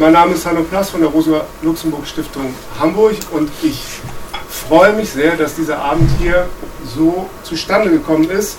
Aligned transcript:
Mein 0.00 0.14
Name 0.14 0.32
ist 0.32 0.46
Hanno 0.46 0.62
Plass 0.62 0.88
von 0.88 1.02
der 1.02 1.10
Rosa-Luxemburg-Stiftung 1.10 2.54
Hamburg 2.78 3.16
und 3.32 3.50
ich 3.60 3.82
freue 4.48 4.94
mich 4.94 5.10
sehr, 5.10 5.36
dass 5.36 5.56
dieser 5.56 5.78
Abend 5.78 6.08
hier 6.18 6.46
so 6.96 7.28
zustande 7.42 7.90
gekommen 7.90 8.30
ist. 8.30 8.56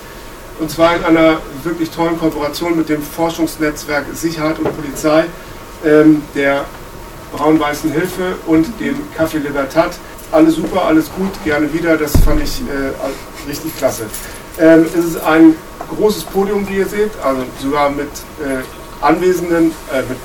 Und 0.59 0.69
zwar 0.69 0.97
in 0.97 1.03
einer 1.03 1.37
wirklich 1.63 1.89
tollen 1.89 2.19
Kooperation 2.19 2.77
mit 2.77 2.89
dem 2.89 3.01
Forschungsnetzwerk 3.01 4.05
Sicherheit 4.13 4.59
und 4.59 4.65
Polizei, 4.77 5.25
ähm, 5.83 6.21
der 6.35 6.63
Braun-Weißen 7.35 7.91
Hilfe 7.91 8.35
und 8.45 8.67
dem 8.79 8.97
Café 9.17 9.39
Libertad. 9.39 9.97
Alles 10.31 10.57
super, 10.57 10.85
alles 10.85 11.09
gut, 11.17 11.31
gerne 11.43 11.73
wieder. 11.73 11.97
Das 11.97 12.11
fand 12.17 12.43
ich 12.43 12.61
äh, 12.61 13.49
richtig 13.49 13.75
klasse. 13.79 14.03
Ähm, 14.59 14.85
es 14.95 15.05
ist 15.05 15.23
ein 15.23 15.55
großes 15.97 16.25
Podium, 16.25 16.69
wie 16.69 16.75
ihr 16.77 16.87
seht, 16.87 17.13
also 17.23 17.41
sogar 17.59 17.89
mit 17.89 18.11
äh, 18.45 18.61
Anwesenden, 19.03 19.71
äh, 19.91 20.03
mit 20.07 20.23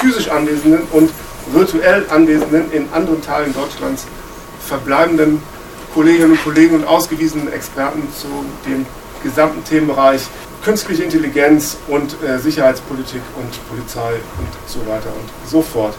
physisch 0.00 0.28
Anwesenden 0.30 0.82
und 0.92 1.10
virtuell 1.52 2.06
Anwesenden 2.10 2.72
in 2.72 2.88
anderen 2.92 3.22
Teilen 3.22 3.52
Deutschlands 3.54 4.06
verbleibenden 4.66 5.42
Kolleginnen 5.94 6.32
und 6.32 6.44
Kollegen 6.44 6.76
und 6.76 6.86
ausgewiesenen 6.86 7.52
Experten 7.52 8.02
zu 8.14 8.28
dem 8.66 8.86
gesamten 9.22 9.62
Themenbereich 9.64 10.22
künstliche 10.64 11.02
Intelligenz 11.02 11.76
und 11.88 12.22
äh, 12.22 12.38
Sicherheitspolitik 12.38 13.22
und 13.36 13.68
Polizei 13.68 14.14
und 14.38 14.48
so 14.66 14.80
weiter 14.80 15.08
und 15.08 15.48
so 15.48 15.62
fort. 15.62 15.94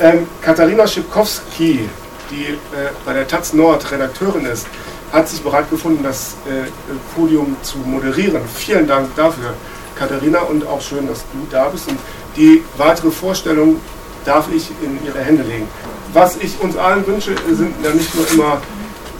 Ähm, 0.00 0.26
Katharina 0.42 0.86
Schipkowski, 0.86 1.88
die 2.30 2.44
äh, 2.44 2.56
bei 3.04 3.12
der 3.12 3.28
Taz 3.28 3.52
Nord 3.52 3.90
Redakteurin 3.90 4.46
ist, 4.46 4.66
hat 5.12 5.28
sich 5.28 5.40
bereit 5.42 5.70
gefunden, 5.70 6.02
das 6.02 6.34
äh, 6.46 6.68
Podium 7.14 7.56
zu 7.62 7.78
moderieren. 7.78 8.42
Vielen 8.52 8.86
Dank 8.86 9.14
dafür, 9.16 9.54
Katharina, 9.94 10.40
und 10.40 10.66
auch 10.66 10.80
schön, 10.80 11.06
dass 11.06 11.20
du 11.20 11.46
da 11.50 11.68
bist. 11.68 11.88
Und 11.88 11.98
die 12.36 12.62
weitere 12.76 13.10
Vorstellung 13.10 13.76
darf 14.24 14.46
ich 14.54 14.70
in 14.82 14.98
ihre 15.06 15.20
Hände 15.20 15.42
legen. 15.42 15.68
Was 16.12 16.36
ich 16.36 16.60
uns 16.60 16.76
allen 16.76 17.06
wünsche, 17.06 17.34
sind 17.52 17.74
ja 17.82 17.90
nicht 17.90 18.14
nur 18.14 18.28
immer, 18.32 18.60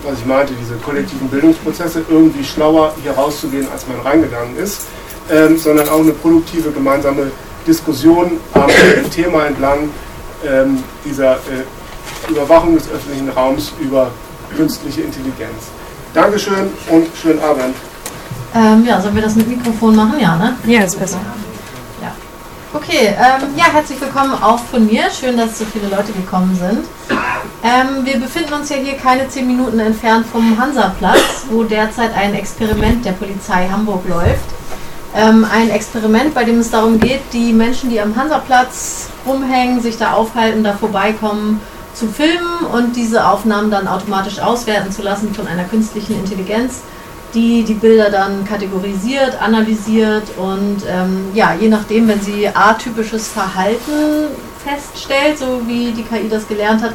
was 0.05 0.19
ich 0.19 0.27
meinte, 0.27 0.53
diese 0.61 0.75
kollektiven 0.77 1.29
Bildungsprozesse, 1.29 2.03
irgendwie 2.09 2.45
schlauer 2.45 2.95
hier 3.03 3.13
rauszugehen, 3.13 3.67
als 3.73 3.87
man 3.87 4.01
reingegangen 4.01 4.57
ist, 4.57 4.83
ähm, 5.31 5.59
sondern 5.59 5.89
auch 5.89 6.01
eine 6.01 6.13
produktive 6.13 6.71
gemeinsame 6.71 7.31
Diskussion 7.67 8.39
am 8.55 8.71
Thema 9.15 9.47
entlang 9.47 9.89
ähm, 10.47 10.83
dieser 11.05 11.35
äh, 11.35 12.31
Überwachung 12.31 12.75
des 12.75 12.89
öffentlichen 12.91 13.29
Raums 13.31 13.73
über 13.81 14.11
künstliche 14.57 15.03
Intelligenz. 15.03 15.71
Dankeschön 16.15 16.71
und 16.91 17.09
schönen 17.21 17.41
Abend. 17.41 17.75
Ähm, 18.55 18.85
ja, 18.87 19.01
sollen 19.01 19.15
wir 19.15 19.23
das 19.23 19.35
mit 19.35 19.49
Mikrofon 19.49 19.97
machen? 19.97 20.19
Ja, 20.21 20.37
ne? 20.37 20.57
Ja, 20.67 20.83
ist 20.83 20.99
besser. 20.99 21.21
Okay, 22.75 23.15
ähm, 23.17 23.57
ja, 23.57 23.67
herzlich 23.73 24.01
willkommen 24.01 24.35
auch 24.43 24.59
von 24.59 24.87
mir. 24.87 25.05
Schön, 25.11 25.37
dass 25.37 25.59
so 25.59 25.65
viele 25.65 25.89
Leute 25.89 26.13
gekommen 26.13 26.55
sind. 26.57 26.85
Ähm, 27.63 28.05
wir 28.05 28.19
befinden 28.19 28.55
uns 28.55 28.69
ja 28.69 28.77
hier 28.77 28.95
keine 28.95 29.29
zehn 29.29 29.47
Minuten 29.47 29.79
entfernt 29.79 30.27
vom 30.27 30.59
Hansaplatz, 30.59 31.47
wo 31.49 31.63
derzeit 31.63 32.15
ein 32.15 32.35
Experiment 32.35 33.05
der 33.05 33.13
Polizei 33.13 33.69
Hamburg 33.69 34.07
läuft. 34.09 34.45
Ähm, 35.15 35.47
ein 35.51 35.71
Experiment, 35.71 36.35
bei 36.35 36.43
dem 36.43 36.59
es 36.59 36.71
darum 36.71 36.99
geht, 36.99 37.21
die 37.33 37.53
Menschen, 37.53 37.89
die 37.89 38.01
am 38.01 38.17
Hansaplatz 38.17 39.09
rumhängen, 39.25 39.81
sich 39.81 39.97
da 39.97 40.13
aufhalten, 40.13 40.65
da 40.65 40.73
vorbeikommen, 40.73 41.61
zu 41.95 42.09
filmen 42.09 42.67
und 42.73 42.97
diese 42.97 43.27
Aufnahmen 43.27 43.71
dann 43.71 43.87
automatisch 43.89 44.41
auswerten 44.41 44.91
zu 44.91 45.03
lassen 45.03 45.33
von 45.33 45.47
einer 45.47 45.65
künstlichen 45.65 46.19
Intelligenz, 46.19 46.83
die 47.37 47.63
die 47.63 47.75
Bilder 47.75 48.11
dann 48.11 48.45
kategorisiert, 48.45 49.41
analysiert 49.41 50.25
und 50.39 50.79
ähm, 50.89 51.27
ja, 51.35 51.55
je 51.61 51.69
nachdem, 51.69 52.09
wenn 52.09 52.21
sie 52.21 52.49
atypisches 52.49 53.29
Verhalten 53.29 54.29
feststellt, 54.65 55.39
so 55.39 55.61
wie 55.67 55.93
die 55.93 56.03
KI 56.03 56.29
das 56.29 56.49
gelernt 56.49 56.83
hat, 56.83 56.95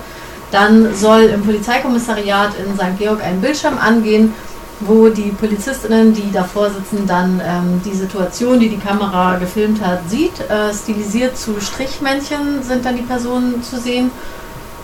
dann 0.51 0.93
soll 0.95 1.21
im 1.25 1.43
Polizeikommissariat 1.43 2.53
in 2.59 2.75
St. 2.75 2.97
Georg 2.97 3.23
ein 3.23 3.39
Bildschirm 3.39 3.77
angehen, 3.77 4.33
wo 4.81 5.09
die 5.09 5.29
Polizistinnen, 5.29 6.11
die 6.11 6.31
davor 6.31 6.71
sitzen, 6.71 7.05
dann 7.05 7.39
ähm, 7.45 7.81
die 7.85 7.93
Situation, 7.93 8.59
die 8.59 8.69
die 8.69 8.79
Kamera 8.79 9.37
gefilmt 9.37 9.79
hat, 9.85 10.09
sieht. 10.09 10.39
Äh, 10.49 10.73
stilisiert 10.73 11.37
zu 11.37 11.61
Strichmännchen 11.61 12.63
sind 12.63 12.83
dann 12.83 12.97
die 12.97 13.03
Personen 13.03 13.61
zu 13.61 13.79
sehen 13.79 14.09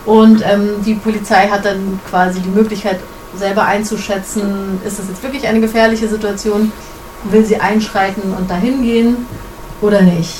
und 0.05 0.43
ähm, 0.45 0.83
die 0.85 0.93
Polizei 0.93 1.47
hat 1.47 1.65
dann 1.65 1.99
quasi 2.09 2.39
die 2.39 2.49
Möglichkeit, 2.49 2.99
selber 3.37 3.65
einzuschätzen, 3.65 4.81
ist 4.85 4.99
das 4.99 5.07
jetzt 5.07 5.23
wirklich 5.23 5.47
eine 5.47 5.61
gefährliche 5.61 6.07
Situation, 6.07 6.71
will 7.25 7.45
sie 7.45 7.59
einschreiten 7.59 8.33
und 8.33 8.49
dahin 8.49 8.81
gehen 8.83 9.27
oder 9.81 10.01
nicht. 10.01 10.35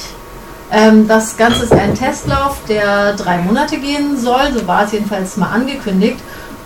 Ähm, 0.72 1.08
das 1.08 1.38
Ganze 1.38 1.64
ist 1.64 1.74
ein 1.74 1.96
Testlauf, 1.96 2.58
der 2.68 3.14
drei 3.14 3.38
Monate 3.40 3.78
gehen 3.78 4.18
soll, 4.18 4.52
so 4.54 4.68
war 4.68 4.86
es 4.86 4.92
jedenfalls 4.92 5.38
mal 5.38 5.50
angekündigt. 5.50 6.20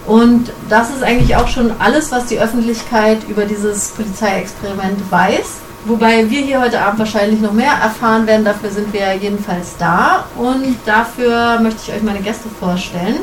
Und 0.08 0.52
das 0.68 0.90
ist 0.90 1.03
eigentlich 1.03 1.36
auch 1.36 1.47
schon 1.47 1.72
alles, 1.80 2.12
was 2.12 2.25
die 2.25 2.40
Öffentlichkeit 2.40 3.19
über 3.30 3.46
dieses 3.46 3.90
Polizeiexperiment 3.90 5.12
weiß. 5.12 5.59
Wobei 5.86 6.30
wir 6.30 6.42
hier 6.42 6.62
heute 6.62 6.81
Abend 6.81 7.00
wahrscheinlich 7.00 7.40
noch 7.40 7.53
mehr 7.53 7.74
erfahren 7.74 8.25
werden. 8.28 8.46
Dafür 8.46 8.72
sind 8.72 8.92
wir 8.94 9.13
jedenfalls 9.13 9.78
da. 9.78 10.25
Und 10.38 10.78
dafür 10.86 11.59
möchte 11.59 11.81
ich 11.88 11.96
euch 11.96 12.03
meine 12.03 12.19
Gäste 12.19 12.50
vorstellen. 12.59 13.18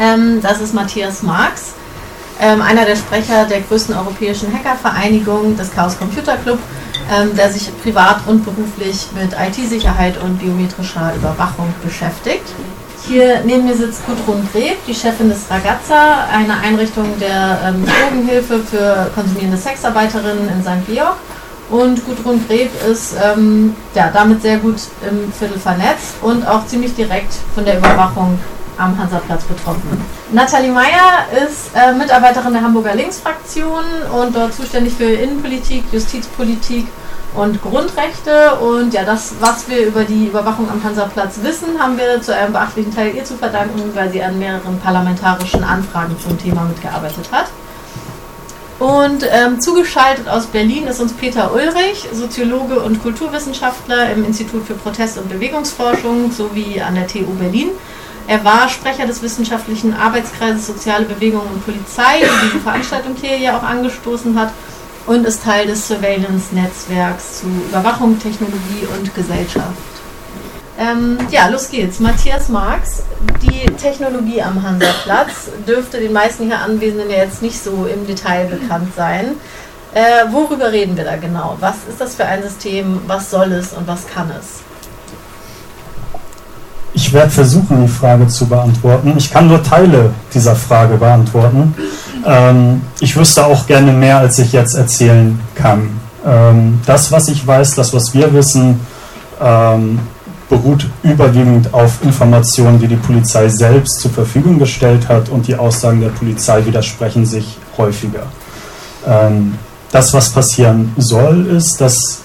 Ähm, 0.00 0.40
das 0.42 0.60
ist 0.60 0.74
Matthias 0.74 1.22
Marx, 1.22 1.74
ähm, 2.42 2.60
einer 2.60 2.84
der 2.84 2.96
Sprecher 2.96 3.46
der 3.46 3.60
größten 3.60 3.94
europäischen 3.94 4.52
Hackervereinigung, 4.52 5.56
des 5.56 5.72
Chaos 5.72 5.96
Computer 5.96 6.36
Club, 6.36 6.58
ähm, 7.10 7.34
der 7.36 7.50
sich 7.50 7.70
privat 7.82 8.26
und 8.26 8.44
beruflich 8.44 9.06
mit 9.14 9.32
IT-Sicherheit 9.32 10.20
und 10.20 10.38
biometrischer 10.38 11.14
Überwachung 11.14 11.72
beschäftigt. 11.84 12.44
Hier 13.06 13.40
neben 13.44 13.64
mir 13.64 13.74
sitzt 13.74 14.02
Gudrun 14.06 14.46
Greb, 14.52 14.76
die 14.86 14.94
Chefin 14.94 15.28
des 15.28 15.50
Ragazza, 15.50 16.26
einer 16.32 16.60
Einrichtung 16.60 17.06
der 17.20 17.58
ähm, 17.64 17.84
Drogenhilfe 17.84 18.60
für 18.60 19.10
konsumierende 19.14 19.56
Sexarbeiterinnen 19.56 20.48
in 20.48 20.62
St. 20.62 20.86
Georg. 20.86 21.16
Und 21.70 22.04
Gudrun 22.04 22.44
Greb 22.46 22.70
ist 22.88 23.14
ähm, 23.22 23.74
ja, 23.94 24.10
damit 24.12 24.42
sehr 24.42 24.58
gut 24.58 24.76
im 25.08 25.32
Viertel 25.32 25.58
vernetzt 25.58 26.16
und 26.20 26.46
auch 26.46 26.66
ziemlich 26.66 26.94
direkt 26.94 27.34
von 27.54 27.64
der 27.64 27.78
Überwachung 27.78 28.38
am 28.78 28.98
Hansaplatz 28.98 29.44
betroffen. 29.44 30.04
Nathalie 30.32 30.70
Meyer 30.70 31.26
ist 31.46 31.70
äh, 31.74 31.92
Mitarbeiterin 31.92 32.52
der 32.52 32.62
Hamburger 32.62 32.94
Linksfraktion 32.94 33.84
und 34.18 34.34
dort 34.34 34.54
zuständig 34.54 34.94
für 34.94 35.04
Innenpolitik, 35.04 35.84
Justizpolitik 35.92 36.86
und 37.34 37.60
Grundrechte. 37.62 38.56
Und 38.56 38.92
ja, 38.94 39.04
das, 39.04 39.34
was 39.40 39.68
wir 39.68 39.86
über 39.86 40.04
die 40.04 40.26
Überwachung 40.26 40.70
am 40.70 40.82
Hansaplatz 40.82 41.38
wissen, 41.42 41.78
haben 41.78 41.98
wir 41.98 42.20
zu 42.20 42.34
einem 42.34 42.52
beachtlichen 42.52 42.94
Teil 42.94 43.14
ihr 43.14 43.24
zu 43.24 43.36
verdanken, 43.36 43.90
weil 43.94 44.10
sie 44.10 44.22
an 44.22 44.38
mehreren 44.38 44.78
parlamentarischen 44.80 45.64
Anfragen 45.64 46.16
zum 46.18 46.38
Thema 46.38 46.64
mitgearbeitet 46.64 47.28
hat. 47.30 47.46
Und 48.78 49.24
ähm, 49.30 49.60
zugeschaltet 49.60 50.28
aus 50.28 50.46
Berlin 50.46 50.88
ist 50.88 51.00
uns 51.00 51.12
Peter 51.12 51.52
Ulrich, 51.54 52.08
Soziologe 52.12 52.80
und 52.80 53.00
Kulturwissenschaftler 53.00 54.10
im 54.10 54.24
Institut 54.24 54.66
für 54.66 54.74
Protest- 54.74 55.18
und 55.18 55.28
Bewegungsforschung 55.28 56.32
sowie 56.32 56.80
an 56.80 56.96
der 56.96 57.06
TU 57.06 57.32
Berlin. 57.38 57.68
Er 58.28 58.44
war 58.44 58.68
Sprecher 58.68 59.06
des 59.06 59.22
wissenschaftlichen 59.22 59.94
Arbeitskreises 59.94 60.66
Soziale 60.66 61.04
Bewegung 61.04 61.42
und 61.42 61.64
Polizei, 61.64 62.20
die 62.20 62.46
diese 62.46 62.60
Veranstaltung 62.60 63.14
hier 63.20 63.36
ja 63.36 63.58
auch 63.58 63.62
angestoßen 63.62 64.38
hat, 64.38 64.52
und 65.06 65.26
ist 65.26 65.42
Teil 65.42 65.66
des 65.66 65.88
Surveillance-Netzwerks 65.88 67.40
zu 67.40 67.46
Überwachung, 67.68 68.18
Technologie 68.20 68.86
und 68.96 69.12
Gesellschaft. 69.14 69.66
Ähm, 70.78 71.18
ja, 71.30 71.48
los 71.48 71.68
geht's. 71.70 72.00
Matthias 72.00 72.48
Marx, 72.48 73.02
die 73.42 73.66
Technologie 73.76 74.40
am 74.42 74.62
Hansaplatz 74.62 75.50
dürfte 75.66 75.98
den 75.98 76.12
meisten 76.12 76.46
hier 76.46 76.58
Anwesenden 76.58 77.10
ja 77.10 77.18
jetzt 77.18 77.42
nicht 77.42 77.62
so 77.62 77.86
im 77.86 78.06
Detail 78.06 78.46
bekannt 78.46 78.94
sein. 78.96 79.36
Äh, 79.92 80.32
worüber 80.32 80.72
reden 80.72 80.96
wir 80.96 81.04
da 81.04 81.16
genau? 81.16 81.56
Was 81.60 81.76
ist 81.88 82.00
das 82.00 82.14
für 82.14 82.24
ein 82.24 82.42
System? 82.42 83.02
Was 83.06 83.30
soll 83.30 83.52
es 83.52 83.72
und 83.74 83.86
was 83.86 84.06
kann 84.06 84.30
es? 84.38 84.62
Ich 87.12 87.16
werde 87.18 87.30
versuchen, 87.30 87.82
die 87.82 87.88
Frage 87.88 88.26
zu 88.26 88.46
beantworten. 88.46 89.12
Ich 89.18 89.30
kann 89.30 89.46
nur 89.46 89.62
Teile 89.62 90.14
dieser 90.32 90.56
Frage 90.56 90.96
beantworten. 90.96 91.74
Ähm, 92.24 92.80
ich 93.00 93.14
wüsste 93.14 93.44
auch 93.44 93.66
gerne 93.66 93.92
mehr, 93.92 94.16
als 94.16 94.38
ich 94.38 94.50
jetzt 94.54 94.74
erzählen 94.74 95.38
kann. 95.54 95.90
Ähm, 96.24 96.80
das, 96.86 97.12
was 97.12 97.28
ich 97.28 97.46
weiß, 97.46 97.74
das, 97.74 97.92
was 97.92 98.14
wir 98.14 98.32
wissen, 98.32 98.80
ähm, 99.42 99.98
beruht 100.48 100.86
überwiegend 101.02 101.74
auf 101.74 102.02
Informationen, 102.02 102.78
die 102.78 102.88
die 102.88 102.96
Polizei 102.96 103.46
selbst 103.50 104.00
zur 104.00 104.10
Verfügung 104.10 104.58
gestellt 104.58 105.06
hat 105.06 105.28
und 105.28 105.46
die 105.46 105.56
Aussagen 105.56 106.00
der 106.00 106.08
Polizei 106.08 106.64
widersprechen 106.64 107.26
sich 107.26 107.58
häufiger. 107.76 108.22
Ähm, 109.06 109.58
das, 109.90 110.14
was 110.14 110.30
passieren 110.30 110.94
soll, 110.96 111.44
ist, 111.44 111.78
dass 111.78 112.20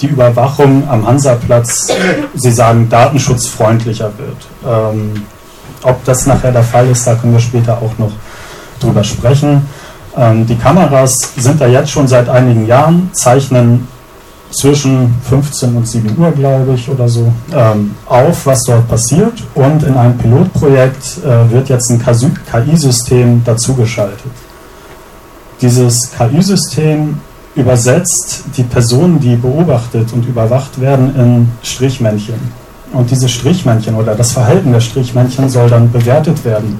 die 0.00 0.06
Überwachung 0.06 0.88
am 0.88 1.06
Hansaplatz, 1.06 1.92
Sie 2.34 2.50
sagen, 2.50 2.88
datenschutzfreundlicher 2.88 4.12
wird. 4.16 4.36
Ähm, 4.66 5.22
ob 5.82 6.04
das 6.04 6.26
nachher 6.26 6.52
der 6.52 6.62
Fall 6.62 6.88
ist, 6.88 7.06
da 7.06 7.14
können 7.14 7.32
wir 7.32 7.40
später 7.40 7.78
auch 7.78 7.96
noch 7.98 8.12
drüber 8.80 9.04
sprechen. 9.04 9.62
Ähm, 10.16 10.46
die 10.46 10.56
Kameras 10.56 11.32
sind 11.36 11.60
da 11.60 11.66
jetzt 11.66 11.90
schon 11.90 12.08
seit 12.08 12.28
einigen 12.28 12.66
Jahren, 12.66 13.10
zeichnen 13.12 13.86
zwischen 14.50 15.14
15 15.28 15.76
und 15.76 15.86
7 15.86 16.18
Uhr, 16.18 16.32
glaube 16.32 16.74
ich, 16.74 16.88
oder 16.88 17.08
so, 17.08 17.32
ähm, 17.54 17.94
auf, 18.06 18.46
was 18.46 18.64
dort 18.64 18.88
passiert. 18.88 19.34
Und 19.54 19.82
in 19.84 19.94
einem 19.96 20.18
Pilotprojekt 20.18 21.18
äh, 21.24 21.50
wird 21.50 21.68
jetzt 21.68 21.90
ein 21.90 22.02
KI-System 22.02 23.44
dazugeschaltet. 23.44 24.32
Dieses 25.60 26.10
KI-System 26.10 27.20
übersetzt 27.54 28.44
die 28.56 28.62
Personen, 28.62 29.18
die 29.20 29.36
beobachtet 29.36 30.12
und 30.12 30.26
überwacht 30.26 30.80
werden, 30.80 31.14
in 31.16 31.48
Strichmännchen. 31.62 32.40
Und 32.92 33.10
diese 33.10 33.28
Strichmännchen 33.28 33.94
oder 33.94 34.14
das 34.14 34.32
Verhalten 34.32 34.72
der 34.72 34.80
Strichmännchen 34.80 35.48
soll 35.48 35.68
dann 35.68 35.90
bewertet 35.90 36.44
werden. 36.44 36.78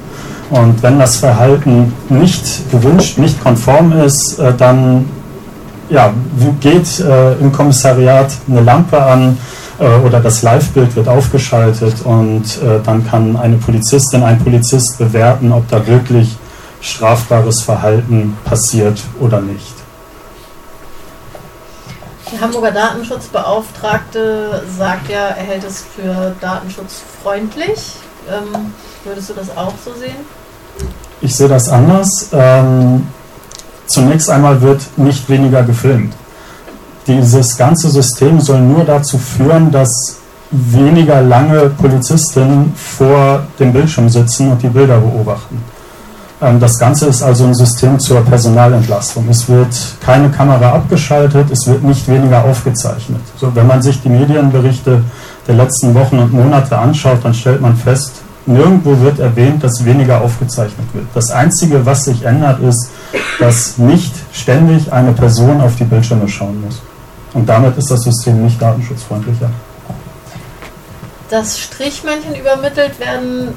Und 0.50 0.82
wenn 0.82 0.98
das 0.98 1.16
Verhalten 1.16 1.92
nicht 2.08 2.70
gewünscht, 2.70 3.18
nicht 3.18 3.40
konform 3.40 3.92
ist, 3.92 4.38
äh, 4.38 4.52
dann 4.52 5.08
ja, 5.88 6.12
geht 6.60 7.00
äh, 7.00 7.34
im 7.34 7.52
Kommissariat 7.52 8.32
eine 8.48 8.60
Lampe 8.60 9.00
an 9.00 9.38
äh, 9.78 9.86
oder 10.04 10.20
das 10.20 10.42
Live-Bild 10.42 10.94
wird 10.96 11.08
aufgeschaltet 11.08 11.94
und 12.04 12.42
dann 12.84 13.06
kann 13.06 13.36
eine 13.36 13.56
Polizistin, 13.56 14.22
ein 14.22 14.38
Polizist 14.38 14.98
bewerten, 14.98 15.52
ob 15.52 15.68
da 15.68 15.84
wirklich 15.86 16.36
strafbares 16.80 17.62
Verhalten 17.62 18.36
passiert 18.44 19.00
oder 19.20 19.40
nicht. 19.40 19.79
Die 22.32 22.40
Hamburger 22.40 22.70
Datenschutzbeauftragte 22.70 24.62
sagt 24.78 25.08
ja, 25.10 25.28
er 25.28 25.42
hält 25.42 25.64
es 25.64 25.82
für 25.82 26.34
datenschutzfreundlich. 26.40 27.96
Ähm, 28.28 28.72
würdest 29.04 29.30
du 29.30 29.34
das 29.34 29.56
auch 29.56 29.72
so 29.84 29.92
sehen? 29.94 30.16
Ich 31.20 31.34
sehe 31.34 31.48
das 31.48 31.68
anders. 31.68 32.28
Ähm, 32.32 33.08
zunächst 33.86 34.30
einmal 34.30 34.60
wird 34.60 34.82
nicht 34.96 35.28
weniger 35.28 35.64
gefilmt. 35.64 36.14
Dieses 37.06 37.56
ganze 37.56 37.90
System 37.90 38.40
soll 38.40 38.60
nur 38.60 38.84
dazu 38.84 39.18
führen, 39.18 39.72
dass 39.72 40.18
weniger 40.52 41.22
lange 41.22 41.70
Polizisten 41.70 42.72
vor 42.76 43.42
dem 43.58 43.72
Bildschirm 43.72 44.08
sitzen 44.08 44.52
und 44.52 44.62
die 44.62 44.68
Bilder 44.68 44.98
beobachten. 44.98 45.62
Ähm, 46.42 46.58
das 46.60 46.78
Ganze 46.78 47.06
ist 47.06 47.22
also 47.22 47.44
ein 47.44 47.54
System 47.54 47.98
zur 47.98 48.22
Personalentlastung. 48.22 49.26
Es 49.28 49.48
wird 49.48 49.74
keine 50.00 50.30
Kamera 50.30 50.72
abgeschaltet, 50.72 51.50
es 51.50 51.66
wird 51.66 51.82
nicht 51.82 52.08
weniger 52.08 52.44
aufgezeichnet. 52.44 53.20
So, 53.36 53.54
wenn 53.54 53.66
man 53.66 53.82
sich 53.82 54.00
die 54.02 54.08
Medienberichte 54.08 55.02
der 55.46 55.54
letzten 55.54 55.94
Wochen 55.94 56.18
und 56.18 56.32
Monate 56.32 56.78
anschaut, 56.78 57.18
dann 57.22 57.34
stellt 57.34 57.60
man 57.60 57.76
fest, 57.76 58.22
nirgendwo 58.46 58.98
wird 59.00 59.18
erwähnt, 59.18 59.62
dass 59.62 59.84
weniger 59.84 60.20
aufgezeichnet 60.20 60.86
wird. 60.92 61.06
Das 61.14 61.30
Einzige, 61.30 61.84
was 61.84 62.04
sich 62.04 62.24
ändert, 62.24 62.60
ist, 62.60 62.90
dass 63.38 63.76
nicht 63.78 64.14
ständig 64.32 64.92
eine 64.92 65.12
Person 65.12 65.60
auf 65.60 65.76
die 65.76 65.84
Bildschirme 65.84 66.28
schauen 66.28 66.62
muss. 66.64 66.80
Und 67.32 67.48
damit 67.48 67.76
ist 67.76 67.90
das 67.90 68.02
System 68.02 68.42
nicht 68.42 68.60
datenschutzfreundlicher. 68.60 69.50
Dass 71.28 71.60
Strichmännchen 71.60 72.34
übermittelt 72.34 72.98
werden, 72.98 73.54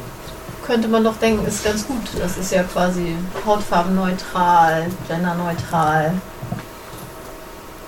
könnte 0.66 0.88
man 0.88 1.04
doch 1.04 1.18
denken, 1.18 1.46
ist 1.46 1.64
ganz 1.64 1.86
gut. 1.86 2.02
Das 2.20 2.38
ist 2.38 2.52
ja 2.52 2.64
quasi 2.64 3.16
hautfarbenneutral, 3.46 4.86
genderneutral. 5.08 6.14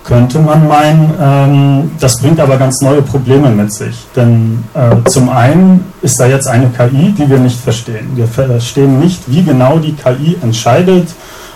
Könnte 0.03 0.37
man 0.37 0.67
meinen, 0.67 1.13
ähm, 1.19 1.91
das 1.99 2.19
bringt 2.19 2.39
aber 2.39 2.57
ganz 2.57 2.79
neue 2.81 3.01
Probleme 3.01 3.49
mit 3.49 3.73
sich. 3.73 4.05
Denn 4.15 4.63
äh, 4.75 5.09
zum 5.09 5.29
einen 5.29 5.91
ist 6.03 6.19
da 6.19 6.27
jetzt 6.27 6.47
eine 6.47 6.69
KI, 6.69 7.11
die 7.17 7.27
wir 7.27 7.39
nicht 7.39 7.59
verstehen. 7.59 8.11
Wir 8.13 8.27
verstehen 8.27 8.99
nicht, 8.99 9.23
wie 9.27 9.43
genau 9.43 9.79
die 9.79 9.93
KI 9.93 10.37
entscheidet, 10.43 11.07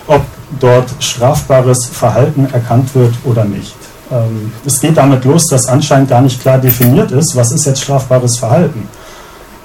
ob 0.08 0.22
dort 0.58 0.90
strafbares 0.98 1.86
Verhalten 1.86 2.48
erkannt 2.52 2.92
wird 2.96 3.14
oder 3.24 3.44
nicht. 3.44 3.76
Ähm, 4.10 4.52
es 4.66 4.80
geht 4.80 4.96
damit 4.96 5.24
los, 5.24 5.46
dass 5.46 5.68
anscheinend 5.68 6.10
gar 6.10 6.20
nicht 6.20 6.40
klar 6.40 6.58
definiert 6.58 7.12
ist, 7.12 7.36
was 7.36 7.52
ist 7.52 7.66
jetzt 7.66 7.82
strafbares 7.82 8.36
Verhalten 8.36 8.88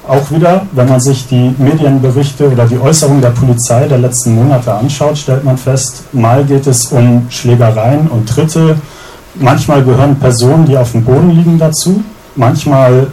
auch 0.08 0.32
wieder, 0.32 0.66
wenn 0.72 0.88
man 0.88 1.00
sich 1.00 1.28
die 1.28 1.54
Medienberichte 1.58 2.50
oder 2.50 2.66
die 2.66 2.80
Äußerungen 2.80 3.22
der 3.22 3.30
Polizei 3.30 3.88
der 3.88 3.98
letzten 3.98 4.36
Monate 4.36 4.74
anschaut, 4.74 5.18
stellt 5.18 5.44
man 5.44 5.58
fest, 5.58 6.04
mal 6.14 6.44
geht 6.44 6.68
es 6.68 6.88
um 6.88 7.26
Schlägereien 7.30 8.08
und 8.08 8.28
Tritte, 8.28 8.78
manchmal 9.36 9.84
gehören 9.84 10.18
Personen, 10.20 10.66
die 10.66 10.78
auf 10.78 10.92
dem 10.92 11.04
Boden 11.04 11.32
liegen, 11.32 11.58
dazu, 11.58 12.04
manchmal 12.36 13.08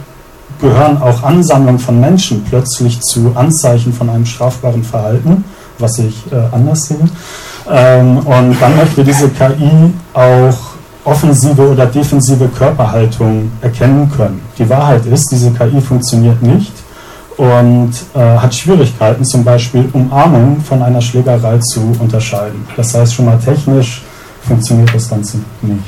gehören 0.61 1.01
auch 1.01 1.23
Ansammlungen 1.23 1.79
von 1.79 1.99
Menschen 1.99 2.43
plötzlich 2.43 3.01
zu 3.01 3.31
Anzeichen 3.35 3.91
von 3.91 4.09
einem 4.09 4.25
strafbaren 4.25 4.83
Verhalten, 4.83 5.43
was 5.79 5.99
ich 5.99 6.31
äh, 6.31 6.35
anders 6.51 6.85
sehe. 6.85 6.97
Ähm, 7.69 8.19
und 8.19 8.55
dann 8.61 8.75
möchte 8.75 9.03
diese 9.03 9.29
KI 9.29 9.91
auch 10.13 10.57
offensive 11.05 11.69
oder 11.69 11.85
defensive 11.85 12.47
Körperhaltung 12.47 13.51
erkennen 13.61 14.09
können. 14.15 14.41
Die 14.57 14.69
Wahrheit 14.69 15.05
ist, 15.05 15.31
diese 15.31 15.51
KI 15.51 15.81
funktioniert 15.81 16.41
nicht 16.41 16.71
und 17.37 17.93
äh, 18.13 18.19
hat 18.19 18.53
Schwierigkeiten, 18.53 19.25
zum 19.25 19.43
Beispiel 19.43 19.89
Umarmung 19.93 20.61
von 20.61 20.81
einer 20.81 21.01
Schlägerei 21.01 21.57
zu 21.59 21.81
unterscheiden. 21.99 22.67
Das 22.75 22.93
heißt, 22.93 23.15
schon 23.15 23.25
mal 23.25 23.39
technisch 23.39 24.03
funktioniert 24.47 24.93
das 24.93 25.09
Ganze 25.09 25.37
nicht. 25.61 25.83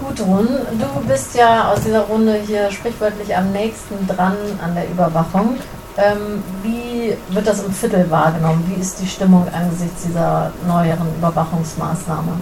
Gudrun, 0.00 0.48
du 0.78 1.08
bist 1.08 1.36
ja 1.36 1.72
aus 1.72 1.80
dieser 1.82 2.02
Runde 2.02 2.40
hier 2.46 2.70
sprichwörtlich 2.70 3.36
am 3.36 3.52
nächsten 3.52 4.06
dran 4.06 4.34
an 4.64 4.74
der 4.74 4.88
Überwachung. 4.90 5.56
Ähm, 5.96 6.42
wie 6.62 7.16
wird 7.34 7.46
das 7.46 7.62
im 7.62 7.72
Viertel 7.72 8.08
wahrgenommen? 8.10 8.64
Wie 8.68 8.80
ist 8.80 9.00
die 9.00 9.06
Stimmung 9.06 9.46
angesichts 9.52 10.04
dieser 10.04 10.52
neueren 10.66 11.08
Überwachungsmaßnahme? 11.18 12.32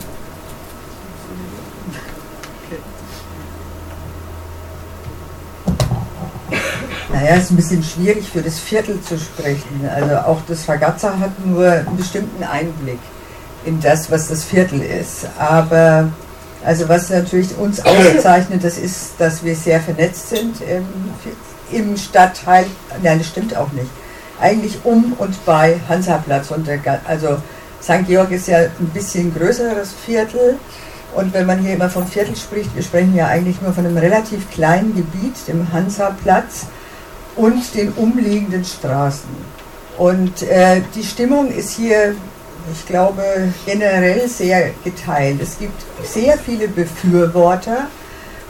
Naja, 7.16 7.36
es 7.36 7.44
ist 7.44 7.52
ein 7.52 7.56
bisschen 7.56 7.82
schwierig 7.82 8.28
für 8.28 8.42
das 8.42 8.58
Viertel 8.58 9.00
zu 9.00 9.18
sprechen. 9.18 9.88
Also 9.88 10.16
auch 10.16 10.42
das 10.46 10.64
Fagazza 10.64 11.18
hat 11.18 11.30
nur 11.46 11.66
einen 11.66 11.96
bestimmten 11.96 12.44
Einblick 12.44 12.98
in 13.64 13.80
das, 13.80 14.10
was 14.10 14.28
das 14.28 14.44
Viertel 14.44 14.82
ist. 14.82 15.26
Aber 15.38 16.10
also 16.62 16.86
was 16.90 17.08
natürlich 17.08 17.56
uns 17.56 17.80
auszeichnet, 17.80 18.62
das 18.62 18.76
ist, 18.76 19.12
dass 19.16 19.42
wir 19.42 19.56
sehr 19.56 19.80
vernetzt 19.80 20.28
sind 20.28 20.60
im, 20.60 20.84
im 21.72 21.96
Stadtteil. 21.96 22.66
Nein, 23.02 23.16
das 23.16 23.28
stimmt 23.28 23.56
auch 23.56 23.72
nicht. 23.72 23.88
Eigentlich 24.38 24.78
um 24.84 25.14
und 25.14 25.42
bei 25.46 25.80
Hansaplatz. 25.88 26.50
Und 26.50 26.66
der, 26.66 26.80
also 27.06 27.38
St. 27.82 28.06
Georg 28.06 28.30
ist 28.30 28.46
ja 28.48 28.58
ein 28.58 28.90
bisschen 28.92 29.34
größeres 29.34 29.94
Viertel. 30.04 30.58
Und 31.14 31.32
wenn 31.32 31.46
man 31.46 31.60
hier 31.60 31.72
immer 31.72 31.88
vom 31.88 32.06
Viertel 32.06 32.36
spricht, 32.36 32.76
wir 32.76 32.82
sprechen 32.82 33.16
ja 33.16 33.28
eigentlich 33.28 33.62
nur 33.62 33.72
von 33.72 33.86
einem 33.86 33.96
relativ 33.96 34.50
kleinen 34.50 34.94
Gebiet, 34.94 35.48
dem 35.48 35.72
Hansaplatz 35.72 36.66
und 37.36 37.74
den 37.74 37.92
umliegenden 37.92 38.64
Straßen. 38.64 39.30
Und 39.98 40.42
äh, 40.42 40.82
die 40.94 41.04
Stimmung 41.04 41.50
ist 41.50 41.70
hier, 41.70 42.14
ich 42.72 42.86
glaube, 42.86 43.22
generell 43.64 44.28
sehr 44.28 44.70
geteilt. 44.84 45.40
Es 45.40 45.58
gibt 45.58 45.82
sehr 46.04 46.36
viele 46.36 46.68
Befürworter 46.68 47.86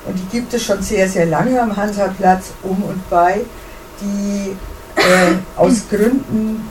und 0.06 0.16
die 0.18 0.38
gibt 0.38 0.54
es 0.54 0.64
schon 0.64 0.82
sehr, 0.82 1.08
sehr 1.08 1.26
lange 1.26 1.60
am 1.60 1.76
Hansaplatz 1.76 2.52
um 2.62 2.82
und 2.82 3.10
bei, 3.10 3.40
die 4.00 4.56
äh, 4.96 5.34
aus 5.56 5.82
Gründen, 5.88 6.68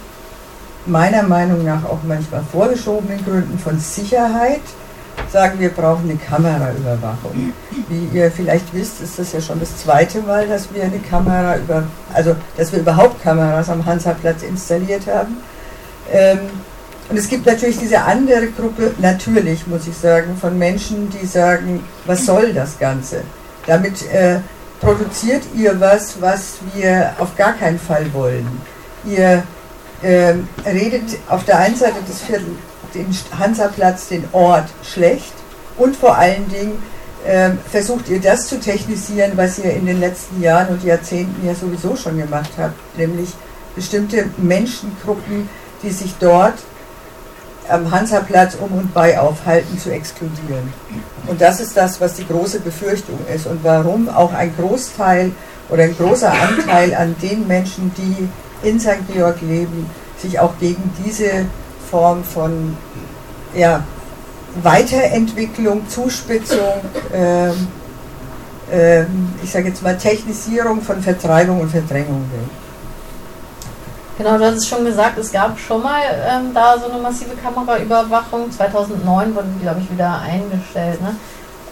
meiner 0.86 1.24
Meinung 1.24 1.63
nach 1.66 1.84
auch 1.86 2.00
manchmal 2.08 2.44
vorgeschobenen 2.51 3.24
Gründen 3.25 3.58
von 3.60 3.80
Sicherheit, 3.80 4.62
sagen, 5.32 5.60
wir 5.60 5.70
brauchen 5.70 6.10
eine 6.10 6.17
Kameraüberwachung. 6.17 7.53
Wie 7.88 8.17
ihr 8.17 8.32
vielleicht 8.32 8.74
wisst, 8.74 9.01
ist 9.01 9.20
das 9.20 9.34
ja 9.34 9.41
schon 9.41 9.60
das 9.60 9.77
zweite 9.77 10.22
Mal, 10.22 10.48
dass 10.48 10.74
wir 10.74 10.84
eine 10.84 11.00
Kamera 11.00 11.58
über, 11.58 11.84
also 12.13 12.36
dass 12.58 12.72
wir 12.72 12.79
überhaupt 12.79 13.22
Kameras 13.22 13.70
am 13.70 13.86
Hansaplatz 13.86 14.44
installiert 14.44 15.08
haben. 15.08 15.38
Ähm, 16.12 16.39
und 17.10 17.17
es 17.17 17.29
gibt 17.29 17.46
natürlich 17.46 17.77
diese 17.77 18.01
andere 18.01 18.48
Gruppe, 18.48 18.94
natürlich 19.00 19.67
muss 19.67 19.88
ich 19.88 19.96
sagen, 19.96 20.36
von 20.38 20.58
Menschen, 20.58 21.10
die 21.10 21.25
sagen, 21.25 21.84
was 22.05 22.25
soll 22.25 22.51
das 22.53 22.79
Ganze? 22.79 23.22
Damit 23.67 24.12
äh, 24.12 24.39
produziert 24.82 25.44
ihr 25.55 25.79
was, 25.79 26.20
was 26.20 26.55
wir 26.74 27.13
auf 27.20 27.36
gar 27.36 27.53
keinen 27.53 27.79
Fall 27.79 28.12
wollen. 28.13 28.48
Ihr 29.05 29.44
äh, 30.01 30.34
redet 30.65 31.17
auf 31.29 31.46
der 31.46 31.60
einen 31.60 31.75
Seite 31.75 32.01
des 32.08 32.22
Viertel 32.22 32.55
den 32.96 33.08
Hansaplatz, 33.38 34.08
den 34.08 34.24
Ort 34.32 34.70
schlecht 34.84 35.34
und 35.78 35.96
vor 35.96 36.18
allen 36.18 36.48
Dingen 36.50 36.82
äh, 37.25 37.52
versucht 37.70 38.10
ihr 38.10 38.22
das 38.22 38.48
zu 38.48 38.60
technisieren, 38.60 39.34
was 39.36 39.60
ihr 39.60 39.74
in 39.74 39.86
den 39.86 40.00
letzten 40.00 40.42
Jahren 40.42 40.70
und 40.70 40.84
Jahrzehnten 40.84 41.46
ja 41.46 41.54
sowieso 41.54 41.96
schon 41.96 42.18
gemacht 42.18 42.52
habt, 42.58 42.75
nämlich 42.98 43.30
bestimmte 43.75 44.30
Menschengruppen, 44.38 45.50
die 45.84 45.92
sich 45.92 46.14
dort 46.20 46.56
am 47.68 47.90
Hansaplatz 47.92 48.56
um 48.56 48.78
und 48.78 48.94
bei 48.94 49.20
aufhalten, 49.20 49.78
zu 49.80 49.92
exkludieren. 49.92 50.72
Und 51.28 51.42
das 51.42 51.60
ist 51.60 51.75
das, 51.75 52.00
was 52.00 52.14
die 52.14 52.28
große 52.28 52.60
Befürchtung 52.60 53.18
ist 53.34 53.48
und 53.48 53.64
warum 53.64 54.08
auch 54.08 54.34
ein 54.34 54.56
Großteil 54.56 55.32
oder 55.70 55.84
ein 55.84 55.98
großer 55.98 56.32
Anteil 56.32 56.94
an 56.94 57.16
den 57.22 57.48
Menschen, 57.48 57.92
die 57.98 58.68
in 58.68 58.80
St. 58.80 59.08
Georg 59.12 59.42
leben, 59.42 59.90
sich 60.18 60.40
auch 60.40 60.54
gegen 60.60 60.92
diese 61.04 61.46
Form 61.96 62.25
von 62.25 62.75
ja, 63.56 63.82
Weiterentwicklung, 64.62 65.88
Zuspitzung, 65.88 66.82
ähm, 67.14 67.68
ähm, 68.70 69.34
ich 69.42 69.50
sage 69.50 69.70
jetzt 69.70 69.82
mal 69.82 69.98
Technisierung 69.98 70.82
von 70.82 71.02
Vertreibung 71.02 71.62
und 71.62 71.70
Verdrängung 71.70 72.30
will. 72.34 72.50
Genau, 74.18 74.38
du 74.38 74.46
hast 74.46 74.58
es 74.58 74.68
schon 74.68 74.84
gesagt, 74.84 75.18
es 75.18 75.32
gab 75.32 75.58
schon 75.58 75.82
mal 75.84 76.02
ähm, 76.30 76.54
da 76.54 76.78
so 76.78 76.92
eine 76.92 77.02
massive 77.02 77.34
Kameraüberwachung. 77.42 78.52
2009 78.52 79.34
wurde 79.34 79.48
die, 79.58 79.62
glaube 79.62 79.80
ich, 79.80 79.90
wieder 79.90 80.20
eingestellt. 80.20 81.02
Ne? 81.02 81.16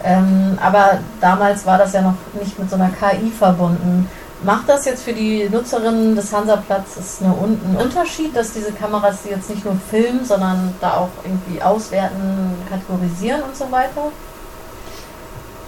Ähm, 0.02 0.58
aber 0.58 1.00
damals 1.20 1.66
war 1.66 1.76
das 1.76 1.92
ja 1.92 2.00
noch 2.00 2.16
nicht 2.40 2.58
mit 2.58 2.70
so 2.70 2.76
einer 2.76 2.88
KI 2.88 3.30
verbunden. 3.30 4.08
Macht 4.44 4.68
das 4.68 4.84
jetzt 4.84 5.04
für 5.04 5.14
die 5.14 5.48
Nutzerinnen 5.50 6.14
des 6.14 6.32
Hansaplatzes 6.32 7.18
eine, 7.20 7.34
einen 7.34 7.76
Unterschied, 7.80 8.36
dass 8.36 8.52
diese 8.52 8.72
Kameras 8.72 9.18
die 9.24 9.30
jetzt 9.30 9.48
nicht 9.48 9.64
nur 9.64 9.76
filmen, 9.90 10.24
sondern 10.24 10.74
da 10.80 10.98
auch 10.98 11.08
irgendwie 11.24 11.62
auswerten, 11.62 12.52
kategorisieren 12.68 13.42
und 13.42 13.56
so 13.56 13.70
weiter? 13.70 14.12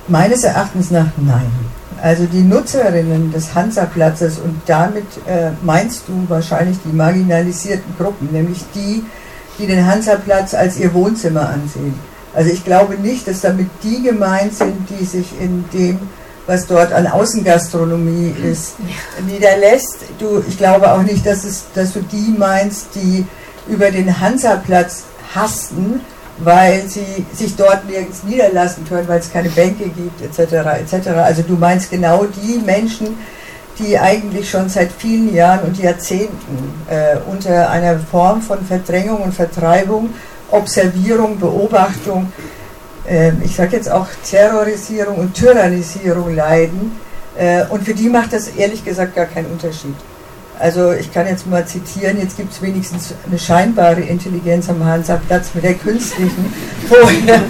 Meines 0.08 0.44
Erachtens 0.44 0.90
nach 0.90 1.06
nein. 1.16 1.50
Also 2.02 2.26
die 2.26 2.42
Nutzerinnen 2.42 3.32
des 3.32 3.54
Hansaplatzes 3.54 4.38
und 4.38 4.60
damit 4.66 5.06
äh, 5.26 5.50
meinst 5.62 6.06
du 6.08 6.26
wahrscheinlich 6.28 6.76
die 6.84 6.94
marginalisierten 6.94 7.96
Gruppen, 7.96 8.28
nämlich 8.30 8.62
die, 8.74 9.02
die 9.58 9.66
den 9.66 9.86
Hansaplatz 9.86 10.52
als 10.52 10.78
ihr 10.78 10.92
Wohnzimmer 10.92 11.48
ansehen. 11.48 11.98
Also 12.34 12.50
ich 12.50 12.62
glaube 12.64 12.96
nicht, 12.96 13.26
dass 13.26 13.40
damit 13.40 13.70
die 13.82 14.02
gemeint 14.02 14.54
sind, 14.54 14.90
die 14.90 15.06
sich 15.06 15.40
in 15.40 15.64
dem, 15.72 15.98
was 16.46 16.66
dort 16.66 16.92
an 16.92 17.06
Außengastronomie 17.06 18.34
ist, 18.50 18.76
niederlässt. 19.26 19.98
Du, 20.18 20.42
ich 20.46 20.56
glaube 20.56 20.92
auch 20.92 21.02
nicht, 21.02 21.26
dass, 21.26 21.44
es, 21.44 21.64
dass 21.74 21.92
du 21.92 22.00
die 22.00 22.34
meinst, 22.38 22.94
die 22.94 23.26
über 23.68 23.90
den 23.90 24.20
Hansaplatz 24.20 25.04
hasten, 25.34 26.00
weil 26.38 26.86
sie 26.88 27.26
sich 27.32 27.56
dort 27.56 27.88
nirgends 27.88 28.22
niederlassen 28.22 28.86
können, 28.88 29.08
weil 29.08 29.20
es 29.20 29.32
keine 29.32 29.48
Bänke 29.48 29.88
gibt, 29.88 30.22
etc. 30.22 30.52
etc. 30.80 31.08
Also 31.08 31.42
du 31.42 31.54
meinst 31.54 31.90
genau 31.90 32.24
die 32.24 32.58
Menschen, 32.58 33.16
die 33.78 33.98
eigentlich 33.98 34.48
schon 34.48 34.68
seit 34.68 34.92
vielen 34.92 35.34
Jahren 35.34 35.66
und 35.66 35.78
Jahrzehnten 35.78 36.74
äh, 36.88 37.16
unter 37.30 37.70
einer 37.70 37.98
Form 37.98 38.40
von 38.40 38.64
Verdrängung 38.64 39.22
und 39.22 39.34
Vertreibung, 39.34 40.10
Observierung, 40.50 41.38
Beobachtung, 41.38 42.32
ich 43.44 43.54
sage 43.54 43.76
jetzt 43.76 43.90
auch 43.90 44.06
Terrorisierung 44.28 45.16
und 45.16 45.34
Tyrannisierung 45.34 46.34
leiden. 46.34 46.92
Äh, 47.36 47.64
und 47.66 47.84
für 47.84 47.94
die 47.94 48.08
macht 48.08 48.32
das 48.32 48.48
ehrlich 48.48 48.84
gesagt 48.84 49.14
gar 49.14 49.26
keinen 49.26 49.46
Unterschied. 49.46 49.94
Also 50.58 50.92
ich 50.92 51.12
kann 51.12 51.26
jetzt 51.26 51.46
mal 51.46 51.66
zitieren, 51.66 52.18
jetzt 52.18 52.36
gibt 52.38 52.50
es 52.52 52.62
wenigstens 52.62 53.14
eine 53.26 53.38
scheinbare 53.38 54.00
Intelligenz 54.00 54.70
am 54.70 54.82
Hansaplatz 54.82 55.50
mit 55.54 55.64
der 55.64 55.74
künstlichen. 55.74 56.52
Vorher 56.88 57.42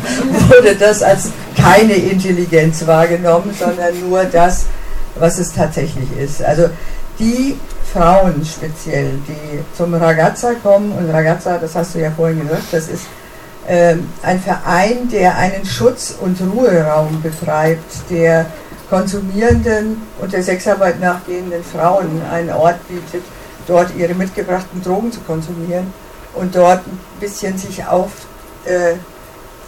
wurde 0.49 0.75
das 0.75 1.03
als 1.03 1.31
keine 1.57 1.95
Intelligenz 1.95 2.85
wahrgenommen, 2.85 3.55
sondern 3.57 3.99
nur 4.09 4.25
das, 4.25 4.67
was 5.15 5.39
es 5.39 5.53
tatsächlich 5.53 6.09
ist. 6.19 6.43
Also 6.43 6.69
die 7.21 7.57
Frauen 7.93 8.45
speziell, 8.45 9.13
die 9.29 9.61
zum 9.77 9.95
Ragazza 9.95 10.55
kommen, 10.55 10.91
und 10.93 11.09
Ragazza, 11.11 11.59
das 11.59 11.77
hast 11.77 11.95
du 11.95 12.01
ja 12.01 12.11
vorhin 12.11 12.41
gesagt, 12.41 12.65
das 12.73 12.89
ist 12.89 13.05
ähm, 13.05 13.26
ein 13.69 14.41
Verein, 14.41 15.09
der 15.11 15.37
einen 15.37 15.65
Schutz- 15.65 16.15
und 16.21 16.39
Ruheraum 16.41 17.21
betreibt, 17.23 18.11
der 18.11 18.47
konsumierenden 18.89 20.03
und 20.21 20.33
der 20.33 20.43
Sexarbeit 20.43 21.01
nachgehenden 21.01 21.65
Frauen 21.65 22.23
einen 22.31 22.51
Ort 22.51 22.77
bietet, 22.89 23.25
dort 23.67 23.89
ihre 23.97 24.15
mitgebrachten 24.15 24.83
Drogen 24.83 25.11
zu 25.11 25.21
konsumieren 25.21 25.93
und 26.35 26.55
dort 26.55 26.87
ein 26.87 26.99
bisschen 27.19 27.59
sich 27.59 27.85
auf 27.85 28.11
äh, 28.65 28.95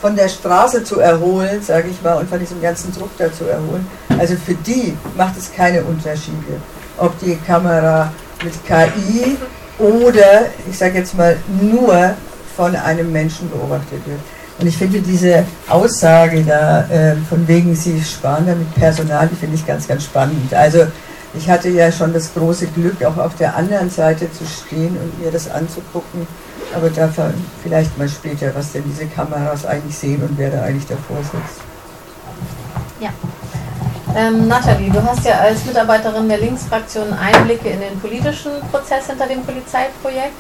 von 0.01 0.15
der 0.15 0.29
Straße 0.29 0.85
zu 0.85 1.01
erholen, 1.01 1.61
sage 1.61 1.89
ich 1.89 2.01
mal, 2.03 2.15
und 2.15 2.31
von 2.31 2.39
diesem 2.39 2.63
ganzen 2.63 2.93
Druck 2.93 3.11
da 3.19 3.33
zu 3.33 3.45
erholen. 3.47 3.85
Also 4.17 4.37
für 4.37 4.55
die 4.55 4.97
macht 5.17 5.37
es 5.37 5.53
keine 5.53 5.83
Unterschiede, 5.83 6.61
ob 6.99 7.19
die 7.19 7.37
Kamera 7.37 8.13
mit 8.45 8.55
KI 8.65 9.37
oder, 9.79 10.47
ich 10.71 10.79
sage 10.79 10.99
jetzt 10.99 11.17
mal, 11.17 11.37
nur 11.61 12.15
von 12.59 12.75
einem 12.75 13.13
Menschen 13.13 13.49
beobachtet 13.49 14.05
wird. 14.05 14.19
Und 14.59 14.67
ich 14.67 14.77
finde 14.77 15.01
diese 15.01 15.45
Aussage 15.69 16.43
da, 16.43 16.81
äh, 16.91 17.15
von 17.29 17.47
wegen 17.47 17.77
sie 17.77 18.03
sparen 18.03 18.47
damit 18.49 18.75
Personal, 18.75 19.29
die 19.29 19.37
finde 19.37 19.55
ich 19.55 19.65
ganz, 19.65 19.87
ganz 19.87 20.03
spannend. 20.03 20.53
Also 20.53 20.89
ich 21.35 21.49
hatte 21.49 21.69
ja 21.69 21.93
schon 21.93 22.13
das 22.13 22.35
große 22.35 22.67
Glück, 22.67 23.05
auch 23.05 23.17
auf 23.17 23.37
der 23.37 23.55
anderen 23.55 23.89
Seite 23.91 24.29
zu 24.33 24.45
stehen 24.45 24.97
und 24.97 25.23
mir 25.23 25.31
das 25.31 25.49
anzugucken. 25.49 26.27
Aber 26.75 26.91
dafür 26.91 27.33
vielleicht 27.63 27.97
mal 27.97 28.09
später, 28.09 28.53
was 28.57 28.73
denn 28.73 28.83
diese 28.91 29.07
Kameras 29.07 29.65
eigentlich 29.65 29.97
sehen 29.97 30.21
und 30.23 30.37
wer 30.37 30.51
da 30.51 30.63
eigentlich 30.63 30.89
davor 30.89 31.19
sitzt. 31.19 31.61
Ja. 32.99 33.11
Ähm, 34.17 34.49
Nathalie, 34.49 34.91
du 34.91 35.01
hast 35.05 35.25
ja 35.25 35.39
als 35.39 35.65
Mitarbeiterin 35.65 36.29
der 36.29 36.39
Linksfraktion 36.39 37.13
Einblicke 37.13 37.69
in 37.69 37.79
den 37.79 38.01
politischen 38.01 38.51
Prozess 38.73 39.07
hinter 39.07 39.29
dem 39.29 39.43
Polizeiprojekt. 39.45 40.35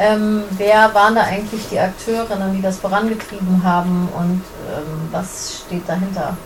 Ähm, 0.00 0.42
wer 0.56 0.94
waren 0.94 1.16
da 1.16 1.22
eigentlich 1.22 1.68
die 1.70 1.80
Akteurinnen, 1.80 2.54
die 2.54 2.62
das 2.62 2.78
vorangetrieben 2.78 3.62
haben 3.64 4.08
und 4.16 4.42
ähm, 4.70 5.08
was 5.10 5.64
steht 5.66 5.88
dahinter? 5.88 6.36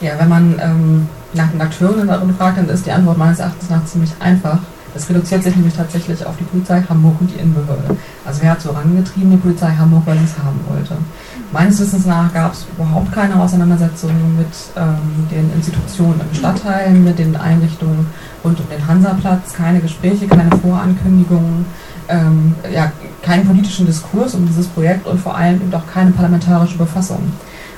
Ja, 0.00 0.12
wenn 0.18 0.28
man 0.28 0.60
ähm, 0.60 1.08
nach 1.32 1.50
den 1.50 1.60
Akteuren 1.60 2.06
darin 2.06 2.34
fragt, 2.36 2.58
dann 2.58 2.68
ist 2.68 2.86
die 2.86 2.92
Antwort 2.92 3.18
meines 3.18 3.40
Erachtens 3.40 3.68
nach 3.68 3.84
ziemlich 3.84 4.12
einfach. 4.20 4.58
Es 4.94 5.08
reduziert 5.08 5.42
sich 5.42 5.56
nämlich 5.56 5.74
tatsächlich 5.74 6.24
auf 6.24 6.36
die 6.36 6.44
Polizei 6.44 6.82
Hamburg 6.88 7.20
und 7.20 7.30
die 7.30 7.40
Innenbehörde. 7.40 7.96
Also 8.24 8.42
wer 8.42 8.50
hat 8.50 8.60
so 8.60 8.70
rangetrieben, 8.70 9.30
die 9.30 9.36
Polizei 9.38 9.72
Hamburg, 9.76 10.02
weil 10.06 10.18
sie 10.18 10.24
es 10.24 10.38
haben 10.38 10.60
wollte. 10.68 10.96
Meines 11.52 11.78
Wissens 11.80 12.06
nach 12.06 12.32
gab 12.32 12.54
es 12.54 12.64
überhaupt 12.74 13.12
keine 13.12 13.38
Auseinandersetzung 13.38 14.10
mit 14.38 14.46
ähm, 14.74 15.28
den 15.30 15.52
Institutionen 15.52 16.18
im 16.20 16.34
Stadtteil, 16.34 16.92
mit 16.92 17.18
den 17.18 17.36
Einrichtungen 17.36 18.06
rund 18.42 18.58
um 18.58 18.68
den 18.70 18.86
Hansaplatz, 18.86 19.52
keine 19.52 19.80
Gespräche, 19.80 20.26
keine 20.26 20.50
Vorankündigungen, 20.56 21.66
ähm, 22.08 22.54
ja, 22.72 22.90
keinen 23.20 23.46
politischen 23.46 23.84
Diskurs 23.84 24.34
um 24.34 24.46
dieses 24.46 24.66
Projekt 24.66 25.06
und 25.06 25.20
vor 25.20 25.36
allem 25.36 25.60
eben 25.60 25.74
auch 25.74 25.86
keine 25.92 26.10
parlamentarische 26.12 26.78
Befassung. 26.78 27.20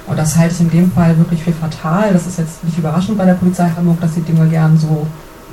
Und 0.07 0.19
das 0.19 0.37
halte 0.37 0.55
ich 0.55 0.61
in 0.61 0.71
dem 0.71 0.93
Fall 0.93 1.19
wirklich 1.19 1.43
für 1.43 1.53
fatal. 1.53 2.13
Das 2.13 2.29
ist 2.29 2.39
jetzt 2.39 2.63
nicht 2.63 2.79
überraschend 2.79 3.19
bei 3.19 3.25
der 3.25 3.35
Polizei 3.35 3.69
Hamburg, 3.77 4.01
dass 4.01 4.15
die 4.15 4.21
Dinge 4.21 4.47
gern 4.49 4.79
so 4.79 5.05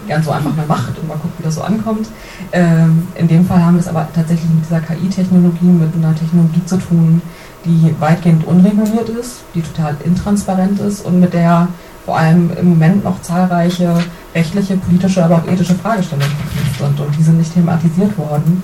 gern 0.08 0.24
so 0.24 0.32
einfach 0.32 0.56
mal 0.56 0.66
macht 0.68 0.98
und 0.98 1.08
mal 1.08 1.18
guckt, 1.18 1.38
wie 1.40 1.44
das 1.44 1.56
so 1.56 1.62
ankommt. 1.62 2.08
Ähm, 2.52 3.08
in 3.16 3.28
dem 3.28 3.46
Fall 3.46 3.64
haben 3.64 3.76
wir 3.76 3.82
es 3.82 3.88
aber 3.88 4.08
tatsächlich 4.14 4.50
mit 4.50 4.66
dieser 4.66 4.82
KI-Technologie, 4.82 5.66
mit 5.66 5.94
einer 5.96 6.16
Technologie 6.16 6.66
zu 6.66 6.78
tun, 6.78 7.22
die 7.66 7.96
weitgehend 8.00 8.46
unreguliert 8.46 9.10
ist, 9.10 9.42
die 9.54 9.62
total 9.62 9.96
intransparent 10.04 10.80
ist 10.80 11.06
und 11.06 11.20
mit 11.20 11.34
der 11.34 11.68
vor 12.06 12.18
allem 12.18 12.52
im 12.58 12.70
Moment 12.70 13.04
noch 13.04 13.22
zahlreiche 13.22 13.96
rechtliche, 14.34 14.78
politische, 14.78 15.24
aber 15.24 15.36
auch 15.36 15.48
ethische 15.48 15.76
Fragestellungen 15.76 16.32
sind 16.78 17.00
und 17.00 17.18
die 17.18 17.24
sind 17.24 17.38
nicht 17.38 17.54
thematisiert 17.54 18.18
worden. 18.18 18.64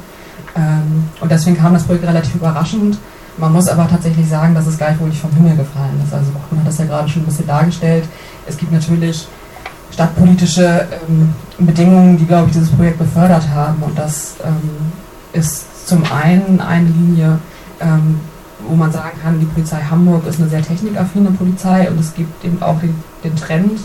Ähm, 0.56 1.10
und 1.22 1.32
deswegen 1.32 1.58
kam 1.58 1.74
das 1.74 1.84
Projekt 1.84 2.06
relativ 2.06 2.36
überraschend. 2.36 2.98
Man 3.38 3.54
muss 3.54 3.68
aber 3.68 3.88
tatsächlich 3.88 4.28
sagen, 4.28 4.56
dass 4.56 4.66
es 4.66 4.78
gleichwohl 4.78 5.10
nicht 5.10 5.22
vom 5.22 5.32
Himmel 5.32 5.56
gefallen 5.56 6.02
ist. 6.04 6.14
Also 6.14 6.32
man 6.50 6.62
hat 6.62 6.68
das 6.68 6.80
ja 6.80 6.86
gerade 6.86 7.08
schon 7.08 7.22
ein 7.22 7.26
bisschen 7.26 7.46
dargestellt. 7.46 8.06
Es 8.48 8.58
gibt 8.58 8.72
natürlich 8.72 9.28
stadtpolitische 9.92 10.88
ähm, 11.08 11.34
Bedingungen, 11.60 12.18
die, 12.18 12.26
glaube 12.26 12.48
ich, 12.48 12.54
dieses 12.54 12.70
Projekt 12.70 12.98
befördert 12.98 13.48
haben. 13.54 13.84
Und 13.84 13.98
das 13.98 14.36
ähm, 14.44 14.92
ist 15.34 15.88
zum 15.88 16.04
einen 16.12 16.60
eine 16.60 16.88
Linie, 16.88 17.40
wo 18.68 18.76
man 18.76 18.92
sagen 18.92 19.18
kann, 19.22 19.40
die 19.40 19.46
Polizei 19.46 19.82
Hamburg 19.90 20.26
ist 20.28 20.40
eine 20.40 20.50
sehr 20.50 20.62
technikaffine 20.62 21.32
Polizei 21.32 21.90
und 21.90 22.00
es 22.00 22.14
gibt 22.14 22.44
eben 22.44 22.62
auch 22.62 22.80
den, 22.80 22.96
den 23.24 23.36
Trend 23.36 23.80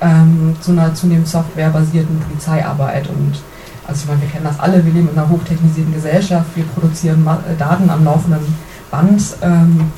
ähm, 0.00 0.56
zu 0.60 0.72
einer 0.72 0.94
zunehmend 0.94 1.28
softwarebasierten 1.28 2.20
Polizeiarbeit. 2.20 3.08
Und 3.08 3.40
also 3.86 4.02
ich 4.02 4.08
meine, 4.08 4.20
wir 4.22 4.28
kennen 4.28 4.44
das 4.44 4.60
alle, 4.60 4.84
wir 4.84 4.92
leben 4.92 5.08
in 5.10 5.18
einer 5.18 5.28
hochtechnisierten 5.28 5.92
Gesellschaft, 5.92 6.46
wir 6.54 6.64
produzieren 6.64 7.26
äh, 7.26 7.56
Daten 7.56 7.90
am 7.90 8.04
laufenden 8.04 8.54
Band. 8.90 9.22
Ähm, 9.42 9.90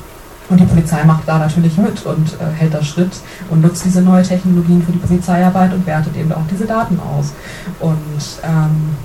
und 0.49 0.59
die 0.59 0.65
Polizei 0.65 1.03
macht 1.05 1.23
da 1.25 1.39
natürlich 1.39 1.77
mit 1.77 2.05
und 2.05 2.33
äh, 2.33 2.53
hält 2.57 2.73
da 2.73 2.83
Schritt 2.83 3.11
und 3.49 3.61
nutzt 3.61 3.85
diese 3.85 4.01
neuen 4.01 4.25
Technologien 4.25 4.83
für 4.83 4.91
die 4.91 4.99
Polizeiarbeit 4.99 5.73
und 5.73 5.85
wertet 5.87 6.15
eben 6.17 6.31
auch 6.33 6.45
diese 6.51 6.65
Daten 6.65 6.99
aus. 6.99 7.33
Und 7.79 8.39
ähm, 8.43 8.95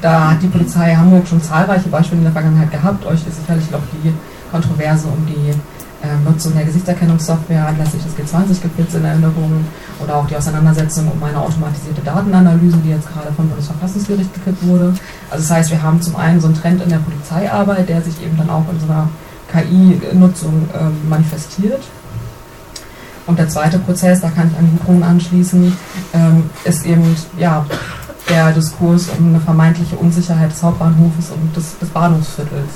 da 0.00 0.30
hat 0.30 0.42
die 0.42 0.48
Polizei 0.48 0.94
Hamburg 0.94 1.26
schon 1.26 1.42
zahlreiche 1.42 1.88
Beispiele 1.88 2.18
in 2.18 2.24
der 2.24 2.32
Vergangenheit 2.32 2.70
gehabt. 2.70 3.04
Euch 3.06 3.26
ist 3.26 3.40
sicherlich 3.40 3.70
noch 3.70 3.82
die 3.92 4.12
Kontroverse 4.50 5.08
um 5.08 5.26
die 5.26 5.50
äh, 5.50 6.16
Nutzung 6.24 6.54
der 6.54 6.64
Gesichtserkennungssoftware 6.64 7.66
anlässlich 7.68 8.02
des 8.02 8.12
G20-Gipfels 8.14 8.94
in 8.94 9.04
Erinnerung 9.04 9.64
oder 10.02 10.16
auch 10.16 10.26
die 10.26 10.36
Auseinandersetzung 10.36 11.10
um 11.10 11.22
eine 11.22 11.38
automatisierte 11.38 12.02
Datenanalyse, 12.02 12.76
die 12.84 12.90
jetzt 12.90 13.08
gerade 13.12 13.32
vom 13.34 13.48
Bundesverfassungsgericht 13.48 14.32
gekippt 14.34 14.66
wurde. 14.66 14.94
Also 15.30 15.42
das 15.42 15.50
heißt, 15.50 15.70
wir 15.70 15.82
haben 15.82 16.00
zum 16.02 16.16
einen 16.16 16.40
so 16.40 16.48
einen 16.48 16.56
Trend 16.56 16.82
in 16.82 16.90
der 16.90 16.98
Polizeiarbeit, 16.98 17.88
der 17.88 18.02
sich 18.02 18.22
eben 18.22 18.36
dann 18.36 18.50
auch 18.50 18.64
in 18.70 18.78
so 18.78 18.86
einer 18.86 19.08
KI-Nutzung 19.52 20.68
ähm, 20.78 21.08
manifestiert. 21.08 21.82
Und 23.26 23.38
der 23.38 23.48
zweite 23.48 23.78
Prozess, 23.78 24.20
da 24.20 24.28
kann 24.30 24.50
ich 24.52 24.58
an 24.58 24.78
Gudrun 24.78 25.02
anschließen, 25.02 25.76
ähm, 26.14 26.50
ist 26.64 26.86
eben 26.86 27.16
ja, 27.38 27.66
der 28.28 28.52
Diskurs 28.52 29.08
um 29.18 29.28
eine 29.28 29.40
vermeintliche 29.40 29.96
Unsicherheit 29.96 30.50
des 30.50 30.62
Hauptbahnhofes 30.62 31.30
und 31.30 31.56
des, 31.56 31.78
des 31.78 31.88
Bahnhofsviertels. 31.90 32.70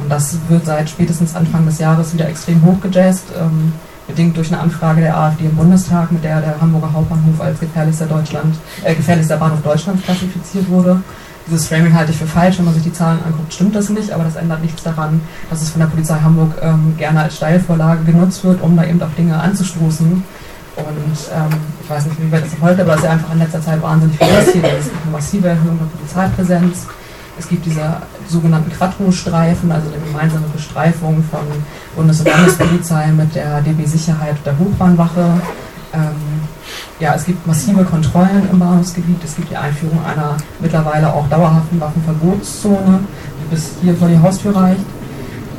Und 0.00 0.08
das 0.08 0.36
wird 0.48 0.66
seit 0.66 0.90
spätestens 0.90 1.34
Anfang 1.34 1.64
des 1.66 1.78
Jahres 1.78 2.12
wieder 2.12 2.28
extrem 2.28 2.62
hochgejazzt, 2.64 3.26
ähm, 3.38 3.72
bedingt 4.06 4.36
durch 4.36 4.52
eine 4.52 4.60
Anfrage 4.60 5.00
der 5.00 5.16
AfD 5.16 5.44
im 5.44 5.54
Bundestag, 5.54 6.10
mit 6.10 6.24
der 6.24 6.40
der 6.40 6.60
Hamburger 6.60 6.92
Hauptbahnhof 6.92 7.40
als 7.40 7.60
gefährlichster, 7.60 8.06
Deutschland, 8.06 8.56
äh, 8.82 8.94
gefährlichster 8.94 9.36
Bahnhof 9.36 9.62
Deutschlands 9.62 10.02
klassifiziert 10.02 10.68
wurde. 10.68 11.00
Dieses 11.46 11.68
Framing 11.68 11.94
halte 11.94 12.12
ich 12.12 12.18
für 12.18 12.26
falsch, 12.26 12.58
wenn 12.58 12.66
man 12.66 12.74
sich 12.74 12.82
die 12.82 12.92
Zahlen 12.92 13.18
anguckt, 13.24 13.52
stimmt 13.52 13.74
das 13.74 13.88
nicht, 13.88 14.12
aber 14.12 14.24
das 14.24 14.36
ändert 14.36 14.62
nichts 14.62 14.82
daran, 14.82 15.20
dass 15.48 15.62
es 15.62 15.70
von 15.70 15.80
der 15.80 15.88
Polizei 15.88 16.18
Hamburg 16.20 16.52
ähm, 16.60 16.94
gerne 16.96 17.22
als 17.22 17.36
Steilvorlage 17.36 18.04
genutzt 18.04 18.44
wird, 18.44 18.60
um 18.62 18.76
da 18.76 18.84
eben 18.84 19.02
auch 19.02 19.10
Dinge 19.16 19.40
anzustoßen. 19.40 20.22
Und 20.88 21.16
ähm, 21.34 21.58
ich 21.82 21.90
weiß 21.90 22.06
nicht, 22.06 22.22
wie 22.22 22.32
weit 22.32 22.44
das 22.44 22.60
heute, 22.60 22.82
aber 22.82 22.94
es 22.94 23.00
ist 23.00 23.06
einfach 23.06 23.32
in 23.32 23.38
letzter 23.38 23.60
Zeit 23.60 23.82
wahnsinnig 23.82 24.16
viel 24.16 24.26
passiert. 24.26 24.66
Es 24.78 24.84
gibt 24.86 25.02
eine 25.02 25.12
massive 25.12 25.48
Erhöhung 25.48 25.78
der 25.78 25.98
Polizeipräsenz. 25.98 26.86
Es 27.38 27.48
gibt 27.48 27.64
diese 27.64 27.96
sogenannten 28.28 28.70
Quattro-Streifen, 28.70 29.72
also 29.72 29.86
eine 29.88 30.04
gemeinsame 30.04 30.46
Bestreifung 30.48 31.24
von 31.30 31.40
Bundes- 31.96 32.20
und 32.20 32.28
Landespolizei 32.28 33.06
mit 33.08 33.34
der 33.34 33.62
DB 33.62 33.86
Sicherheit 33.86 34.36
und 34.36 34.46
der 34.46 34.58
Hochbahnwache. 34.58 35.40
Ähm, 35.92 36.40
ja, 37.00 37.14
es 37.14 37.24
gibt 37.24 37.46
massive 37.46 37.84
Kontrollen 37.84 38.48
im 38.52 38.58
Bahnhofsgebiet. 38.58 39.24
Es 39.24 39.36
gibt 39.36 39.50
die 39.50 39.56
Einführung 39.56 40.04
einer 40.04 40.36
mittlerweile 40.60 41.12
auch 41.12 41.28
dauerhaften 41.28 41.80
Waffenverbotszone, 41.80 43.00
die 43.40 43.54
bis 43.54 43.70
hier 43.80 43.96
vor 43.96 44.08
die 44.08 44.18
Haustür 44.18 44.54
reicht. 44.54 44.84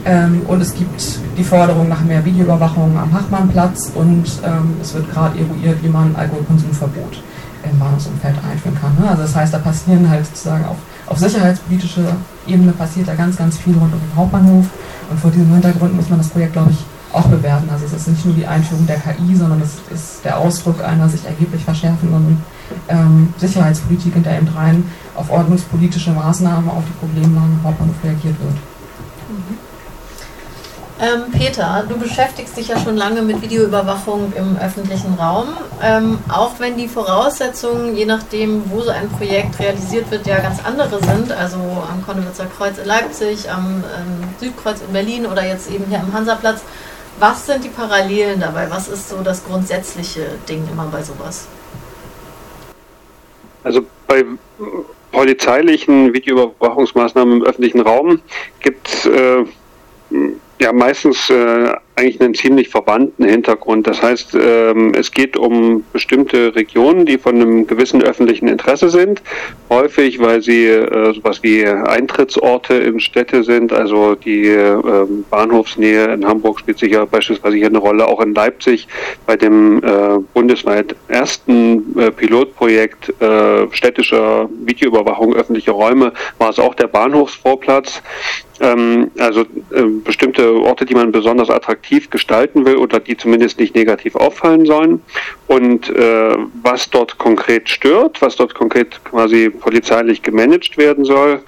Ähm, 0.05 0.41
und 0.47 0.61
es 0.61 0.73
gibt 0.73 1.19
die 1.37 1.43
Forderung 1.43 1.87
nach 1.87 2.01
mehr 2.01 2.23
Videoüberwachung 2.25 2.97
am 2.97 3.13
Hachmannplatz 3.13 3.91
und 3.93 4.25
ähm, 4.43 4.75
es 4.81 4.93
wird 4.93 5.11
gerade 5.11 5.37
eruiert, 5.39 5.83
wie 5.83 5.89
man 5.89 6.15
Alkoholkonsumverbot 6.15 7.21
im 7.69 7.79
Bahnhofsumfeld 7.79 8.35
einführen 8.49 8.77
kann. 8.79 8.95
Ne? 8.99 9.09
Also 9.09 9.23
das 9.23 9.35
heißt, 9.35 9.53
da 9.53 9.59
passieren 9.59 10.09
halt 10.09 10.25
sozusagen 10.25 10.65
auf, 10.65 10.77
auf 11.07 11.19
sicherheitspolitischer 11.19 12.15
Ebene 12.47 12.71
passiert 12.71 13.07
da 13.07 13.15
ganz, 13.15 13.37
ganz 13.37 13.57
viel 13.57 13.73
rund 13.73 13.93
um 13.93 13.99
den 13.99 14.15
Hauptbahnhof. 14.15 14.65
Und 15.09 15.19
vor 15.19 15.29
diesem 15.29 15.51
Hintergrund 15.53 15.95
muss 15.95 16.09
man 16.09 16.19
das 16.19 16.29
Projekt, 16.29 16.53
glaube 16.53 16.71
ich, 16.71 16.77
auch 17.13 17.27
bewerten. 17.27 17.69
Also 17.71 17.85
es 17.85 17.93
ist 17.93 18.07
nicht 18.07 18.25
nur 18.25 18.33
die 18.33 18.47
Einführung 18.47 18.87
der 18.87 18.97
KI, 18.97 19.35
sondern 19.35 19.61
es 19.61 19.75
ist 19.93 20.23
der 20.23 20.39
Ausdruck 20.39 20.83
einer 20.83 21.09
sich 21.09 21.25
erheblich 21.25 21.63
verschärfenden 21.63 22.41
ähm, 22.87 23.33
Sicherheitspolitik, 23.37 24.15
in 24.15 24.23
der 24.23 24.37
eben 24.37 24.47
rein 24.47 24.83
auf 25.15 25.29
ordnungspolitische 25.29 26.11
Maßnahmen 26.11 26.69
auf 26.69 26.83
die 26.87 27.05
Problemlage 27.05 27.51
im 27.51 27.63
Hauptbahnhof 27.63 27.95
reagiert 28.03 28.39
wird. 28.41 28.55
Ähm, 31.01 31.31
Peter, 31.31 31.83
du 31.89 31.97
beschäftigst 31.97 32.55
dich 32.55 32.67
ja 32.67 32.79
schon 32.79 32.95
lange 32.95 33.23
mit 33.23 33.41
Videoüberwachung 33.41 34.33
im 34.37 34.55
öffentlichen 34.57 35.15
Raum. 35.15 35.47
Ähm, 35.81 36.19
auch 36.31 36.59
wenn 36.59 36.77
die 36.77 36.87
Voraussetzungen, 36.87 37.95
je 37.95 38.05
nachdem, 38.05 38.69
wo 38.69 38.81
so 38.81 38.91
ein 38.91 39.09
Projekt 39.09 39.59
realisiert 39.59 40.11
wird, 40.11 40.27
ja 40.27 40.39
ganz 40.39 40.63
andere 40.63 41.03
sind, 41.03 41.31
also 41.31 41.57
am 41.57 42.05
Konnewitzer 42.05 42.45
Kreuz 42.55 42.77
in 42.77 42.85
Leipzig, 42.85 43.49
am 43.49 43.83
ähm, 43.97 44.29
Südkreuz 44.39 44.81
in 44.81 44.93
Berlin 44.93 45.25
oder 45.25 45.43
jetzt 45.43 45.71
eben 45.71 45.85
hier 45.85 45.99
am 45.99 46.13
Hansaplatz, 46.13 46.61
was 47.19 47.47
sind 47.47 47.63
die 47.63 47.69
Parallelen 47.69 48.39
dabei? 48.39 48.69
Was 48.69 48.87
ist 48.87 49.09
so 49.09 49.23
das 49.23 49.43
grundsätzliche 49.43 50.27
Ding 50.47 50.67
immer 50.71 50.85
bei 50.85 51.01
sowas? 51.01 51.47
Also 53.63 53.81
bei 54.07 54.23
polizeilichen 55.11 56.13
Videoüberwachungsmaßnahmen 56.13 57.37
im 57.37 57.43
öffentlichen 57.43 57.81
Raum 57.81 58.21
gibt 58.59 58.87
es 58.87 59.05
äh, 59.07 59.45
ja, 60.61 60.71
meistens 60.71 61.29
äh, 61.29 61.73
eigentlich 61.95 62.21
einen 62.21 62.33
ziemlich 62.33 62.69
verwandten 62.69 63.25
Hintergrund. 63.25 63.87
Das 63.87 64.01
heißt, 64.01 64.35
ähm, 64.35 64.93
es 64.95 65.11
geht 65.11 65.37
um 65.37 65.83
bestimmte 65.91 66.55
Regionen, 66.55 67.05
die 67.05 67.17
von 67.17 67.35
einem 67.35 67.67
gewissen 67.67 68.01
öffentlichen 68.01 68.47
Interesse 68.47 68.89
sind. 68.89 69.21
Häufig, 69.69 70.19
weil 70.19 70.41
sie 70.41 70.65
äh, 70.65 71.13
sowas 71.13 71.43
wie 71.43 71.65
Eintrittsorte 71.65 72.75
in 72.75 72.99
Städte 72.99 73.43
sind. 73.43 73.73
Also 73.73 74.15
die 74.15 74.47
äh, 74.47 74.77
Bahnhofsnähe 75.29 76.13
in 76.13 76.25
Hamburg 76.25 76.59
spielt 76.59 76.79
sicher 76.79 77.05
beispielsweise 77.05 77.57
hier 77.57 77.67
eine 77.67 77.77
Rolle. 77.77 78.07
Auch 78.07 78.21
in 78.21 78.33
Leipzig 78.33 78.87
bei 79.25 79.35
dem 79.35 79.83
äh, 79.83 80.19
bundesweit 80.33 80.95
ersten 81.07 81.97
äh, 81.99 82.11
Pilotprojekt 82.11 83.13
städtischer 83.71 84.49
Videoüberwachung 84.63 85.35
öffentlicher 85.35 85.73
Räume 85.73 86.13
war 86.37 86.49
es 86.49 86.59
auch 86.59 86.75
der 86.75 86.87
Bahnhofsvorplatz. 86.87 88.01
Ähm, 88.59 89.11
also 89.17 89.45
bestimmte 90.03 90.53
Orte, 90.61 90.85
die 90.85 90.93
man 90.93 91.11
besonders 91.11 91.49
attraktiv 91.49 91.80
gestalten 92.09 92.65
will 92.65 92.77
oder 92.77 92.99
die 92.99 93.17
zumindest 93.17 93.59
nicht 93.59 93.75
negativ 93.75 94.15
auffallen 94.15 94.65
sollen. 94.65 95.01
Und 95.47 95.89
äh, 95.89 96.37
was 96.61 96.89
dort 96.89 97.17
konkret 97.17 97.69
stört, 97.69 98.21
was 98.21 98.35
dort 98.35 98.53
konkret 98.53 99.03
quasi 99.03 99.49
polizeilich 99.49 100.21
gemanagt 100.21 100.77
werden 100.77 101.03
soll, 101.03 101.41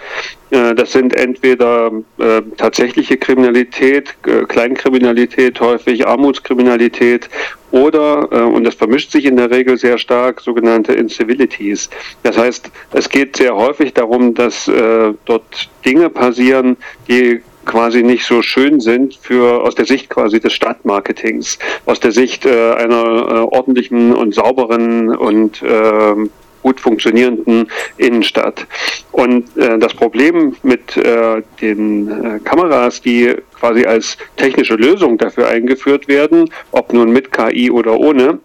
äh, 0.52 0.76
das 0.76 0.92
sind 0.92 1.14
entweder 1.14 1.92
äh, 2.18 2.42
tatsächliche 2.58 3.18
Kriminalität, 3.18 4.16
äh, 4.28 4.44
Kleinkriminalität, 4.44 5.60
häufig 5.60 6.06
Armutskriminalität 6.06 7.30
oder, 7.72 8.28
äh, 8.32 8.42
und 8.42 8.66
das 8.66 8.76
vermischt 8.76 9.12
sich 9.12 9.26
in 9.26 9.38
der 9.38 9.50
Regel 9.50 9.78
sehr 9.78 9.98
stark, 9.98 10.42
sogenannte 10.42 10.94
Incivilities. 10.94 11.90
Das 12.22 12.38
heißt, 12.38 12.70
es 12.92 13.10
geht 13.10 13.38
sehr 13.38 13.56
häufig 13.56 13.94
darum, 13.94 14.34
dass 14.34 14.68
äh, 14.68 15.14
dort 15.26 15.70
Dinge 15.86 16.10
passieren, 16.10 16.78
die 17.08 17.42
quasi 17.66 18.04
nicht 18.04 18.26
so 18.26 18.42
schön 18.42 18.80
sind 18.80 19.16
für 19.16 19.64
aus 19.64 19.76
der 19.76 19.86
Sicht 19.86 20.10
quasi 20.10 20.40
des 20.40 20.54
Stadtmarketings, 20.54 21.60
aus 21.86 22.00
der 22.00 22.12
Sicht 22.12 22.46
äh, 22.46 22.74
einer 22.74 23.04
äh, 23.04 23.56
ordentlichen 23.56 24.14
und 24.14 24.34
sauberen 24.34 25.16
und 25.16 25.62
äh, 25.62 26.16
gut 26.64 26.80
funktionierenden 26.80 27.70
Innenstadt. 27.98 28.66
Und 29.12 29.56
äh, 29.58 29.78
das 29.78 29.94
Problem 29.94 30.56
mit 30.64 30.96
äh, 30.98 31.42
den 31.62 32.10
äh, 32.10 32.40
Kameras, 32.40 33.02
die 33.02 33.36
quasi 33.60 33.86
als 33.86 34.18
technische 34.38 34.76
Lösung 34.76 35.18
dafür 35.18 35.50
eingeführt 35.50 36.08
werden, 36.08 36.50
ob 36.72 36.94
nun 36.94 37.12
mit 37.12 37.32
KI 37.32 37.70
oder 37.70 38.00
ohne, 38.00 38.40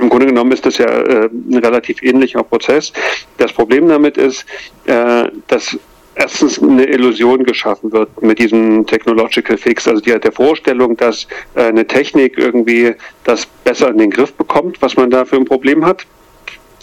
im 0.00 0.08
Grunde 0.08 0.26
genommen 0.26 0.52
ist 0.52 0.64
das 0.64 0.78
ja 0.78 0.86
äh, 0.86 1.28
ein 1.28 1.58
relativ 1.58 2.02
ähnlicher 2.02 2.42
Prozess. 2.42 2.92
Das 3.36 3.52
Problem 3.52 3.86
damit 3.86 4.16
ist, 4.16 4.46
äh, 4.86 5.28
dass 5.46 5.78
erstens 6.14 6.62
eine 6.62 6.84
Illusion 6.84 7.44
geschaffen 7.44 7.92
wird 7.92 8.22
mit 8.22 8.38
diesem 8.38 8.86
Technological 8.86 9.56
Fix, 9.56 9.86
also 9.86 10.00
die, 10.00 10.18
der 10.18 10.32
Vorstellung, 10.32 10.96
dass 10.96 11.26
äh, 11.54 11.64
eine 11.64 11.86
Technik 11.86 12.36
irgendwie 12.36 12.94
das 13.24 13.46
besser 13.46 13.90
in 13.90 13.98
den 13.98 14.10
Griff 14.10 14.32
bekommt, 14.34 14.80
was 14.82 14.96
man 14.96 15.10
da 15.10 15.24
für 15.24 15.36
ein 15.36 15.44
Problem 15.44 15.84
hat 15.84 16.06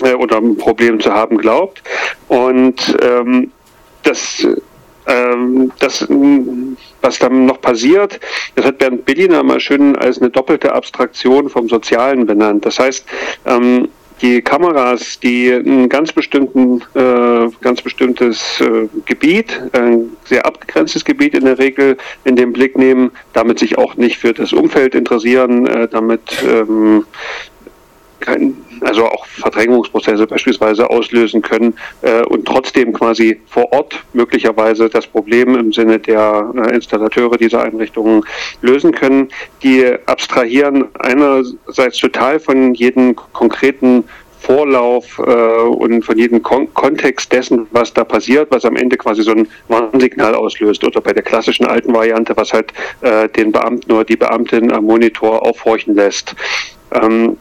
äh, 0.02 0.14
oder 0.14 0.38
ein 0.38 0.58
Problem 0.58 1.00
zu 1.00 1.14
haben 1.14 1.38
glaubt. 1.38 1.84
Und 2.28 2.98
ähm, 3.02 3.52
das 4.04 4.46
ähm, 5.08 5.72
das, 5.80 6.06
was 7.02 7.20
dann 7.20 7.46
noch 7.46 7.62
passiert, 7.62 8.20
das 8.56 8.66
hat 8.66 8.78
Bernd 8.78 9.06
Billiner 9.06 9.42
mal 9.42 9.60
schön 9.60 9.96
als 9.96 10.20
eine 10.20 10.30
doppelte 10.30 10.74
Abstraktion 10.74 11.50
vom 11.50 11.70
Sozialen 11.70 12.26
benannt. 12.26 12.66
Das 12.66 12.78
heißt, 12.78 13.06
ähm, 13.46 13.88
die 14.22 14.42
Kameras, 14.42 15.20
die 15.20 15.50
ein 15.50 15.90
ganz 15.90 16.12
bestimmten, 16.12 16.82
äh, 16.96 17.50
ganz 17.62 17.82
bestimmtes 17.82 18.62
äh, 18.62 18.88
Gebiet, 19.06 19.62
ein 19.74 20.10
sehr 20.26 20.46
abgegrenztes 20.46 21.06
Gebiet 21.06 21.34
in 21.36 21.46
der 21.46 21.60
Regel 21.60 21.98
in 22.24 22.36
den 22.36 22.54
Blick 22.54 22.78
nehmen, 22.78 23.12
damit 23.34 23.60
sich 23.60 23.78
auch 23.78 23.96
nicht 23.96 24.18
für 24.18 24.34
das 24.34 24.54
Umfeld 24.54 24.96
interessieren, 24.96 25.68
äh, 25.68 25.88
damit 25.88 26.22
ähm, 26.44 27.06
also 28.82 29.06
auch 29.06 29.26
Verdrängungsprozesse 29.26 30.28
beispielsweise 30.28 30.90
auslösen 30.90 31.42
können 31.42 31.74
äh, 32.02 32.24
und 32.24 32.46
trotzdem 32.46 32.94
quasi 32.94 33.40
vor 33.48 33.72
Ort 33.72 34.04
möglicherweise 34.14 34.90
das 34.90 35.08
Problem 35.08 35.56
im 35.58 35.72
Sinne 35.72 36.00
der 36.00 36.52
äh, 36.56 36.76
Installateure 36.76 37.38
dieser 37.38 37.64
Einrichtungen 37.64 38.24
lösen 38.62 38.92
können. 38.92 39.30
Die 39.64 39.86
abstrahieren 40.06 40.86
einerseits 41.00 41.98
total 41.98 42.40
von 42.40 42.74
jedem 42.74 43.16
konkreten 43.34 44.04
Vorlauf 44.40 45.20
äh, 45.20 45.32
und 45.32 46.04
von 46.04 46.18
jedem 46.18 46.42
Kon 46.42 46.74
Kontext 46.74 47.34
dessen, 47.34 47.68
was 47.72 47.94
da 47.94 48.04
passiert, 48.04 48.50
was 48.52 48.66
am 48.66 48.76
Ende 48.76 48.96
quasi 48.96 49.24
so 49.24 49.32
ein 49.32 49.48
Warnsignal 49.68 50.36
auslöst 50.36 50.84
oder 50.84 51.02
bei 51.02 51.12
der 51.12 51.24
klassischen 51.24 51.66
alten 51.66 51.94
Variante, 51.94 52.38
was 52.38 52.54
halt 52.54 52.72
äh, 53.02 53.28
den 53.30 53.52
Beamten 53.52 53.92
oder 53.92 54.06
die 54.06 54.16
Beamtin 54.16 54.72
am 54.72 54.86
Monitor 54.86 55.46
aufhorchen 55.46 55.96
lässt. 55.96 56.36
Ähm, 56.94 57.38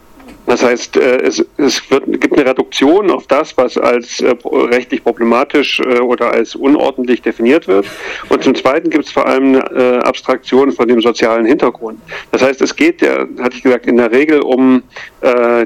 das 0.47 0.63
heißt, 0.63 0.95
äh, 0.97 1.17
es, 1.23 1.45
es 1.57 1.91
wird, 1.91 2.05
gibt 2.21 2.37
eine 2.37 2.49
Reduktion 2.49 3.11
auf 3.11 3.27
das, 3.27 3.57
was 3.57 3.77
als 3.77 4.21
äh, 4.21 4.33
rechtlich 4.45 5.03
problematisch 5.03 5.81
äh, 5.81 5.99
oder 5.99 6.31
als 6.31 6.55
unordentlich 6.55 7.21
definiert 7.21 7.67
wird. 7.67 7.85
Und 8.29 8.43
zum 8.43 8.55
Zweiten 8.55 8.89
gibt 8.89 9.05
es 9.05 9.11
vor 9.11 9.27
allem 9.27 9.55
eine 9.55 10.05
Abstraktion 10.05 10.71
von 10.71 10.87
dem 10.87 11.01
sozialen 11.01 11.45
Hintergrund. 11.45 11.99
Das 12.31 12.41
heißt, 12.41 12.61
es 12.61 12.75
geht 12.75 13.01
ja, 13.01 13.25
hatte 13.39 13.57
ich 13.57 13.63
gesagt, 13.63 13.87
in 13.87 13.97
der 13.97 14.11
Regel 14.11 14.41
um 14.41 14.83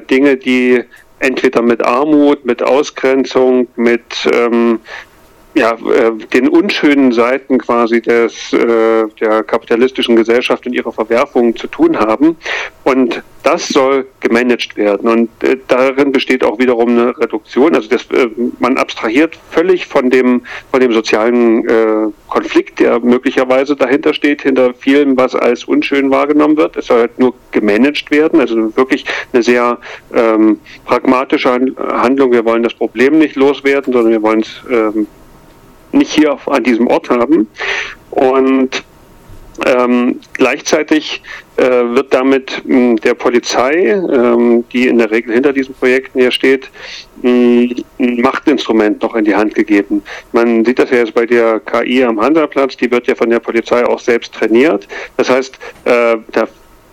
Dinge, 0.09 0.37
die 0.37 0.83
entweder 1.19 1.61
mit 1.61 1.83
Armut, 1.83 2.45
mit 2.45 2.63
Ausgrenzung, 2.63 3.67
mit 3.75 4.01
ähm, 4.33 4.79
ja, 5.53 5.71
äh, 5.73 6.11
den 6.33 6.47
unschönen 6.47 7.11
Seiten 7.11 7.57
quasi 7.57 8.01
des, 8.01 8.53
äh, 8.53 9.05
der 9.19 9.43
kapitalistischen 9.43 10.15
Gesellschaft 10.15 10.65
und 10.65 10.73
ihrer 10.73 10.91
Verwerfungen 10.91 11.55
zu 11.55 11.67
tun 11.67 11.99
haben. 11.99 12.37
Und 12.83 13.21
das 13.43 13.67
soll 13.67 14.05
gemanagt 14.19 14.77
werden. 14.77 15.09
Und 15.09 15.43
äh, 15.43 15.57
darin 15.67 16.11
besteht 16.11 16.43
auch 16.43 16.59
wiederum 16.59 16.89
eine 16.89 17.17
Reduktion. 17.17 17.75
Also 17.75 17.89
das, 17.89 18.03
äh, 18.11 18.29
man 18.59 18.77
abstrahiert 18.77 19.37
völlig 19.49 19.87
von 19.87 20.09
dem, 20.09 20.43
von 20.71 20.79
dem 20.79 20.93
sozialen 20.93 21.67
äh, 21.67 22.11
Konflikt, 22.27 22.79
der 22.79 22.99
möglicherweise 22.99 23.75
dahinter 23.75 24.13
steht, 24.13 24.43
hinter 24.43 24.73
vielem, 24.73 25.17
was 25.17 25.35
als 25.35 25.65
unschön 25.65 26.11
wahrgenommen 26.11 26.55
wird. 26.55 26.77
Es 26.77 26.87
soll 26.87 27.01
halt 27.01 27.19
nur 27.19 27.33
gemanagt 27.51 28.09
werden. 28.11 28.39
Also 28.39 28.75
wirklich 28.77 29.05
eine 29.33 29.43
sehr 29.43 29.79
ähm, 30.13 30.59
pragmatische 30.85 31.49
Handlung. 31.77 32.31
Wir 32.31 32.45
wollen 32.45 32.63
das 32.63 32.73
Problem 32.73 33.17
nicht 33.17 33.35
loswerden, 33.35 33.91
sondern 33.91 34.11
wir 34.11 34.21
wollen 34.21 34.41
es 34.41 34.61
ähm, 34.69 35.07
nicht 35.91 36.13
hier 36.13 36.33
auf, 36.33 36.47
an 36.47 36.63
diesem 36.63 36.87
Ort 36.87 37.09
haben. 37.09 37.47
Und 38.11 38.83
ähm, 39.65 40.19
gleichzeitig 40.33 41.21
äh, 41.57 41.63
wird 41.63 42.13
damit 42.13 42.61
mh, 42.65 42.75
hm, 42.75 42.95
der 42.97 43.13
Polizei, 43.13 43.89
ähm, 43.91 44.63
die 44.71 44.87
in 44.87 44.97
der 44.97 45.11
Regel 45.11 45.33
hinter 45.33 45.53
diesen 45.53 45.75
Projekten 45.75 46.19
hier 46.19 46.31
steht, 46.31 46.69
hm, 47.21 47.75
ein 47.99 48.21
Machtinstrument 48.21 49.01
noch 49.01 49.15
in 49.15 49.25
die 49.25 49.35
Hand 49.35 49.53
gegeben. 49.53 50.01
Man 50.31 50.65
sieht 50.65 50.79
das 50.79 50.89
ja 50.89 50.97
jetzt 50.97 51.13
bei 51.13 51.25
der 51.25 51.59
KI 51.59 52.03
am 52.03 52.19
Hansaplatz, 52.19 52.77
die 52.77 52.89
wird 52.89 53.07
ja 53.07 53.15
von 53.15 53.29
der 53.29 53.39
Polizei 53.39 53.85
auch 53.85 53.99
selbst 53.99 54.33
trainiert. 54.33 54.87
Das 55.17 55.29
heißt, 55.29 55.59
äh, 55.85 56.17
da 56.31 56.47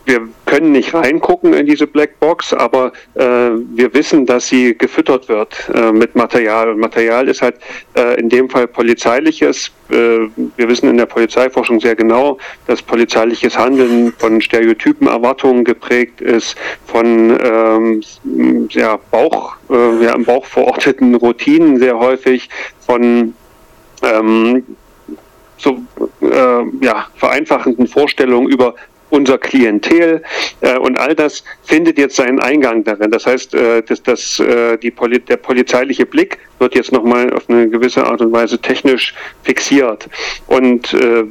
wir 0.09 0.27
können 0.47 0.73
nicht 0.73 0.95
reingucken 0.95 1.53
in 1.53 1.67
diese 1.67 1.87
Blackbox, 1.87 2.55
aber 2.55 2.93
äh, 3.15 3.21
wir 3.21 3.93
wissen, 3.93 4.25
dass 4.25 4.49
sie 4.49 4.77
gefüttert 4.77 5.29
wird 5.29 5.55
äh, 5.75 5.93
mit 5.93 6.15
Material. 6.15 6.71
Und 6.71 6.81
Material 6.81 7.29
ist 7.29 7.43
halt 7.43 7.57
äh, 7.95 8.19
in 8.19 8.31
dem 8.31 8.49
Fall 8.49 8.67
polizeiliches. 8.67 9.71
Äh, 9.91 10.29
wir 10.57 10.69
wissen 10.69 10.89
in 10.89 10.97
der 10.97 11.05
Polizeiforschung 11.05 11.79
sehr 11.79 11.95
genau, 11.95 12.39
dass 12.67 12.81
polizeiliches 12.81 13.59
Handeln 13.59 14.15
von 14.17 14.41
Stereotypen, 14.41 15.09
Erwartungen 15.09 15.63
geprägt 15.63 16.23
ist, 16.23 16.57
von 16.87 17.39
ähm, 17.45 18.03
ja, 18.71 18.99
Bauch, 19.11 19.57
äh, 19.69 20.05
ja, 20.05 20.15
im 20.15 20.25
Bauch 20.25 20.47
verorteten 20.47 21.17
Routinen 21.17 21.79
sehr 21.79 21.99
häufig, 21.99 22.49
von 22.87 23.35
ähm, 24.03 24.65
so 25.59 25.79
äh, 26.23 26.85
ja, 26.85 27.07
vereinfachenden 27.17 27.87
Vorstellungen 27.87 28.49
über 28.49 28.75
unser 29.11 29.39
Klientel 29.39 30.23
äh, 30.61 30.79
und 30.79 30.99
all 30.99 31.15
das 31.15 31.45
findet 31.65 31.99
jetzt 31.99 32.17
seinen 32.17 32.41
Eingang 32.41 32.85
darin. 32.85 33.11
Das 33.11 33.27
heißt, 33.27 33.55
äh, 33.55 33.83
dass, 33.83 34.03
dass 34.03 34.41
äh, 34.41 34.77
die 34.79 34.91
Poli 34.91 35.21
der 35.21 35.37
polizeiliche 35.37 36.07
Blick 36.07 36.39
wird 36.59 36.75
jetzt 36.75 36.93
nochmal 36.93 37.33
auf 37.33 37.49
eine 37.49 37.69
gewisse 37.69 38.05
Art 38.05 38.21
und 38.21 38.33
Weise 38.33 38.59
technisch 38.59 39.15
fixiert. 39.43 40.09
Und 40.47 40.93
äh, 40.95 41.25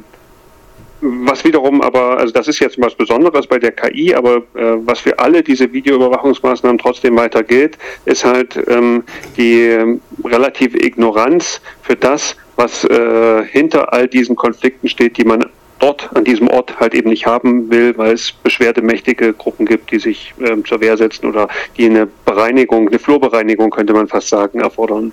was 1.00 1.44
wiederum 1.44 1.80
aber, 1.80 2.18
also 2.18 2.32
das 2.32 2.48
ist 2.48 2.58
jetzt 2.58 2.80
was 2.80 2.94
Besonderes 2.94 3.46
bei 3.46 3.58
der 3.58 3.72
KI, 3.72 4.14
aber 4.14 4.38
äh, 4.54 4.76
was 4.84 5.00
für 5.00 5.18
alle 5.18 5.42
diese 5.42 5.72
Videoüberwachungsmaßnahmen 5.72 6.78
trotzdem 6.78 7.16
weiter 7.16 7.42
gilt, 7.42 7.78
ist 8.04 8.24
halt 8.24 8.58
ähm, 8.68 9.04
die 9.36 9.62
äh, 9.62 9.98
relative 10.24 10.76
Ignoranz 10.84 11.60
für 11.82 11.94
das, 11.94 12.36
was 12.56 12.84
äh, 12.84 13.44
hinter 13.44 13.92
all 13.92 14.08
diesen 14.08 14.34
Konflikten 14.34 14.88
steht, 14.88 15.16
die 15.18 15.24
man 15.24 15.46
dort 15.78 16.14
an 16.16 16.24
diesem 16.24 16.48
Ort 16.48 16.78
halt 16.80 16.94
eben 16.94 17.10
nicht 17.10 17.26
haben 17.26 17.70
will, 17.70 17.96
weil 17.96 18.12
es 18.12 18.32
beschwerdemächtige 18.32 19.32
Gruppen 19.32 19.66
gibt, 19.66 19.90
die 19.90 19.98
sich 19.98 20.34
ähm, 20.40 20.64
zur 20.64 20.80
Wehr 20.80 20.96
setzen 20.96 21.26
oder 21.26 21.48
die 21.76 21.86
eine 21.86 22.06
Bereinigung, 22.24 22.88
eine 22.88 22.98
Flurbereinigung 22.98 23.70
könnte 23.70 23.92
man 23.92 24.08
fast 24.08 24.28
sagen, 24.28 24.60
erfordern. 24.60 25.12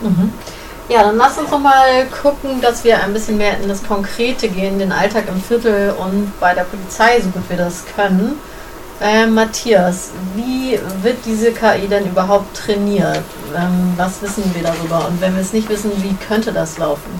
Mhm. 0.00 0.32
Ja, 0.88 1.02
dann 1.02 1.16
lass 1.16 1.38
uns 1.38 1.50
noch 1.50 1.60
mal 1.60 2.06
gucken, 2.22 2.60
dass 2.60 2.84
wir 2.84 3.02
ein 3.02 3.14
bisschen 3.14 3.38
mehr 3.38 3.58
in 3.58 3.68
das 3.68 3.82
Konkrete 3.82 4.48
gehen, 4.48 4.78
den 4.78 4.92
Alltag 4.92 5.24
im 5.28 5.40
Viertel 5.40 5.94
und 5.98 6.30
bei 6.40 6.54
der 6.54 6.64
Polizei, 6.64 7.20
so 7.20 7.30
gut 7.30 7.42
wir 7.48 7.56
das 7.56 7.84
können. 7.96 8.38
Äh, 9.00 9.26
Matthias, 9.26 10.10
wie 10.36 10.78
wird 11.02 11.16
diese 11.24 11.52
KI 11.52 11.88
denn 11.88 12.06
überhaupt 12.06 12.54
trainiert? 12.56 13.24
Ähm, 13.56 13.94
was 13.96 14.20
wissen 14.22 14.44
wir 14.54 14.62
darüber? 14.62 15.08
Und 15.08 15.20
wenn 15.20 15.34
wir 15.34 15.42
es 15.42 15.52
nicht 15.52 15.68
wissen, 15.70 15.90
wie 16.02 16.14
könnte 16.26 16.52
das 16.52 16.78
laufen? 16.78 17.10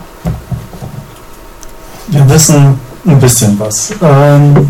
Wir 2.08 2.28
wissen 2.28 2.78
ein 3.06 3.18
bisschen 3.18 3.58
was. 3.58 3.92
Ähm, 4.02 4.68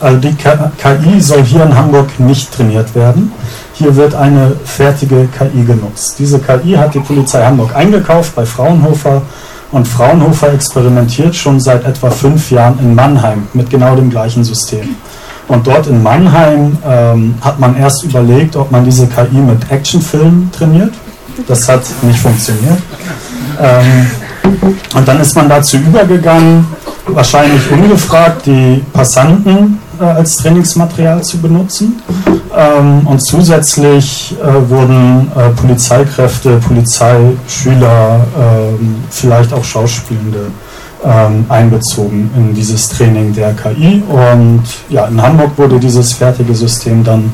also 0.00 0.18
die 0.18 0.34
KI 0.34 1.20
soll 1.20 1.44
hier 1.44 1.62
in 1.62 1.76
Hamburg 1.76 2.18
nicht 2.18 2.52
trainiert 2.52 2.94
werden. 2.94 3.32
Hier 3.72 3.94
wird 3.94 4.14
eine 4.14 4.56
fertige 4.64 5.28
KI 5.28 5.64
genutzt. 5.64 6.16
Diese 6.18 6.40
KI 6.40 6.72
hat 6.72 6.94
die 6.94 7.00
Polizei 7.00 7.44
Hamburg 7.44 7.74
eingekauft 7.74 8.34
bei 8.34 8.44
Fraunhofer 8.44 9.22
und 9.70 9.86
Fraunhofer 9.86 10.52
experimentiert 10.52 11.34
schon 11.34 11.60
seit 11.60 11.84
etwa 11.84 12.10
fünf 12.10 12.50
Jahren 12.50 12.78
in 12.80 12.94
Mannheim 12.94 13.46
mit 13.52 13.70
genau 13.70 13.94
dem 13.94 14.10
gleichen 14.10 14.44
System. 14.44 14.96
Und 15.48 15.66
dort 15.66 15.86
in 15.86 16.02
Mannheim 16.02 16.78
ähm, 16.84 17.34
hat 17.40 17.60
man 17.60 17.76
erst 17.76 18.04
überlegt, 18.04 18.56
ob 18.56 18.70
man 18.70 18.84
diese 18.84 19.06
KI 19.06 19.36
mit 19.36 19.70
Actionfilmen 19.70 20.50
trainiert. 20.52 20.92
Das 21.46 21.68
hat 21.68 21.82
nicht 22.02 22.18
funktioniert. 22.18 22.78
Ähm, 23.60 24.10
und 24.94 25.08
dann 25.08 25.20
ist 25.20 25.34
man 25.34 25.48
dazu 25.48 25.76
übergegangen, 25.76 26.66
wahrscheinlich 27.06 27.70
ungefragt 27.70 28.46
die 28.46 28.82
Passanten 28.92 29.78
äh, 30.00 30.04
als 30.04 30.36
Trainingsmaterial 30.36 31.22
zu 31.22 31.38
benutzen. 31.38 32.00
Ähm, 32.56 33.06
und 33.06 33.20
zusätzlich 33.20 34.36
äh, 34.40 34.70
wurden 34.70 35.30
äh, 35.36 35.50
Polizeikräfte, 35.50 36.58
Polizeischüler, 36.58 38.26
ähm, 38.38 38.96
vielleicht 39.10 39.52
auch 39.52 39.64
Schauspielende 39.64 40.46
ähm, 41.04 41.44
einbezogen 41.48 42.30
in 42.36 42.54
dieses 42.54 42.88
Training 42.88 43.32
der 43.32 43.54
KI. 43.54 44.02
Und 44.08 44.62
ja, 44.88 45.06
in 45.06 45.20
Hamburg 45.20 45.50
wurde 45.56 45.78
dieses 45.78 46.12
fertige 46.12 46.54
System 46.54 47.02
dann 47.02 47.32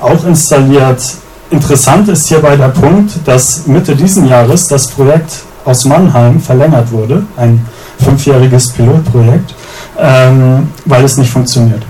auch 0.00 0.24
installiert. 0.24 1.02
Interessant 1.50 2.08
ist 2.08 2.28
hierbei 2.28 2.56
der 2.56 2.68
Punkt, 2.68 3.12
dass 3.24 3.66
Mitte 3.66 3.94
diesen 3.96 4.26
Jahres 4.26 4.68
das 4.68 4.86
Projekt 4.86 5.42
aus 5.70 5.84
Mannheim 5.84 6.40
verlängert 6.40 6.90
wurde, 6.90 7.24
ein 7.36 7.64
fünfjähriges 8.02 8.72
Pilotprojekt, 8.72 9.54
ähm, 9.98 10.68
weil 10.84 11.04
es 11.04 11.16
nicht 11.16 11.30
funktioniert. 11.30 11.82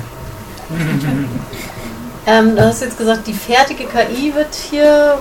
Ähm, 2.27 2.55
du 2.55 2.65
hast 2.65 2.83
jetzt 2.83 2.99
gesagt, 2.99 3.27
die 3.27 3.33
fertige 3.33 3.85
KI 3.85 4.35
wird 4.35 4.55
hier, 4.55 5.17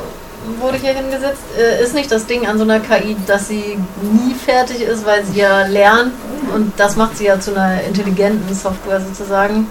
wurde 0.59 0.77
hier 0.77 0.93
hingesetzt. 0.93 1.41
Äh, 1.57 1.83
ist 1.83 1.95
nicht 1.95 2.11
das 2.11 2.25
Ding 2.25 2.45
an 2.45 2.57
so 2.57 2.63
einer 2.63 2.79
KI, 2.79 3.15
dass 3.25 3.47
sie 3.47 3.77
nie 4.01 4.33
fertig 4.33 4.81
ist, 4.81 5.05
weil 5.05 5.23
sie 5.25 5.39
ja 5.39 5.65
lernt 5.65 6.11
und 6.53 6.73
das 6.77 6.95
macht 6.95 7.17
sie 7.17 7.25
ja 7.25 7.39
zu 7.39 7.51
einer 7.55 7.81
intelligenten 7.83 8.53
Software 8.53 9.01
sozusagen. 9.01 9.67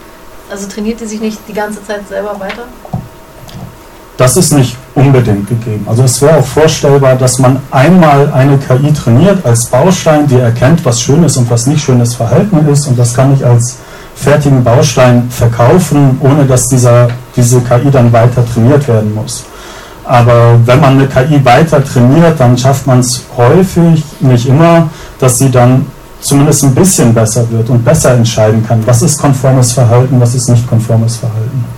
Also 0.50 0.66
trainiert 0.68 1.00
die 1.00 1.06
sich 1.06 1.20
nicht 1.20 1.38
die 1.46 1.52
ganze 1.52 1.84
Zeit 1.84 2.08
selber 2.08 2.40
weiter? 2.40 2.64
Das 4.18 4.36
ist 4.36 4.52
nicht 4.52 4.76
unbedingt 4.96 5.48
gegeben. 5.48 5.86
Also 5.88 6.02
es 6.02 6.20
wäre 6.20 6.38
auch 6.38 6.44
vorstellbar, 6.44 7.14
dass 7.14 7.38
man 7.38 7.60
einmal 7.70 8.32
eine 8.32 8.58
KI 8.58 8.92
trainiert 8.92 9.46
als 9.46 9.66
Baustein, 9.66 10.26
die 10.26 10.40
erkennt, 10.40 10.84
was 10.84 11.00
schönes 11.00 11.36
und 11.36 11.48
was 11.48 11.68
nicht 11.68 11.84
schönes 11.84 12.14
Verhalten 12.16 12.66
ist 12.68 12.88
und 12.88 12.98
das 12.98 13.14
kann 13.14 13.32
ich 13.32 13.46
als 13.46 13.76
fertigen 14.16 14.64
Baustein 14.64 15.30
verkaufen, 15.30 16.18
ohne 16.20 16.44
dass 16.44 16.66
dieser, 16.66 17.06
diese 17.36 17.60
KI 17.60 17.92
dann 17.92 18.12
weiter 18.12 18.44
trainiert 18.44 18.88
werden 18.88 19.14
muss. 19.14 19.44
Aber 20.04 20.58
wenn 20.64 20.80
man 20.80 20.94
eine 20.94 21.06
KI 21.06 21.44
weiter 21.44 21.84
trainiert, 21.84 22.40
dann 22.40 22.58
schafft 22.58 22.88
man 22.88 22.98
es 22.98 23.22
häufig, 23.36 24.02
nicht 24.18 24.46
immer, 24.46 24.90
dass 25.20 25.38
sie 25.38 25.50
dann 25.50 25.86
zumindest 26.20 26.64
ein 26.64 26.74
bisschen 26.74 27.14
besser 27.14 27.48
wird 27.52 27.70
und 27.70 27.84
besser 27.84 28.14
entscheiden 28.14 28.66
kann, 28.66 28.84
was 28.84 29.00
ist 29.00 29.16
konformes 29.20 29.70
Verhalten, 29.70 30.20
was 30.20 30.34
ist 30.34 30.48
nicht 30.48 30.68
konformes 30.68 31.18
Verhalten. 31.18 31.77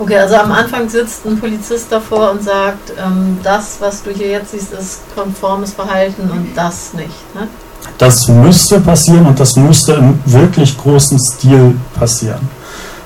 Okay, 0.00 0.16
also 0.16 0.36
am 0.36 0.50
Anfang 0.50 0.88
sitzt 0.88 1.26
ein 1.26 1.38
Polizist 1.38 1.92
davor 1.92 2.30
und 2.30 2.42
sagt, 2.42 2.90
ähm, 2.98 3.36
das, 3.42 3.76
was 3.80 4.02
du 4.02 4.10
hier 4.10 4.28
jetzt 4.28 4.52
siehst, 4.52 4.72
ist 4.72 5.00
konformes 5.14 5.74
Verhalten 5.74 6.22
und 6.30 6.56
das 6.56 6.94
nicht. 6.94 7.34
Ne? 7.34 7.46
Das 7.98 8.26
müsste 8.28 8.80
passieren 8.80 9.26
und 9.26 9.38
das 9.38 9.56
müsste 9.56 9.92
im 9.92 10.18
wirklich 10.24 10.78
großen 10.78 11.18
Stil 11.18 11.74
passieren. 11.98 12.48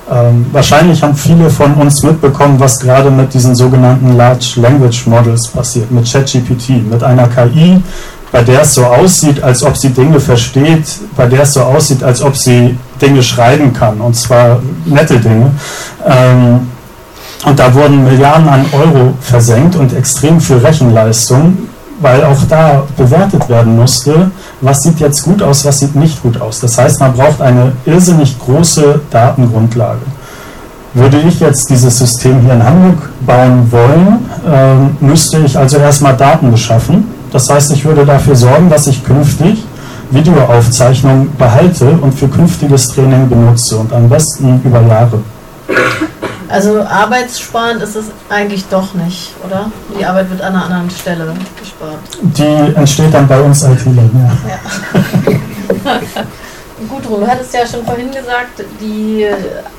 Ähm, 0.09 0.46
wahrscheinlich 0.52 1.02
haben 1.02 1.16
viele 1.16 1.50
von 1.50 1.74
uns 1.74 2.04
mitbekommen, 2.04 2.61
was 2.61 2.78
gerade 2.78 3.11
mit 3.11 3.35
diesen 3.35 3.57
sogenannten 3.57 4.16
Large 4.16 4.61
Language 4.61 5.09
Models 5.09 5.48
passiert, 5.48 5.90
mit 5.90 6.09
ChatGPT, 6.09 6.88
mit 6.88 7.02
einer 7.02 7.26
KI, 7.26 7.83
bei 8.30 8.42
der 8.44 8.61
es 8.61 8.74
so 8.74 8.85
aussieht, 8.85 9.42
als 9.42 9.64
ob 9.64 9.76
sie 9.76 9.90
Dinge 9.90 10.20
versteht, 10.20 10.85
bei 11.16 11.26
der 11.26 11.42
es 11.42 11.54
so 11.54 11.62
aussieht, 11.62 12.04
als 12.04 12.22
ob 12.22 12.37
sie 12.37 12.78
Dinge 13.02 13.22
schreiben 13.22 13.72
kann, 13.72 14.00
und 14.00 14.14
zwar 14.14 14.61
nette 14.85 15.18
Dinge. 15.18 15.50
Ähm, 16.07 16.68
und 17.44 17.59
da 17.59 17.74
wurden 17.74 18.04
Milliarden 18.04 18.48
an 18.48 18.64
Euro 18.72 19.14
versenkt 19.20 19.76
und 19.76 19.94
extrem 19.94 20.40
viel 20.40 20.57
Rechenleistung, 20.57 21.57
weil 22.00 22.24
auch 22.24 22.42
da 22.48 22.83
bewertet 22.96 23.48
werden 23.48 23.76
musste, 23.76 24.30
was 24.61 24.83
sieht 24.83 25.00
jetzt 25.00 25.22
gut 25.22 25.42
aus, 25.42 25.64
was 25.64 25.80
sieht 25.80 25.94
nicht 25.94 26.22
gut 26.22 26.40
aus. 26.40 26.61
Das 26.61 26.78
heißt, 26.78 27.00
man 27.00 27.12
braucht 27.12 27.40
eine 27.40 27.72
irrsinnig 27.85 28.38
große 28.38 29.00
Datengrundlage. 29.11 30.00
Würde 30.94 31.20
ich 31.20 31.40
jetzt 31.40 31.68
dieses 31.70 31.98
System 31.98 32.40
hier 32.40 32.54
in 32.54 32.64
Hamburg 32.64 33.11
bauen 33.26 33.70
wollen, 33.70 34.30
äh, 34.46 35.04
müsste 35.04 35.38
ich 35.38 35.59
also 35.59 35.78
erstmal 35.78 36.16
Daten 36.16 36.50
beschaffen. 36.50 37.09
Das 37.33 37.50
heißt, 37.50 37.72
ich 37.72 37.85
würde 37.85 38.07
dafür 38.07 38.37
sorgen, 38.37 38.70
dass 38.70 38.87
ich 38.87 39.04
künftig 39.04 39.64
Videoaufzeichnungen 40.11 41.35
behalte 41.37 41.88
und 42.00 42.14
für 42.14 42.28
künftiges 42.28 42.88
Training 42.88 43.28
benutze 43.28 43.76
und 43.76 43.92
am 43.92 44.09
besten 44.09 44.61
über 44.64 44.80
Jahre. 44.83 45.18
Also 46.54 46.82
arbeitssparend 46.82 47.82
ist 47.82 47.96
es 47.96 48.06
eigentlich 48.28 48.64
doch 48.68 48.94
nicht, 48.94 49.34
oder? 49.44 49.72
Die 49.98 50.04
Arbeit 50.04 50.30
wird 50.30 50.40
an 50.40 50.54
einer 50.54 50.66
anderen 50.66 50.88
Stelle 50.88 51.34
gespart. 51.58 51.98
Die 52.22 52.76
entsteht 52.76 53.12
dann 53.12 53.26
bei 53.26 53.40
uns 53.40 53.64
IT-Lern, 53.64 54.10
ja. 54.14 55.90
ja. 55.90 56.00
Gudrun, 56.88 57.22
du 57.22 57.26
hattest 57.26 57.54
ja 57.54 57.66
schon 57.66 57.84
vorhin 57.84 58.12
gesagt, 58.12 58.62
die 58.80 59.26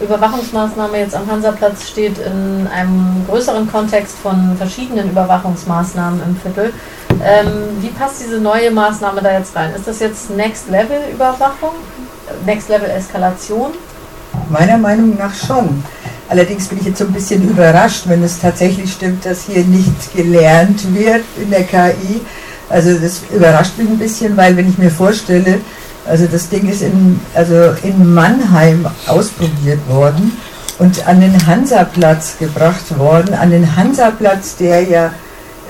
Überwachungsmaßnahme 0.02 0.98
jetzt 0.98 1.16
am 1.16 1.32
Hansaplatz 1.32 1.88
steht 1.88 2.18
in 2.18 2.68
einem 2.68 3.26
größeren 3.30 3.72
Kontext 3.72 4.18
von 4.18 4.58
verschiedenen 4.58 5.12
Überwachungsmaßnahmen 5.12 6.22
im 6.28 6.36
Viertel. 6.36 6.74
Ähm, 7.24 7.52
wie 7.80 7.90
passt 7.90 8.22
diese 8.22 8.42
neue 8.42 8.70
Maßnahme 8.70 9.22
da 9.22 9.32
jetzt 9.32 9.56
rein? 9.56 9.74
Ist 9.76 9.88
das 9.88 10.02
jetzt 10.02 10.30
Next 10.32 10.70
Level 10.70 10.98
Überwachung? 11.14 11.76
Next 12.46 12.68
Level 12.68 12.90
Eskalation? 12.90 13.72
Meiner 14.50 14.78
Meinung 14.78 15.18
nach 15.18 15.34
schon. 15.34 15.82
Allerdings 16.28 16.68
bin 16.68 16.80
ich 16.80 16.88
jetzt 16.88 17.00
so 17.00 17.06
ein 17.06 17.14
bisschen 17.14 17.48
überrascht, 17.48 18.04
wenn 18.08 18.24
es 18.24 18.40
tatsächlich 18.40 18.92
stimmt, 18.92 19.26
dass 19.26 19.46
hier 19.46 19.64
nicht 19.64 20.16
gelernt 20.16 20.82
wird 20.96 21.24
in 21.42 21.52
der 21.52 21.64
KI. 21.64 22.22
Also 22.70 22.98
das 22.98 23.22
überrascht 23.34 23.78
mich 23.78 23.88
ein 23.88 24.00
bisschen, 24.00 24.36
weil 24.36 24.58
wenn 24.58 24.68
ich 24.70 24.78
mir 24.78 24.90
vorstelle, 24.90 25.60
also 26.08 26.26
das 26.26 26.50
Ding 26.50 26.68
ist 26.68 26.82
in, 26.82 27.20
also 27.34 27.76
in 27.84 28.14
Mannheim 28.14 28.88
ausprobiert 29.08 29.80
worden 29.88 30.32
und 30.80 31.08
an 31.08 31.22
den 31.22 31.46
Hansaplatz 31.46 32.38
gebracht 32.40 32.98
worden. 32.98 33.34
An 33.34 33.52
den 33.52 33.76
Hansaplatz, 33.76 34.56
der 34.58 34.84
ja 34.84 35.12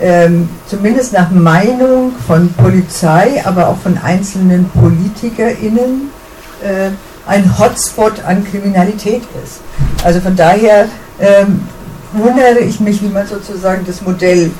ähm, 0.02 0.50
zumindest 0.68 1.14
nach 1.14 1.32
Meinung 1.32 2.14
von 2.28 2.52
Polizei, 2.54 3.42
aber 3.46 3.70
auch 3.70 3.78
von 3.78 3.98
einzelnen 3.98 4.70
PolitikerInnen 4.70 6.10
äh, 6.62 6.90
ein 7.28 7.58
Hotspot 7.58 8.24
an 8.26 8.46
Kriminalität 8.46 9.24
ist. 9.44 9.62
Also 10.04 10.20
von 10.20 10.36
daher 10.36 10.86
ähm, 11.20 11.62
wundere 12.14 12.60
ich 12.60 12.80
mich, 12.80 13.02
wie 13.02 13.08
man 13.08 13.28
sozusagen 13.28 13.86
das 13.86 14.02
Modell 14.02 14.52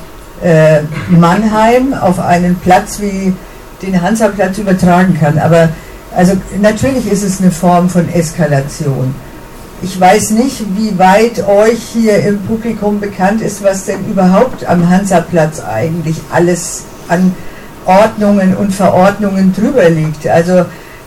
äh, 0.42 0.80
Mannheim 1.08 1.94
auf 1.94 2.18
einen 2.18 2.56
Platz 2.56 3.00
wie 3.00 3.32
den 3.82 4.00
Hansaplatz 4.00 4.58
übertragen 4.58 5.16
kann. 5.18 5.38
Aber 5.38 5.68
also 6.14 6.32
natürlich 6.60 7.10
ist 7.10 7.22
es 7.22 7.40
eine 7.40 7.50
Form 7.50 7.88
von 7.88 8.08
Eskalation. 8.08 9.14
Ich 9.82 10.00
weiß 10.00 10.30
nicht, 10.30 10.64
wie 10.76 10.98
weit 10.98 11.46
euch 11.46 11.78
hier 11.92 12.18
im 12.24 12.38
Publikum 12.40 12.98
bekannt 12.98 13.42
ist, 13.42 13.62
was 13.62 13.84
denn 13.84 14.04
überhaupt 14.10 14.66
am 14.66 14.88
Hansaplatz 14.88 15.60
eigentlich 15.60 16.16
alles 16.32 16.84
an 17.08 17.34
Ordnungen 17.84 18.56
und 18.56 18.72
Verordnungen 18.74 19.54
drüber 19.54 19.88
liegt. 19.90 20.26
Also 20.26 20.64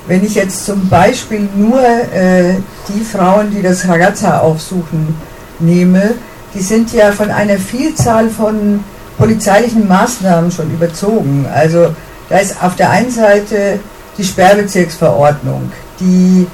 wenn 0.10 0.26
ich 0.26 0.34
jetzt 0.34 0.65
zum 0.65 0.89
Beispiel 0.89 1.48
nur 1.56 1.80
äh, 1.80 2.56
die 2.88 3.02
Frauen, 3.02 3.52
die 3.52 3.62
das 3.62 3.88
Ragazza 3.88 4.39
aufsuchen, 4.39 5.15
nehme, 5.60 6.15
die 6.56 6.62
sind 6.62 6.91
ja 6.93 7.12
von 7.12 7.30
einer 7.30 7.58
Vielzahl 7.58 8.28
von 8.28 8.84
polizeilichen 9.19 9.88
Maßnahmen 9.88 10.52
schon 10.52 10.74
überzogen. 10.74 11.45
Also 11.54 11.93
da 12.28 12.39
ist 12.39 12.62
auf 12.63 12.76
der 12.76 12.89
einen 12.89 13.12
Seite 13.12 13.80
die 14.17 14.24
Sperrbezirksverordnung, 14.24 15.72
die 16.00 16.48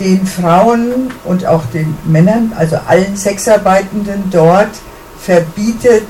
den 0.00 0.26
Frauen 0.26 1.12
und 1.24 1.46
auch 1.46 1.64
den 1.66 1.96
Männern, 2.04 2.52
also 2.58 2.76
allen 2.88 3.16
Sexarbeitenden 3.16 4.24
dort 4.32 4.70
verbietet, 5.20 6.06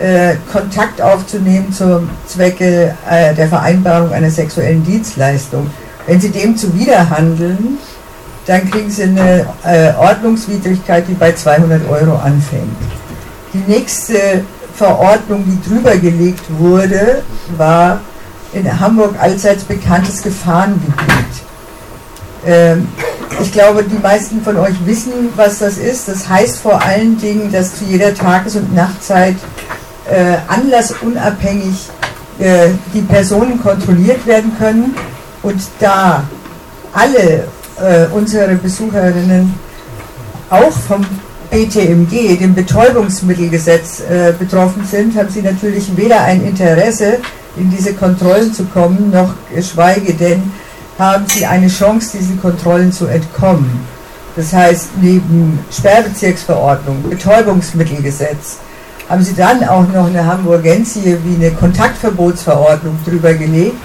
äh, 0.00 0.34
Kontakt 0.50 1.00
aufzunehmen 1.00 1.72
zum 1.72 2.10
Zwecke 2.26 2.96
äh, 3.08 3.32
der 3.32 3.46
Vereinbarung 3.46 4.12
einer 4.12 4.30
sexuellen 4.30 4.82
Dienstleistung. 4.82 5.70
Wenn 6.06 6.20
sie 6.20 6.30
dem 6.30 6.56
zuwiderhandeln, 6.56 7.78
dann 8.46 8.70
kriegen 8.70 8.90
sie 8.90 9.04
eine 9.04 9.46
äh, 9.64 9.92
Ordnungswidrigkeit, 9.96 11.06
die 11.08 11.14
bei 11.14 11.32
200 11.32 11.88
Euro 11.88 12.16
anfängt. 12.16 12.76
Die 13.54 13.70
nächste 13.70 14.44
Verordnung, 14.74 15.44
die 15.46 15.68
drüber 15.68 15.96
gelegt 15.96 16.44
wurde, 16.48 17.22
war 17.56 18.00
in 18.52 18.80
Hamburg 18.80 19.14
allseits 19.20 19.64
bekanntes 19.64 20.22
Gefahrengebiet. 20.22 21.32
Ähm, 22.44 22.88
ich 23.40 23.52
glaube, 23.52 23.84
die 23.84 23.98
meisten 23.98 24.42
von 24.42 24.56
euch 24.56 24.74
wissen, 24.84 25.12
was 25.36 25.58
das 25.58 25.78
ist. 25.78 26.08
Das 26.08 26.28
heißt 26.28 26.58
vor 26.58 26.82
allen 26.82 27.18
Dingen, 27.18 27.50
dass 27.52 27.78
zu 27.78 27.84
jeder 27.84 28.14
Tages- 28.14 28.56
und 28.56 28.74
Nachtzeit 28.74 29.36
äh, 30.10 30.36
anlassunabhängig 30.48 31.88
äh, 32.38 32.68
die 32.92 33.02
Personen 33.02 33.60
kontrolliert 33.62 34.26
werden 34.26 34.52
können. 34.58 34.94
Und 35.42 35.60
da 35.80 36.24
alle 36.92 37.44
äh, 37.80 38.06
unsere 38.12 38.54
Besucherinnen 38.54 39.54
auch 40.50 40.72
vom 40.72 41.04
BTMG, 41.50 42.38
dem 42.38 42.54
Betäubungsmittelgesetz, 42.54 44.00
äh, 44.00 44.32
betroffen 44.38 44.84
sind, 44.90 45.16
haben 45.16 45.28
sie 45.28 45.42
natürlich 45.42 45.96
weder 45.96 46.20
ein 46.22 46.44
Interesse, 46.44 47.18
in 47.56 47.70
diese 47.70 47.92
Kontrollen 47.94 48.52
zu 48.52 48.64
kommen, 48.64 49.10
noch 49.10 49.34
geschweige 49.54 50.14
denn 50.14 50.50
haben 50.98 51.24
sie 51.26 51.44
eine 51.44 51.68
Chance, 51.68 52.16
diesen 52.18 52.40
Kontrollen 52.40 52.92
zu 52.92 53.06
entkommen. 53.06 53.86
Das 54.36 54.52
heißt, 54.52 54.90
neben 55.00 55.58
Sperrbezirksverordnung, 55.70 57.02
Betäubungsmittelgesetz, 57.08 58.58
haben 59.08 59.22
sie 59.22 59.34
dann 59.34 59.62
auch 59.68 59.86
noch 59.88 60.06
eine 60.06 60.24
Hamburgensie 60.24 61.18
wie 61.24 61.34
eine 61.34 61.50
Kontaktverbotsverordnung 61.50 62.98
drüber 63.04 63.34
gelegt. 63.34 63.76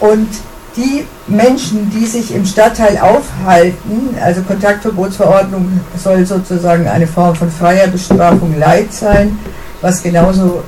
Und 0.00 0.28
die 0.76 1.06
Menschen, 1.26 1.90
die 1.90 2.06
sich 2.06 2.34
im 2.34 2.44
Stadtteil 2.44 2.98
aufhalten, 2.98 4.16
also 4.20 4.42
Kontaktverbotsverordnung 4.42 5.80
soll 6.02 6.26
sozusagen 6.26 6.88
eine 6.88 7.06
Form 7.06 7.34
von 7.34 7.50
freier 7.50 7.86
Bestrafung 7.88 8.58
Leid 8.58 8.92
sein, 8.92 9.38
was 9.80 10.02
genauso 10.02 10.62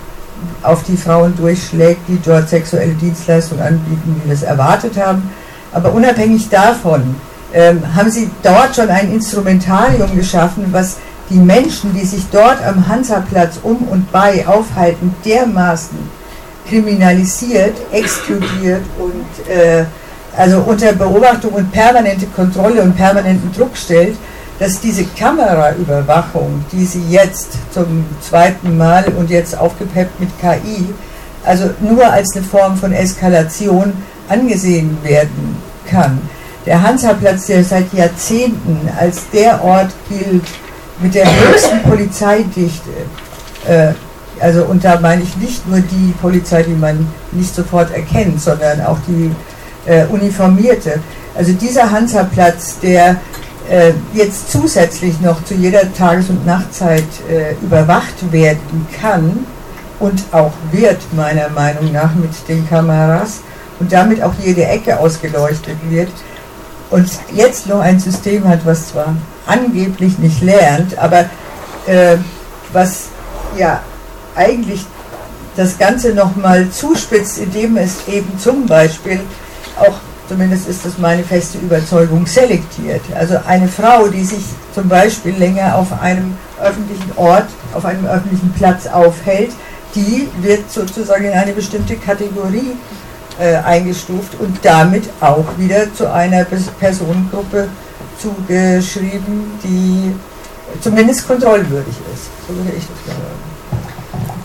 auf 0.63 0.83
die 0.85 0.97
Frauen 0.97 1.35
durchschlägt, 1.37 2.01
die 2.09 2.21
dort 2.25 2.49
sexuelle 2.49 2.95
Dienstleistungen 2.95 3.63
anbieten, 3.63 4.21
wie 4.23 4.29
wir 4.29 4.35
es 4.35 4.43
erwartet 4.43 4.97
haben. 4.97 5.29
Aber 5.73 5.93
unabhängig 5.93 6.49
davon 6.49 7.17
ähm, 7.53 7.83
haben 7.95 8.11
sie 8.11 8.31
dort 8.43 8.77
schon 8.77 8.89
ein 8.89 9.13
Instrumentarium 9.13 10.15
geschaffen, 10.15 10.67
was 10.71 10.97
die 11.31 11.39
Menschen, 11.39 11.93
die 11.93 12.07
sich 12.07 12.25
dort 12.31 12.65
am 12.65 12.87
Hansaplatz 12.87 13.59
um 13.63 13.79
und 13.89 14.11
bei 14.13 14.47
aufhalten, 14.47 15.15
dermaßen 15.25 15.99
kriminalisiert, 16.69 17.75
exkludiert 17.93 18.83
und 18.99 19.49
äh, 19.51 19.85
also 20.37 20.59
unter 20.61 20.93
Beobachtung 20.93 21.53
und 21.53 21.73
permanente 21.73 22.27
Kontrolle 22.27 22.83
und 22.83 22.95
permanenten 22.95 23.51
Druck 23.53 23.77
stellt, 23.77 24.17
dass 24.59 24.81
diese 24.81 25.05
Kameraüberwachung, 25.05 26.65
die 26.73 26.85
sie 26.85 27.03
jetzt 27.09 27.53
zum 27.73 28.05
zweiten 28.21 28.77
Mal 28.77 29.05
und 29.17 29.31
jetzt 29.31 29.57
aufgepeppt 29.57 30.19
mit 30.21 30.31
KI, 30.41 30.87
also 31.45 31.71
nur 31.81 32.07
als 32.11 32.35
eine 32.35 32.45
Form 32.45 32.77
von 32.77 32.93
Eskalation 32.93 33.93
angesehen 34.29 34.97
werden 35.03 35.57
kann. 35.89 36.21
Der 36.65 36.83
Hansaplatz, 36.83 37.47
der 37.47 37.63
seit 37.63 37.93
Jahrzehnten 37.93 38.89
als 38.99 39.29
der 39.33 39.63
Ort 39.63 39.91
gilt 40.09 40.45
mit 41.01 41.15
der 41.15 41.27
höchsten 41.27 41.81
Polizeidichte, 41.83 42.91
äh, 43.69 43.93
also 44.41 44.65
und 44.65 44.85
da 44.85 45.01
meine 45.01 45.23
ich 45.23 45.37
nicht 45.37 45.67
nur 45.69 45.81
die 45.81 46.13
Polizei, 46.21 46.63
die 46.63 46.75
man 46.75 47.07
nicht 47.33 47.55
sofort 47.55 47.93
erkennt, 47.95 48.41
sondern 48.41 48.83
auch 48.83 48.99
die 49.07 49.31
äh, 49.87 50.07
uniformierte. 50.07 51.01
Also 51.35 51.53
dieser 51.53 51.91
Hansaplatz, 51.91 52.79
der 52.81 53.17
äh, 53.71 53.93
jetzt 54.15 54.51
zusätzlich 54.51 55.21
noch 55.21 55.45
zu 55.45 55.55
jeder 55.55 55.93
Tages- 55.93 56.31
und 56.31 56.47
Nachtzeit 56.47 57.05
äh, 57.29 57.55
überwacht 57.65 58.33
werden 58.33 58.87
kann 59.01 59.47
und 59.99 60.23
auch 60.33 60.53
wird, 60.73 60.99
meiner 61.15 61.49
Meinung 61.49 61.93
nach, 61.93 62.15
mit 62.15 62.31
den 62.49 62.69
Kameras 62.69 63.41
und 63.81 63.93
damit 63.93 64.23
auch 64.23 64.33
jede 64.43 64.65
Ecke 64.65 64.99
ausgeleuchtet 64.99 65.77
wird 65.89 66.11
und 66.91 67.09
jetzt 67.35 67.67
noch 67.67 67.81
ein 67.81 67.99
System 67.99 68.47
hat, 68.49 68.65
was 68.65 68.89
zwar 68.89 69.17
angeblich 69.47 70.19
nicht 70.19 70.43
lernt, 70.43 70.99
aber 70.99 71.27
äh, 71.87 72.17
was 72.73 73.07
ja 73.59 73.81
eigentlich 74.37 74.85
das 75.57 75.79
Ganze 75.79 76.15
nochmal 76.15 76.71
zuspitzt, 76.71 77.39
indem 77.39 77.77
es 77.79 78.07
eben 78.09 78.39
zum 78.39 78.67
Beispiel 78.67 79.21
auch 79.79 79.95
zumindest 80.29 80.69
ist 80.69 80.85
das 80.85 80.99
meine 80.99 81.23
feste 81.23 81.59
Überzeugung, 81.59 82.27
selektiert. 82.27 83.03
Also 83.15 83.37
eine 83.47 83.69
Frau, 83.69 84.09
die 84.09 84.25
sich 84.25 84.45
zum 84.75 84.89
Beispiel 84.89 85.35
länger 85.37 85.77
auf 85.77 86.01
einem 86.01 86.37
öffentlichen 86.61 87.13
Ort, 87.17 87.47
auf 87.75 87.85
einem 87.85 88.07
öffentlichen 88.07 88.53
Platz 88.53 88.87
aufhält, 88.87 89.53
die 89.95 90.29
wird 90.41 90.71
sozusagen 90.71 91.25
in 91.25 91.33
eine 91.33 91.53
bestimmte 91.53 91.97
Kategorie 91.97 92.73
äh, 93.39 93.57
eingestuft 93.57 94.39
und 94.39 94.59
damit 94.63 95.05
auch 95.21 95.47
wieder 95.57 95.93
zu 95.95 96.13
einer 96.13 96.45
Personengruppe 96.45 97.69
zugeschrieben, 98.21 99.59
die 99.63 100.15
zumindest 100.81 101.27
kontrollwürdig 101.27 101.95
ist. 102.15 102.29
So 102.49 102.55
würde 102.57 102.77
ich 102.77 102.85
das 102.85 103.15
sagen. 103.15 103.56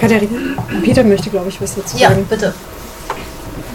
Katharina, 0.02 0.40
Peter 0.84 1.04
möchte, 1.04 1.30
glaube 1.30 1.50
ich, 1.50 1.62
was 1.62 1.76
dazu 1.76 1.96
Ja, 1.98 2.10
sagen. 2.10 2.26
bitte. 2.30 2.54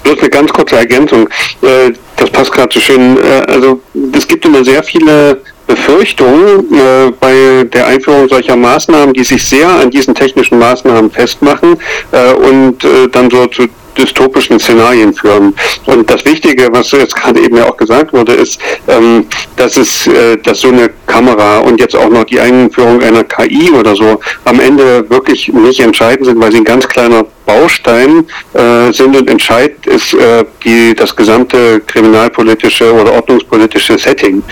Bloß 0.02 0.18
eine 0.20 0.28
ganz 0.30 0.52
kurze 0.52 0.76
Ergänzung. 0.76 1.28
Äh, 1.62 1.92
Das 2.16 2.30
passt 2.30 2.50
gerade 2.52 2.72
so 2.72 2.80
schön. 2.80 3.16
Äh, 3.18 3.42
Also 3.52 3.80
es 4.12 4.26
gibt 4.26 4.44
immer 4.44 4.64
sehr 4.64 4.82
viele 4.82 5.40
Befürchtungen 5.66 6.64
äh, 6.74 7.10
bei 7.20 7.64
der 7.72 7.86
Einführung 7.86 8.28
solcher 8.28 8.56
Maßnahmen, 8.56 9.12
die 9.14 9.24
sich 9.24 9.44
sehr 9.44 9.68
an 9.68 9.90
diesen 9.90 10.14
technischen 10.14 10.58
Maßnahmen 10.58 11.10
festmachen 11.10 11.76
äh, 12.12 12.32
und 12.32 12.82
äh, 12.84 13.08
dann 13.12 13.30
so 13.30 13.46
zu 13.46 13.68
dystopischen 13.96 14.58
Szenarien 14.58 15.12
führen. 15.12 15.54
Und 15.86 16.10
das 16.10 16.24
Wichtige, 16.24 16.68
was 16.72 16.90
jetzt 16.92 17.16
gerade 17.16 17.40
eben 17.40 17.56
ja 17.56 17.68
auch 17.68 17.76
gesagt 17.76 18.12
wurde, 18.12 18.32
ist, 18.32 18.60
ähm, 18.88 19.26
dass 19.56 19.76
es, 19.76 20.06
äh, 20.06 20.36
dass 20.38 20.60
so 20.60 20.68
eine 20.68 20.90
Kamera 21.06 21.58
und 21.58 21.80
jetzt 21.80 21.96
auch 21.96 22.08
noch 22.08 22.24
die 22.24 22.40
Einführung 22.40 23.02
einer 23.02 23.24
KI 23.24 23.70
oder 23.70 23.94
so 23.94 24.20
am 24.44 24.60
Ende 24.60 25.08
wirklich 25.10 25.48
nicht 25.48 25.80
entscheidend 25.80 26.26
sind, 26.26 26.40
weil 26.40 26.52
sie 26.52 26.58
ein 26.58 26.64
ganz 26.64 26.86
kleiner 26.88 27.24
Baustein 27.46 28.26
äh, 28.54 28.92
sind 28.92 29.16
und 29.16 29.30
entscheidend 29.30 29.86
ist 29.86 30.14
äh, 30.14 30.44
die, 30.64 30.94
das 30.94 31.14
gesamte 31.14 31.80
kriminalpolitische 31.80 32.92
oder 32.92 33.12
ordnungspolitische 33.12 33.96
Setting. 33.98 34.42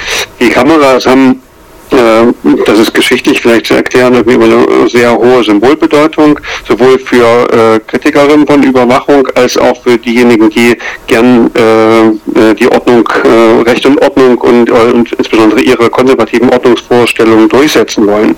Die 0.40 0.48
Kameras 0.48 1.06
haben 1.06 1.42
das 1.90 2.78
ist 2.78 2.94
geschichtlich 2.94 3.40
vielleicht 3.40 3.66
zu 3.66 3.74
erklären, 3.74 4.14
immer 4.14 4.44
eine 4.44 4.88
sehr 4.88 5.16
hohe 5.16 5.42
Symbolbedeutung, 5.44 6.38
sowohl 6.66 6.98
für 6.98 7.48
äh, 7.52 7.80
Kritikerinnen 7.80 8.46
von 8.46 8.62
Überwachung 8.62 9.26
als 9.34 9.56
auch 9.56 9.82
für 9.82 9.98
diejenigen, 9.98 10.50
die 10.50 10.76
gern 11.06 11.50
äh, 11.54 12.06
äh, 12.08 12.54
die 12.54 12.68
Ordnung, 12.68 13.08
äh, 13.24 13.62
Recht 13.62 13.86
und 13.86 14.00
Ordnung 14.02 14.38
und, 14.38 14.68
äh, 14.68 14.72
und 14.72 15.12
insbesondere 15.12 15.60
ihre 15.60 15.90
konservativen 15.90 16.50
Ordnungsvorstellungen 16.50 17.48
durchsetzen 17.48 18.06
wollen. 18.06 18.36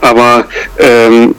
Aber 0.00 0.44
ähm, 0.78 1.34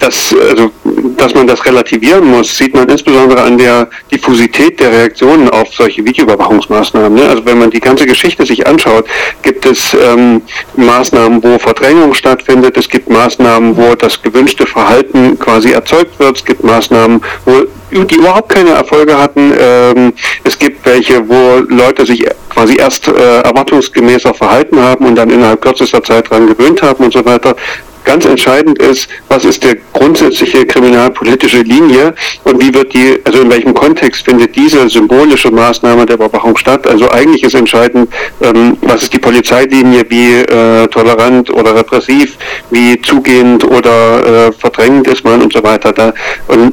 das, 0.00 0.34
also, 0.34 0.70
dass 1.16 1.34
man 1.34 1.46
das 1.46 1.64
relativieren 1.64 2.26
muss, 2.28 2.56
sieht 2.56 2.74
man 2.74 2.88
insbesondere 2.88 3.42
an 3.42 3.58
der 3.58 3.88
Diffusität 4.10 4.80
der 4.80 4.90
Reaktionen 4.90 5.48
auf 5.50 5.68
solche 5.74 6.04
Videoüberwachungsmaßnahmen. 6.04 7.14
Ne? 7.14 7.28
Also 7.28 7.44
wenn 7.44 7.58
man 7.58 7.70
die 7.70 7.80
ganze 7.80 8.06
Geschichte 8.06 8.44
sich 8.44 8.66
anschaut, 8.66 9.06
gibt 9.42 9.66
es 9.66 9.94
ähm, 9.94 10.42
Maßnahmen, 10.76 11.42
wo 11.42 11.58
Verdrängung 11.58 12.14
stattfindet, 12.14 12.76
es 12.76 12.88
gibt 12.88 13.10
Maßnahmen, 13.10 13.76
wo 13.76 13.94
das 13.94 14.20
gewünschte 14.22 14.66
Verhalten 14.66 15.38
quasi 15.38 15.72
erzeugt 15.72 16.18
wird, 16.18 16.38
es 16.38 16.44
gibt 16.44 16.64
Maßnahmen, 16.64 17.20
wo 17.44 17.66
die 17.90 18.14
überhaupt 18.16 18.48
keine 18.48 18.70
Erfolge 18.70 19.16
hatten. 19.18 19.52
Ähm, 19.58 20.12
es 20.44 20.58
gibt 20.58 20.86
welche, 20.86 21.28
wo 21.28 21.58
Leute 21.68 22.06
sich 22.06 22.24
quasi 22.48 22.76
erst 22.76 23.08
äh, 23.08 23.40
erwartungsgemäßer 23.40 24.32
verhalten 24.32 24.80
haben 24.80 25.06
und 25.06 25.16
dann 25.16 25.30
innerhalb 25.30 25.60
kürzester 25.60 26.02
Zeit 26.02 26.30
daran 26.30 26.46
gewöhnt 26.46 26.82
haben 26.82 27.04
und 27.04 27.12
so 27.12 27.24
weiter. 27.24 27.56
Ganz 28.04 28.24
entscheidend 28.24 28.78
ist, 28.78 29.08
was 29.28 29.44
ist 29.44 29.62
der 29.62 29.76
grundsätzliche 29.92 30.66
kriminalpolitische 30.66 31.62
Linie 31.62 32.14
und 32.44 32.60
wie 32.60 32.72
wird 32.72 32.92
die, 32.94 33.20
also 33.24 33.42
in 33.42 33.50
welchem 33.50 33.74
Kontext 33.74 34.24
findet 34.24 34.56
diese 34.56 34.88
symbolische 34.88 35.50
Maßnahme 35.50 36.06
der 36.06 36.16
Überwachung 36.16 36.56
statt? 36.56 36.86
Also 36.86 37.10
eigentlich 37.10 37.42
ist 37.42 37.54
entscheidend, 37.54 38.10
ähm, 38.40 38.76
was 38.82 39.02
ist 39.02 39.12
die 39.12 39.18
Polizeilinie, 39.18 40.04
wie 40.08 40.34
äh, 40.34 40.88
tolerant 40.88 41.50
oder 41.50 41.74
repressiv, 41.74 42.36
wie 42.70 43.00
zugehend 43.02 43.64
oder 43.64 44.48
äh, 44.48 44.52
verdrängend 44.52 45.06
ist 45.06 45.24
man 45.24 45.42
und 45.42 45.52
so 45.52 45.62
weiter. 45.62 45.92
Da, 45.92 46.12
und 46.48 46.72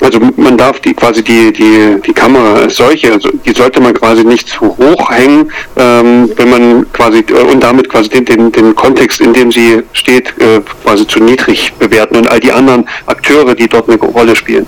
also 0.00 0.18
man 0.36 0.58
darf 0.58 0.80
die 0.80 0.94
quasi 0.94 1.22
die 1.22 1.52
die 1.52 2.00
die 2.04 2.12
Kamera 2.12 2.54
als 2.62 2.76
solche, 2.76 3.12
also 3.12 3.30
die 3.44 3.52
sollte 3.52 3.80
man 3.80 3.94
quasi 3.94 4.24
nicht 4.24 4.48
zu 4.48 4.76
hoch 4.76 5.10
hängen, 5.10 5.50
ähm, 5.76 6.30
wenn 6.36 6.50
man 6.50 6.92
quasi 6.92 7.24
äh, 7.28 7.52
und 7.52 7.62
damit 7.62 7.88
quasi 7.88 8.08
den, 8.08 8.24
den 8.24 8.52
den 8.52 8.74
Kontext, 8.74 9.20
in 9.20 9.32
dem 9.32 9.52
sie 9.52 9.82
steht, 9.92 10.28
äh, 10.38 10.60
quasi 10.82 11.06
zu 11.06 11.20
niedrig 11.20 11.72
bewerten 11.74 12.16
und 12.16 12.30
all 12.30 12.40
die 12.40 12.52
anderen 12.52 12.88
Akteure, 13.06 13.54
die 13.54 13.68
dort 13.68 13.88
eine 13.88 13.98
Rolle 13.98 14.34
spielen. 14.34 14.66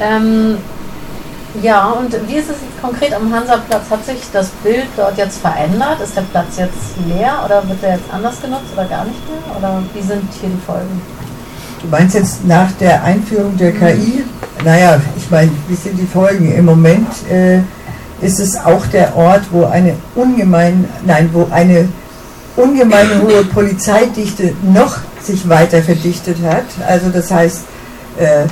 Ähm, 0.00 0.56
ja, 1.62 1.90
und 1.90 2.12
wie 2.28 2.36
ist 2.36 2.48
es 2.48 2.56
jetzt 2.62 2.80
konkret 2.80 3.12
am 3.12 3.32
Hansaplatz? 3.34 3.90
Hat 3.90 4.04
sich 4.06 4.18
das 4.32 4.48
Bild 4.62 4.86
dort 4.96 5.18
jetzt 5.18 5.40
verändert? 5.40 6.00
Ist 6.00 6.16
der 6.16 6.22
Platz 6.22 6.56
jetzt 6.58 6.96
leer 7.06 7.42
oder 7.44 7.68
wird 7.68 7.82
der 7.82 7.94
jetzt 7.94 8.12
anders 8.12 8.40
genutzt 8.40 8.72
oder 8.72 8.84
gar 8.84 9.04
nicht 9.04 9.20
mehr? 9.28 9.56
Oder 9.58 9.82
wie 9.92 10.00
sind 10.00 10.22
hier 10.40 10.48
die 10.48 10.64
Folgen? 10.64 11.02
Du 11.82 11.88
meinst 11.88 12.14
jetzt 12.14 12.44
nach 12.46 12.70
der 12.72 13.02
Einführung 13.04 13.56
der 13.56 13.72
KI? 13.72 14.22
Naja, 14.64 15.00
ich 15.16 15.30
meine, 15.30 15.50
wie 15.66 15.74
sind 15.74 15.98
die 15.98 16.06
Folgen? 16.06 16.52
Im 16.52 16.66
Moment 16.66 17.08
äh, 17.30 17.60
ist 18.20 18.38
es 18.38 18.58
auch 18.58 18.84
der 18.86 19.16
Ort, 19.16 19.44
wo 19.50 19.64
eine 19.64 19.94
ungemein, 20.14 20.84
nein, 21.06 21.30
wo 21.32 21.48
eine 21.50 21.88
ungemein 22.56 23.22
hohe 23.22 23.44
Polizeidichte 23.54 24.52
noch 24.62 24.98
sich 25.22 25.48
weiter 25.48 25.82
verdichtet 25.82 26.36
hat. 26.44 26.66
Also 26.86 27.08
das 27.08 27.30
heißt, 27.30 27.62
äh, 28.18 28.44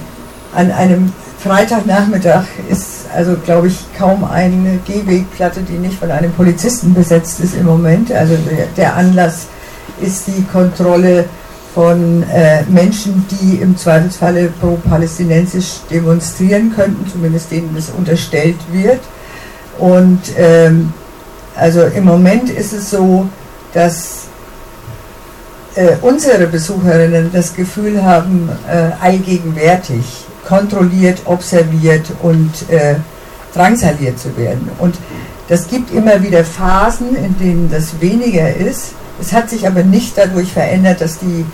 an 0.55 0.71
einem 0.71 1.13
Freitagnachmittag 1.39 2.45
ist 2.71 3.07
also, 3.15 3.37
glaube 3.45 3.69
ich, 3.69 3.77
kaum 3.97 4.25
eine 4.25 4.79
Gehwegplatte, 4.87 5.61
die 5.61 5.75
nicht 5.75 5.99
von 5.99 6.11
einem 6.11 6.33
Polizisten 6.33 6.95
besetzt 6.95 7.41
ist 7.41 7.55
im 7.55 7.67
Moment. 7.67 8.11
Also 8.11 8.37
der, 8.51 8.67
der 8.77 8.97
Anlass 8.97 9.49
ist 10.01 10.27
die 10.29 10.45
Kontrolle 10.51 11.27
von 11.75 12.25
äh, 12.25 12.63
Menschen, 12.69 13.25
die 13.31 13.57
im 13.57 13.77
Zweifelsfalle 13.77 14.49
pro-palästinensisch 14.61 15.81
demonstrieren 15.91 16.73
könnten, 16.75 17.07
zumindest 17.11 17.51
denen 17.51 17.75
das 17.75 17.91
unterstellt 17.91 18.57
wird. 18.73 19.01
Und 19.79 20.21
ähm, 20.37 20.93
also 21.55 21.83
im 21.83 22.05
Moment 22.05 22.51
ist 22.51 22.73
es 22.73 22.91
so, 22.91 23.29
dass 23.73 24.29
äh, 25.75 25.97
unsere 26.03 26.47
Besucherinnen 26.47 27.31
das 27.33 27.55
Gefühl 27.55 28.03
haben, 28.03 28.49
äh, 28.69 28.91
allgegenwärtig, 29.01 30.05
kontrolliert, 30.47 31.21
observiert 31.27 32.07
und 32.23 32.51
äh, 32.71 32.97
drangsaliert 33.55 34.19
zu 34.19 34.37
werden. 34.37 34.71
Und 34.79 34.97
das 35.49 35.69
gibt 35.69 35.93
immer 35.93 36.23
wieder 36.23 36.45
Phasen, 36.45 37.15
in 37.17 37.39
denen 37.39 37.71
das 37.71 38.01
weniger 38.01 38.55
ist. 38.55 38.93
Es 39.21 39.33
hat 39.33 39.51
sich 39.51 39.67
aber 39.67 39.83
nicht 39.83 40.17
dadurch 40.17 40.53
verändert, 40.53 41.01
dass 41.01 41.19
die 41.19 41.45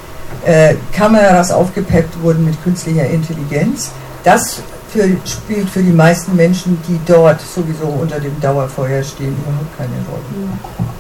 äh, 0.44 0.74
Kameras 0.92 1.50
aufgepeppt 1.50 2.20
wurden 2.22 2.44
mit 2.44 2.62
künstlicher 2.62 3.07
Intelligenz. 3.07 3.90
Das 4.22 4.62
für, 4.88 5.09
spielt 5.24 5.68
für 5.68 5.83
die 5.83 5.92
meisten 5.92 6.37
Menschen, 6.37 6.79
die 6.88 7.00
dort 7.07 7.40
sowieso 7.40 7.87
unter 7.87 8.20
dem 8.20 8.40
Dauerfeuer 8.40 9.03
stehen, 9.03 9.37
überhaupt 9.37 9.77
keine 9.77 9.96
Rolle. 10.09 10.93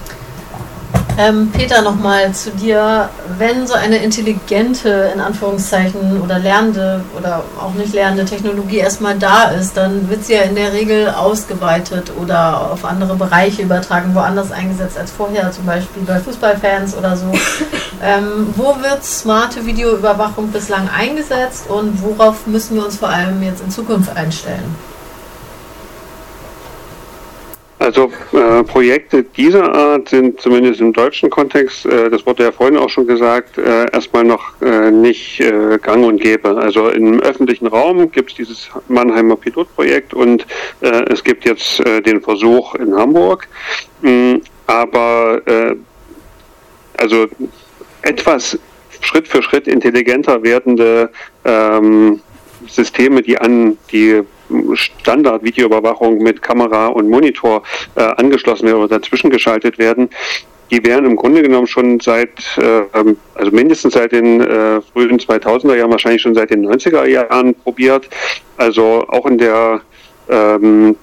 Ähm, 1.16 1.52
Peter, 1.52 1.82
nochmal 1.82 2.32
zu 2.32 2.50
dir. 2.50 3.08
Wenn 3.38 3.68
so 3.68 3.74
eine 3.74 3.98
intelligente, 3.98 5.12
in 5.14 5.20
Anführungszeichen, 5.20 6.20
oder 6.20 6.40
lernende 6.40 7.04
oder 7.16 7.44
auch 7.60 7.72
nicht 7.74 7.94
lernende 7.94 8.24
Technologie 8.24 8.78
erstmal 8.78 9.16
da 9.16 9.44
ist, 9.44 9.76
dann 9.76 10.10
wird 10.10 10.24
sie 10.24 10.34
ja 10.34 10.42
in 10.42 10.56
der 10.56 10.72
Regel 10.72 11.10
ausgeweitet 11.10 12.10
oder 12.20 12.72
auf 12.72 12.84
andere 12.84 13.14
Bereiche 13.14 13.62
übertragen, 13.62 14.12
woanders 14.14 14.50
eingesetzt 14.50 14.98
als 14.98 15.12
vorher, 15.12 15.52
zum 15.52 15.66
Beispiel 15.66 16.02
bei 16.02 16.18
Fußballfans 16.18 16.96
oder 16.96 17.16
so. 17.16 17.26
Ähm, 18.02 18.52
wo 18.56 18.76
wird 18.82 19.02
smarte 19.02 19.64
Videoüberwachung 19.64 20.48
bislang 20.48 20.90
eingesetzt 20.90 21.70
und 21.70 22.02
worauf 22.02 22.46
müssen 22.46 22.76
wir 22.76 22.84
uns 22.84 22.98
vor 22.98 23.08
allem 23.08 23.42
jetzt 23.42 23.62
in 23.62 23.70
Zukunft 23.70 24.14
einstellen? 24.14 24.74
Also 27.84 28.10
äh, 28.32 28.64
Projekte 28.64 29.22
dieser 29.22 29.74
Art 29.74 30.08
sind 30.08 30.40
zumindest 30.40 30.80
im 30.80 30.94
deutschen 30.94 31.28
Kontext, 31.28 31.84
äh, 31.84 32.08
das 32.08 32.24
wurde 32.24 32.44
ja 32.44 32.50
vorhin 32.50 32.78
auch 32.78 32.88
schon 32.88 33.06
gesagt, 33.06 33.58
äh, 33.58 33.84
erstmal 33.92 34.24
noch 34.24 34.58
äh, 34.62 34.90
nicht 34.90 35.40
äh, 35.40 35.78
gang 35.82 36.02
und 36.02 36.18
gäbe. 36.18 36.56
Also 36.56 36.88
im 36.88 37.20
öffentlichen 37.20 37.66
Raum 37.66 38.10
gibt 38.10 38.30
es 38.30 38.36
dieses 38.36 38.70
Mannheimer 38.88 39.36
Pilotprojekt 39.36 40.14
und 40.14 40.46
äh, 40.80 41.04
es 41.12 41.22
gibt 41.22 41.44
jetzt 41.44 41.82
den 42.06 42.22
Versuch 42.22 42.74
in 42.76 42.96
Hamburg. 42.96 43.48
Mm, 44.00 44.36
aber 44.66 45.42
also 46.96 47.26
etwas 48.00 48.58
Schritt 49.02 49.28
für 49.28 49.42
Schritt 49.42 49.68
intelligenter 49.68 50.42
werdende 50.42 51.10
ähm, 51.44 52.20
Systeme, 52.66 53.20
die 53.20 53.36
an 53.36 53.76
die 53.92 54.22
Standard-Videoüberwachung 54.74 56.18
mit 56.18 56.42
Kamera 56.42 56.88
und 56.88 57.08
Monitor 57.08 57.62
äh, 57.94 58.02
angeschlossen 58.02 58.66
werden 58.66 58.78
oder 58.78 58.98
dazwischen 58.98 59.30
geschaltet 59.30 59.78
werden, 59.78 60.10
die 60.70 60.84
werden 60.84 61.06
im 61.06 61.16
Grunde 61.16 61.42
genommen 61.42 61.66
schon 61.66 62.00
seit, 62.00 62.30
äh, 62.56 62.82
also 63.34 63.50
mindestens 63.50 63.94
seit 63.94 64.12
den 64.12 64.40
äh, 64.40 64.80
frühen 64.80 65.18
2000er 65.18 65.76
Jahren, 65.76 65.90
wahrscheinlich 65.90 66.22
schon 66.22 66.34
seit 66.34 66.50
den 66.50 66.66
90er 66.66 67.06
Jahren 67.06 67.54
probiert. 67.54 68.08
Also 68.56 69.04
auch 69.08 69.26
in 69.26 69.38
der 69.38 69.80
ähm, 70.28 70.96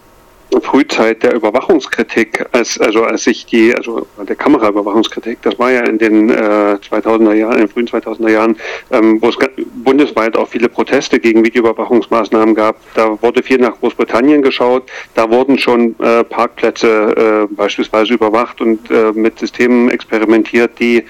Frühzeit 0.60 1.24
der 1.24 1.34
Überwachungskritik, 1.34 2.46
als, 2.52 2.78
also 2.78 3.04
als 3.04 3.24
sich 3.24 3.46
die, 3.46 3.74
also 3.74 4.06
der 4.28 4.36
Kameraüberwachungskritik, 4.36 5.42
das 5.44 5.58
war 5.58 5.72
ja 5.72 5.82
in 5.86 5.98
den 5.98 6.30
äh, 6.30 6.34
2000er 6.34 7.34
Jahren, 7.34 7.54
in 7.54 7.60
den 7.60 7.70
frühen 7.70 7.88
2000er 7.88 8.30
Jahren, 8.30 8.58
ähm, 8.92 9.22
wo 9.22 9.30
es 9.30 9.38
bundesweit 9.84 10.36
auch 10.36 10.50
viele 10.50 10.68
Proteste 10.68 11.20
gegen 11.20 11.46
Videoüberwachungsmaßnahmen 11.46 12.54
gab. 12.54 12.76
Da 12.96 13.22
wurde 13.22 13.42
viel 13.44 13.60
nach 13.60 13.80
Großbritannien 13.80 14.42
geschaut. 14.42 14.84
Da 15.16 15.30
wurden 15.30 15.58
schon 15.58 15.96
äh, 16.00 16.26
Parkplätze 16.26 17.48
äh, 17.50 17.54
beispielsweise 17.54 18.14
überwacht 18.14 18.60
und 18.60 18.92
äh, 18.92 19.14
mit 19.14 19.40
Systemen 19.40 19.90
experimentiert, 19.90 20.72
die 20.80 21.06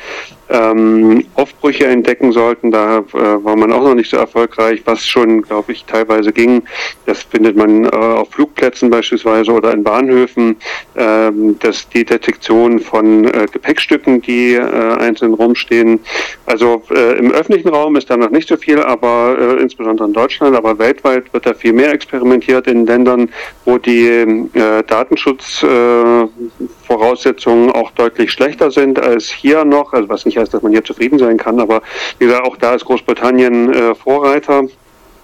ähm, 0.49 1.25
Aufbrüche 1.35 1.87
entdecken 1.87 2.31
sollten. 2.31 2.69
Da 2.69 2.99
äh, 2.99 3.03
war 3.13 3.55
man 3.55 3.71
auch 3.71 3.83
noch 3.83 3.95
nicht 3.95 4.11
so 4.11 4.17
erfolgreich, 4.17 4.81
was 4.85 5.07
schon, 5.07 5.41
glaube 5.41 5.71
ich, 5.71 5.85
teilweise 5.85 6.31
ging. 6.31 6.63
Das 7.05 7.23
findet 7.23 7.55
man 7.55 7.85
äh, 7.85 7.89
auf 7.89 8.29
Flugplätzen 8.31 8.89
beispielsweise 8.89 9.30
oder 9.31 9.73
in 9.73 9.83
Bahnhöfen. 9.83 10.57
Ähm, 10.95 11.51
dass 11.59 11.87
die 11.89 12.03
Detektion 12.03 12.79
von 12.79 13.25
äh, 13.25 13.45
Gepäckstücken, 13.51 14.21
die 14.21 14.55
äh, 14.55 14.61
einzeln 14.61 15.33
rumstehen. 15.33 15.99
Also 16.45 16.83
äh, 16.89 17.17
im 17.17 17.31
öffentlichen 17.31 17.69
Raum 17.69 17.95
ist 17.95 18.09
da 18.09 18.17
noch 18.17 18.29
nicht 18.29 18.49
so 18.49 18.57
viel, 18.57 18.79
aber 18.79 19.37
äh, 19.39 19.61
insbesondere 19.61 20.07
in 20.07 20.13
Deutschland, 20.13 20.55
aber 20.55 20.79
weltweit 20.79 21.31
wird 21.33 21.45
da 21.45 21.53
viel 21.53 21.73
mehr 21.73 21.93
experimentiert 21.93 22.65
in 22.67 22.85
Ländern, 22.85 23.29
wo 23.65 23.77
die 23.77 24.07
äh, 24.07 24.83
Datenschutzvoraussetzungen 24.85 27.69
äh, 27.69 27.73
auch 27.73 27.91
deutlich 27.91 28.31
schlechter 28.31 28.71
sind 28.71 28.99
als 28.99 29.29
hier 29.29 29.63
noch. 29.63 29.93
Also 29.93 30.09
was 30.09 30.25
nicht 30.25 30.37
heißt, 30.37 30.53
dass 30.53 30.61
man 30.61 30.71
hier 30.71 30.83
zufrieden 30.83 31.19
sein 31.19 31.37
kann, 31.37 31.59
aber 31.59 31.81
wie 32.19 32.25
gesagt, 32.25 32.45
auch 32.45 32.57
da 32.57 32.75
ist 32.75 32.85
Großbritannien 32.85 33.73
äh, 33.73 33.95
Vorreiter. 33.95 34.65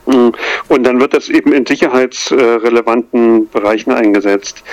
Mm. 0.08 0.30
Und 0.70 0.84
dann 0.84 1.00
wird 1.00 1.14
das 1.14 1.30
eben 1.30 1.54
in 1.54 1.66
sicherheitsrelevanten 1.66 3.50
Bereichen 3.50 3.92
eingesetzt. 3.92 4.64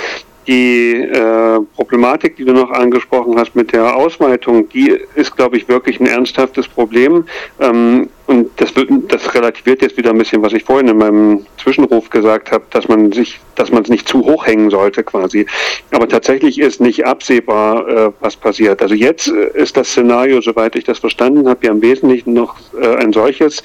Die 0.46 0.92
äh, 0.92 1.60
Problematik, 1.74 2.36
die 2.36 2.44
du 2.44 2.52
noch 2.52 2.70
angesprochen 2.70 3.38
hast 3.38 3.56
mit 3.56 3.72
der 3.72 3.96
Ausweitung, 3.96 4.68
die 4.68 4.98
ist, 5.14 5.34
glaube 5.34 5.56
ich, 5.56 5.68
wirklich 5.68 6.00
ein 6.00 6.06
ernsthaftes 6.06 6.68
Problem. 6.68 7.24
Ähm, 7.60 8.10
und 8.26 8.50
das, 8.56 8.76
wird, 8.76 8.90
das 9.08 9.34
relativiert 9.34 9.80
jetzt 9.80 9.96
wieder 9.96 10.10
ein 10.10 10.18
bisschen, 10.18 10.42
was 10.42 10.52
ich 10.52 10.64
vorhin 10.64 10.88
in 10.88 10.98
meinem 10.98 11.46
Zwischenruf 11.62 12.10
gesagt 12.10 12.52
habe, 12.52 12.64
dass 12.70 12.88
man 12.88 13.10
sich, 13.12 13.40
dass 13.54 13.70
man 13.70 13.84
es 13.84 13.88
nicht 13.88 14.06
zu 14.06 14.22
hoch 14.24 14.46
hängen 14.46 14.68
sollte, 14.68 15.02
quasi. 15.02 15.46
Aber 15.92 16.08
tatsächlich 16.08 16.58
ist 16.58 16.78
nicht 16.78 17.06
absehbar, 17.06 17.88
äh, 17.88 18.10
was 18.20 18.36
passiert. 18.36 18.82
Also 18.82 18.94
jetzt 18.94 19.28
äh, 19.28 19.50
ist 19.54 19.78
das 19.78 19.88
Szenario, 19.88 20.42
soweit 20.42 20.76
ich 20.76 20.84
das 20.84 20.98
verstanden 20.98 21.48
habe, 21.48 21.66
ja 21.66 21.72
im 21.72 21.80
Wesentlichen 21.80 22.34
noch 22.34 22.56
äh, 22.78 22.96
ein 22.96 23.14
solches. 23.14 23.62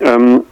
Ähm, 0.00 0.42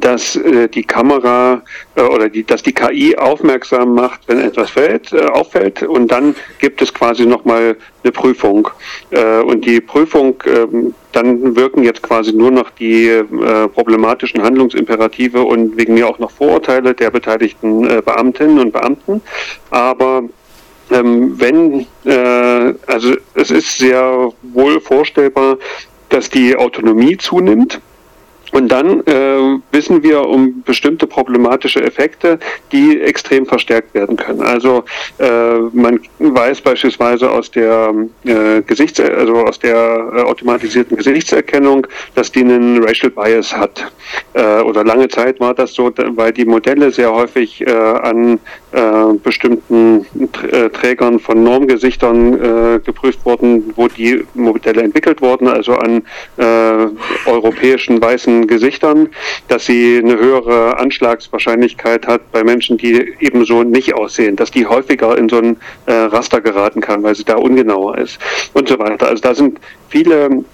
dass 0.00 0.36
äh, 0.36 0.68
die 0.68 0.82
Kamera 0.82 1.62
äh, 1.94 2.02
oder 2.02 2.28
die, 2.28 2.44
dass 2.44 2.62
die 2.62 2.72
KI 2.72 3.16
aufmerksam 3.16 3.94
macht, 3.94 4.20
wenn 4.26 4.40
etwas 4.40 4.70
fällt, 4.70 5.12
äh, 5.12 5.24
auffällt 5.26 5.82
und 5.82 6.10
dann 6.10 6.34
gibt 6.58 6.80
es 6.82 6.92
quasi 6.92 7.26
nochmal 7.26 7.76
eine 8.02 8.12
Prüfung. 8.12 8.68
Äh, 9.10 9.40
und 9.40 9.64
die 9.64 9.80
Prüfung, 9.80 10.42
äh, 10.46 10.66
dann 11.12 11.56
wirken 11.56 11.84
jetzt 11.84 12.02
quasi 12.02 12.32
nur 12.32 12.50
noch 12.50 12.70
die 12.70 13.08
äh, 13.08 13.24
problematischen 13.68 14.42
Handlungsimperative 14.42 15.42
und 15.42 15.76
wegen 15.76 15.94
mir 15.94 16.08
auch 16.08 16.18
noch 16.18 16.30
Vorurteile 16.30 16.94
der 16.94 17.10
beteiligten 17.10 17.88
äh, 17.88 18.02
Beamtinnen 18.02 18.58
und 18.58 18.72
Beamten. 18.72 19.20
Aber 19.70 20.22
ähm, 20.90 21.38
wenn, 21.38 21.86
äh, 22.04 22.74
also 22.86 23.14
es 23.34 23.50
ist 23.50 23.78
sehr 23.78 24.32
wohl 24.42 24.80
vorstellbar, 24.80 25.58
dass 26.08 26.30
die 26.30 26.56
Autonomie 26.56 27.16
zunimmt 27.16 27.80
und 28.52 28.68
dann 28.68 29.00
äh, 29.06 29.58
wissen 29.72 30.02
wir 30.02 30.28
um 30.28 30.62
bestimmte 30.62 31.06
problematische 31.06 31.82
Effekte, 31.82 32.38
die 32.70 33.00
extrem 33.00 33.46
verstärkt 33.46 33.94
werden 33.94 34.16
können. 34.16 34.42
Also 34.42 34.84
äh, 35.18 35.58
man 35.72 36.00
weiß 36.18 36.60
beispielsweise 36.60 37.30
aus 37.30 37.50
der 37.50 37.94
äh, 38.24 38.62
Gesichts 38.62 39.00
also 39.00 39.36
aus 39.36 39.58
der 39.58 39.74
äh, 40.14 40.20
automatisierten 40.22 40.96
Gesichtserkennung, 40.96 41.86
dass 42.14 42.30
die 42.30 42.40
einen 42.40 42.82
Racial 42.84 43.10
Bias 43.10 43.56
hat. 43.56 43.90
Äh, 44.34 44.60
oder 44.60 44.84
lange 44.84 45.08
Zeit 45.08 45.40
war 45.40 45.54
das 45.54 45.72
so, 45.72 45.90
weil 46.14 46.32
die 46.32 46.44
Modelle 46.44 46.90
sehr 46.90 47.12
häufig 47.12 47.66
äh, 47.66 47.70
an 47.72 48.38
bestimmten 49.22 50.06
Trägern 50.72 51.20
von 51.20 51.42
Normgesichtern 51.42 52.80
geprüft 52.82 53.18
wurden, 53.26 53.70
wo 53.76 53.86
die 53.86 54.24
Modelle 54.32 54.80
entwickelt 54.80 55.20
wurden, 55.20 55.46
also 55.46 55.74
an 55.74 56.02
europäischen 57.26 58.00
weißen 58.00 58.41
Gesichtern, 58.46 59.08
dass 59.48 59.66
sie 59.66 59.98
eine 59.98 60.18
höhere 60.18 60.78
Anschlagswahrscheinlichkeit 60.78 62.06
hat 62.06 62.32
bei 62.32 62.44
Menschen, 62.44 62.78
die 62.78 63.14
ebenso 63.20 63.62
nicht 63.62 63.94
aussehen, 63.94 64.36
dass 64.36 64.50
die 64.50 64.66
häufiger 64.66 65.16
in 65.16 65.28
so 65.28 65.38
ein 65.38 65.56
äh, 65.86 65.92
Raster 65.92 66.40
geraten 66.40 66.80
kann, 66.80 67.02
weil 67.02 67.14
sie 67.14 67.24
da 67.24 67.36
ungenauer 67.36 67.98
ist 67.98 68.18
und 68.54 68.68
so 68.68 68.78
weiter. 68.78 69.08
Also 69.08 69.22
da 69.22 69.34
sind 69.34 69.58
viele 69.88 70.44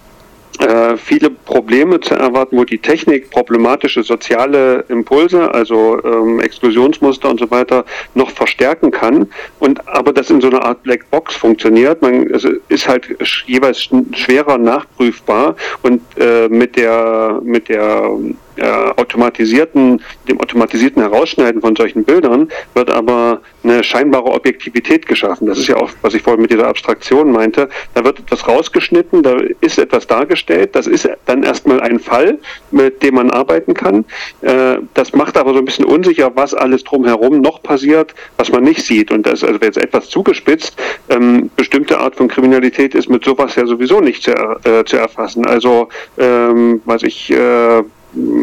viele 0.96 1.30
Probleme 1.30 2.00
zu 2.00 2.14
erwarten, 2.14 2.56
wo 2.56 2.64
die 2.64 2.78
Technik 2.78 3.30
problematische 3.30 4.02
soziale 4.02 4.84
Impulse, 4.88 5.52
also 5.54 6.02
ähm, 6.04 6.40
Exklusionsmuster 6.40 7.30
und 7.30 7.40
so 7.40 7.50
weiter, 7.50 7.84
noch 8.14 8.30
verstärken 8.30 8.90
kann. 8.90 9.28
Und 9.60 9.86
aber 9.88 10.12
das 10.12 10.30
in 10.30 10.40
so 10.40 10.48
einer 10.48 10.64
Art 10.64 10.82
Black 10.82 11.08
Box 11.10 11.36
funktioniert. 11.36 12.02
Man 12.02 12.28
es 12.30 12.46
ist 12.68 12.88
halt 12.88 13.06
jeweils 13.46 13.88
schwerer 14.12 14.58
nachprüfbar 14.58 15.56
und 15.82 16.00
äh, 16.18 16.48
mit 16.48 16.76
der 16.76 17.40
mit 17.42 17.68
der 17.68 18.10
äh, 18.58 18.92
automatisierten, 18.96 20.02
dem 20.28 20.40
automatisierten 20.40 21.02
Herausschneiden 21.02 21.60
von 21.60 21.76
solchen 21.76 22.04
Bildern 22.04 22.48
wird 22.74 22.90
aber 22.90 23.40
eine 23.64 23.82
scheinbare 23.82 24.26
Objektivität 24.26 25.06
geschaffen. 25.06 25.46
Das 25.46 25.58
ist 25.58 25.68
ja 25.68 25.76
auch, 25.76 25.90
was 26.02 26.14
ich 26.14 26.22
vorhin 26.22 26.42
mit 26.42 26.50
dieser 26.50 26.68
Abstraktion 26.68 27.32
meinte. 27.32 27.68
Da 27.94 28.04
wird 28.04 28.18
etwas 28.20 28.46
rausgeschnitten, 28.46 29.22
da 29.22 29.36
ist 29.60 29.78
etwas 29.78 30.06
dargestellt. 30.06 30.74
Das 30.74 30.86
ist 30.86 31.08
dann 31.26 31.42
erstmal 31.42 31.80
ein 31.80 31.98
Fall, 31.98 32.38
mit 32.70 33.02
dem 33.02 33.16
man 33.16 33.30
arbeiten 33.30 33.74
kann. 33.74 34.04
Äh, 34.42 34.76
das 34.94 35.12
macht 35.12 35.36
aber 35.36 35.52
so 35.52 35.58
ein 35.58 35.64
bisschen 35.64 35.84
unsicher, 35.84 36.30
was 36.34 36.54
alles 36.54 36.84
drumherum 36.84 37.40
noch 37.40 37.62
passiert, 37.62 38.14
was 38.36 38.50
man 38.50 38.64
nicht 38.64 38.84
sieht. 38.84 39.10
Und 39.10 39.26
das 39.26 39.44
also 39.44 39.58
jetzt 39.60 39.78
etwas 39.78 40.08
zugespitzt. 40.08 40.76
Ähm, 41.08 41.50
bestimmte 41.56 41.98
Art 41.98 42.16
von 42.16 42.28
Kriminalität 42.28 42.94
ist 42.94 43.08
mit 43.08 43.24
sowas 43.24 43.54
ja 43.56 43.66
sowieso 43.66 44.00
nicht 44.00 44.22
zu, 44.22 44.32
äh, 44.32 44.84
zu 44.84 44.96
erfassen. 44.96 45.46
Also, 45.46 45.88
ähm, 46.18 46.80
was 46.84 47.02
ich, 47.02 47.30
äh, 47.30 47.82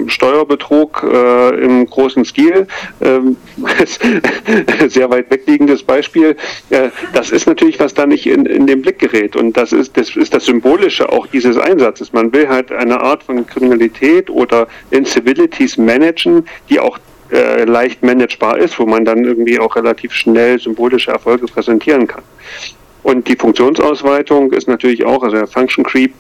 Steuerbetrug 0.08 1.04
äh, 1.04 1.64
im 1.64 1.86
großen 1.88 2.24
Stil, 2.24 2.68
ähm, 3.02 3.36
sehr 4.88 5.10
weit 5.10 5.30
wegliegendes 5.32 5.84
Beispiel. 5.84 6.36
Äh, 6.70 6.90
das 7.14 7.32
ist 7.32 7.48
natürlich, 7.48 7.80
was 7.80 7.94
da 7.94 8.06
nicht 8.06 8.28
in, 8.28 8.46
in 8.46 8.68
den 8.68 8.82
Blick 8.82 9.00
gerät. 9.00 9.36
Und 9.36 9.58
das 9.58 9.74
ist, 9.74 9.98
das 9.98 10.16
ist 10.16 10.34
das 10.34 10.46
Symbolische 10.46 11.12
auch 11.12 11.28
dieses 11.28 11.58
Einsatzes. 11.58 12.14
Man 12.14 12.32
will 12.32 12.48
halt 12.48 12.72
eine 12.72 13.02
Art 13.02 13.24
von 13.24 13.46
Kriminalität 13.46 14.30
oder 14.30 14.68
Incivilities 14.92 15.78
managen, 15.78 16.46
die 16.70 16.80
auch 16.80 17.00
äh, 17.32 17.64
leicht 17.64 18.04
managebar 18.04 18.58
ist, 18.60 18.78
wo 18.80 18.86
man 18.86 19.04
dann 19.04 19.26
irgendwie 19.26 19.60
auch 19.60 19.76
relativ 19.76 20.14
schnell 20.14 20.60
symbolische 20.60 21.12
Erfolge 21.12 21.48
präsentieren 21.48 22.08
kann. 22.08 22.24
Und 23.02 23.28
die 23.28 23.36
Funktionsausweitung 23.36 24.52
ist 24.52 24.68
natürlich 24.68 25.06
auch, 25.06 25.24
also 25.24 25.36
der 25.36 25.48
Function 25.48 25.84
Creep 25.84 26.14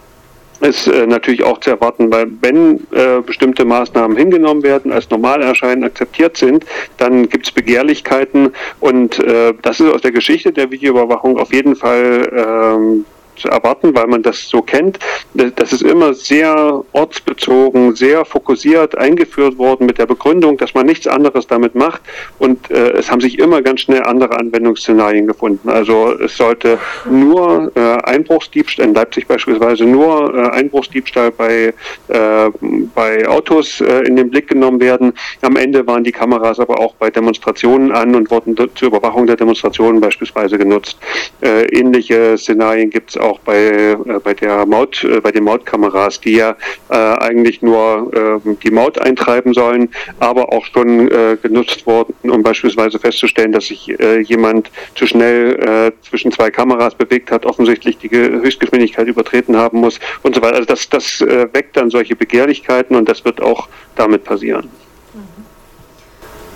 ist 0.66 0.88
äh, 0.88 1.07
natürlich 1.07 1.43
auch 1.43 1.59
zu 1.59 1.70
erwarten, 1.70 2.11
weil 2.11 2.28
wenn 2.41 2.82
äh, 2.91 3.22
bestimmte 3.26 3.66
Maßnahmen 3.66 4.18
hingenommen 4.18 4.63
werden, 4.63 4.91
als 4.91 5.09
normal 5.09 5.41
erscheinen, 5.41 5.84
akzeptiert 5.84 6.38
sind, 6.38 6.66
dann 6.97 7.30
gibt 7.30 7.45
es 7.45 7.51
Begehrlichkeiten. 7.51 8.51
Und 8.80 9.20
äh, 9.20 9.53
das 9.61 9.80
ist 9.80 9.91
aus 9.91 10.01
der 10.01 10.11
Geschichte 10.11 10.51
der 10.51 10.72
Videoüberwachung 10.72 11.38
auf 11.38 11.53
jeden 11.53 11.76
Fall 11.76 12.30
ähm, 12.36 13.05
erwarten, 13.44 13.94
weil 13.94 14.08
man 14.08 14.24
das 14.24 14.48
so 14.48 14.62
kennt. 14.62 15.00
Das 15.34 15.74
ist 15.74 15.82
immer 15.82 16.14
sehr 16.14 16.84
ortsbezogen, 16.94 17.96
sehr 17.96 18.24
fokussiert 18.24 18.98
eingeführt 18.98 19.58
worden 19.58 19.86
mit 19.86 19.98
der 19.98 20.06
Begründung, 20.06 20.58
dass 20.58 20.74
man 20.74 20.86
nichts 20.86 21.08
anderes 21.08 21.48
damit 21.48 21.76
macht. 21.76 22.02
Und 22.40 22.72
äh, 22.72 22.92
es 22.92 23.12
haben 23.12 23.22
sich 23.22 23.40
immer 23.40 23.62
ganz 23.62 23.82
schnell 23.82 24.04
andere 24.04 24.38
Anwendungsszenarien 24.38 25.28
gefunden. 25.28 25.70
Also 25.70 26.14
es 26.24 26.38
sollte 26.38 26.78
nur 27.10 27.72
äh, 27.76 27.80
Einbruchsdiebstahl, 27.80 28.86
in 28.86 28.94
Leipzig 28.94 29.28
beispielsweise 29.28 29.86
nur 29.86 30.34
äh, 30.34 30.50
Einbruchsdiebstahl 30.52 31.32
bei, 31.32 31.74
äh, 32.08 32.50
bei 32.94 33.28
Autos 33.28 33.82
äh, 33.82 34.02
in 34.08 34.16
den 34.16 34.30
Blick 34.30 34.48
genommen 34.48 34.80
werden. 34.80 35.14
Am 35.42 35.56
Ende 35.56 35.86
waren 35.88 36.04
die 36.04 36.12
Kameras 36.12 36.60
aber 36.60 36.80
auch 36.80 36.94
bei 36.96 37.10
Demonstrationen 37.10 37.92
an 37.92 38.16
und 38.16 38.30
wurden 38.32 38.56
zur 38.76 38.88
Überwachung 38.88 39.28
der 39.28 39.36
Demonstrationen 39.36 40.00
beispielsweise 40.00 40.58
genutzt. 40.58 40.98
Äh, 41.42 41.66
ähnliche 41.78 42.38
Szenarien 42.38 42.90
gibt 42.90 43.12
es 43.12 43.18
auch 43.18 43.25
bei, 43.40 43.58
äh, 43.58 43.96
bei 44.24 44.34
der 44.34 44.66
Maut, 44.66 45.04
äh, 45.04 45.20
bei 45.20 45.32
den 45.32 45.44
Mautkameras, 45.44 46.20
die 46.20 46.36
ja 46.38 46.56
äh, 46.90 46.96
eigentlich 46.96 47.62
nur 47.62 48.12
äh, 48.46 48.56
die 48.64 48.72
Maut 48.72 49.00
eintreiben 49.00 49.54
sollen, 49.54 49.90
aber 50.20 50.52
auch 50.54 50.66
schon 50.66 51.12
äh, 51.12 51.38
genutzt 51.42 51.86
wurden, 51.86 52.30
um 52.30 52.44
beispielsweise 52.44 53.00
festzustellen, 53.00 53.52
dass 53.52 53.68
sich 53.68 54.00
äh, 54.00 54.20
jemand 54.22 54.72
zu 54.96 55.06
schnell 55.08 55.56
äh, 55.56 55.92
zwischen 56.08 56.32
zwei 56.32 56.52
Kameras 56.52 56.96
bewegt 56.96 57.32
hat, 57.32 57.46
offensichtlich 57.46 57.98
die 57.98 58.10
Höchstgeschwindigkeit 58.10 59.08
übertreten 59.08 59.58
haben 59.58 59.80
muss 59.80 60.00
und 60.24 60.36
so 60.36 60.42
weiter. 60.42 60.56
Also 60.56 60.68
das, 60.68 60.90
das 60.90 61.22
äh, 61.22 61.48
weckt 61.54 61.78
dann 61.78 61.90
solche 61.90 62.16
Begehrlichkeiten 62.16 62.96
und 62.96 63.10
das 63.10 63.26
wird 63.26 63.42
auch 63.42 63.68
damit 63.96 64.24
passieren. 64.24 64.70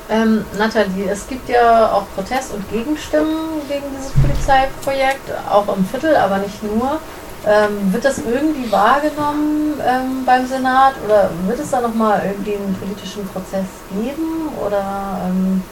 Ähm, 0.10 0.44
Nathalie, 0.58 1.08
es 1.12 1.28
gibt 1.28 1.48
ja 1.50 1.92
auch 1.92 2.06
Protest- 2.16 2.54
und 2.54 2.68
Gegenstimmen 2.72 3.62
gegen 3.68 3.84
dieses 3.96 4.12
Polizeiprojekt, 4.14 5.30
auch 5.48 5.76
im 5.76 5.86
Viertel, 5.86 6.16
aber 6.16 6.40
nicht 6.40 6.64
nur. 6.64 7.00
Ähm, 7.46 7.94
wird 7.94 8.04
das 8.04 8.18
irgendwie 8.18 8.70
wahrgenommen 8.70 9.76
ähm, 9.80 10.26
beim 10.26 10.46
Senat 10.46 10.96
oder 11.06 11.30
wird 11.48 11.60
es 11.60 11.72
da 11.72 11.80
nochmal 11.80 12.22
irgendwie 12.26 12.56
einen 12.56 12.76
politischen 12.76 13.26
Prozess 13.30 13.66
geben 13.94 14.50
oder 14.66 15.22
ähm, 15.26 15.64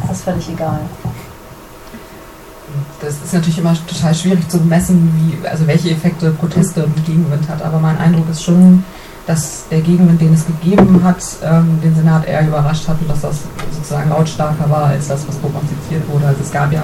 ist 0.00 0.10
das 0.10 0.22
völlig 0.22 0.48
egal? 0.48 0.80
Das 3.00 3.14
ist 3.14 3.34
natürlich 3.34 3.58
immer 3.58 3.74
total 3.86 4.14
schwierig 4.14 4.48
zu 4.48 4.58
messen, 4.58 5.12
wie, 5.18 5.46
also 5.46 5.66
welche 5.66 5.90
Effekte 5.90 6.30
Proteste 6.30 6.84
und 6.84 7.04
Gegenwind 7.04 7.46
hat, 7.48 7.60
aber 7.60 7.78
mein 7.78 7.98
Eindruck 7.98 8.30
ist 8.30 8.42
schon, 8.42 8.82
dass 9.26 9.64
der 9.70 9.80
Gegenwind, 9.80 10.20
den 10.20 10.34
es 10.34 10.46
gegeben 10.46 11.02
hat, 11.04 11.22
ähm, 11.44 11.80
den 11.82 11.94
Senat 11.94 12.26
eher 12.26 12.46
überrascht 12.46 12.88
hat 12.88 13.00
und 13.00 13.08
dass 13.08 13.20
das 13.20 13.36
sozusagen 13.72 14.10
lautstarker 14.10 14.68
war 14.68 14.86
als 14.86 15.08
das, 15.08 15.26
was 15.28 15.36
prognostiziert 15.36 16.08
wurde. 16.08 16.26
Also 16.26 16.40
es 16.42 16.50
gab 16.50 16.72
ja 16.72 16.82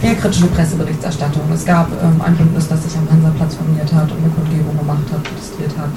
viel 0.00 0.14
kritische 0.16 0.46
Presseberichterstattung. 0.46 1.42
Es 1.52 1.64
gab 1.64 1.88
ähm, 2.02 2.20
ein 2.20 2.36
Bündnis, 2.36 2.68
das 2.68 2.82
sich 2.82 2.94
am 2.96 3.08
Hansaplatz 3.10 3.54
formiert 3.54 3.92
hat 3.92 4.10
und 4.10 4.18
eine 4.18 4.28
Kundgebung 4.28 4.76
gemacht 4.76 5.04
hat, 5.10 5.22
protestiert 5.22 5.72
hat. 5.78 5.94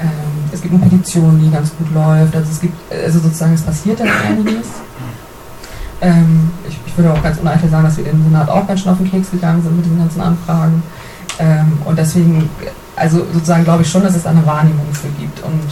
Ähm, 0.00 0.08
es 0.52 0.60
gibt 0.60 0.74
eine 0.74 0.82
Petition, 0.82 1.40
die 1.40 1.50
ganz 1.50 1.70
gut 1.76 1.94
läuft. 1.94 2.34
Also 2.34 2.50
es 2.50 2.60
gibt, 2.60 2.76
also 2.92 3.20
sozusagen, 3.20 3.54
es 3.54 3.62
passiert 3.62 4.00
dann 4.00 4.08
einiges. 4.28 4.66
Ähm, 6.00 6.50
ich, 6.68 6.78
ich, 6.86 6.96
würde 6.96 7.12
auch 7.12 7.22
ganz 7.22 7.38
uneitel 7.38 7.70
sagen, 7.70 7.84
dass 7.84 7.96
wir 7.96 8.04
dem 8.04 8.22
Senat 8.22 8.48
auch 8.50 8.66
ganz 8.66 8.80
schön 8.80 8.92
auf 8.92 8.98
den 8.98 9.10
Keks 9.10 9.30
gegangen 9.30 9.62
sind 9.62 9.76
mit 9.76 9.84
diesen 9.84 9.98
ganzen 9.98 10.20
Anfragen. 10.20 10.82
Ähm, 11.38 11.78
und 11.84 11.98
deswegen 11.98 12.50
also 12.96 13.18
sozusagen 13.32 13.64
glaube 13.64 13.82
ich 13.82 13.90
schon, 13.90 14.02
dass 14.02 14.16
es 14.16 14.26
eine 14.26 14.44
Wahrnehmung 14.46 14.86
für 14.92 15.08
gibt. 15.20 15.42
Und 15.44 15.62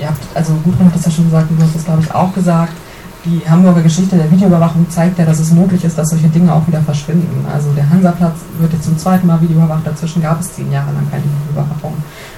ihr 0.00 0.08
habt, 0.08 0.22
also 0.34 0.52
Gudrun 0.64 0.86
hat 0.86 0.94
das 0.94 1.06
ja 1.06 1.10
schon 1.10 1.24
gesagt 1.26 1.50
und 1.50 1.58
du 1.58 1.62
hast 1.64 1.74
das 1.74 1.84
glaube 1.84 2.02
ich 2.02 2.14
auch 2.14 2.32
gesagt, 2.34 2.72
die 3.24 3.40
Hamburger 3.48 3.80
Geschichte 3.80 4.16
der 4.16 4.30
Videoüberwachung 4.30 4.88
zeigt 4.90 5.18
ja, 5.18 5.24
dass 5.24 5.38
es 5.38 5.50
möglich 5.50 5.82
ist, 5.82 5.96
dass 5.96 6.10
solche 6.10 6.28
Dinge 6.28 6.52
auch 6.52 6.66
wieder 6.66 6.82
verschwinden. 6.82 7.46
Also 7.50 7.70
der 7.72 7.88
Hansaplatz 7.88 8.36
wird 8.58 8.72
jetzt 8.72 8.84
zum 8.84 8.98
zweiten 8.98 9.26
Mal 9.26 9.40
videoüberwacht, 9.40 9.86
dazwischen 9.86 10.20
gab 10.20 10.40
es 10.40 10.52
zehn 10.52 10.70
Jahre 10.70 10.92
lang 10.92 11.10
keine 11.10 11.22
Videoüberwachung. 11.24 11.94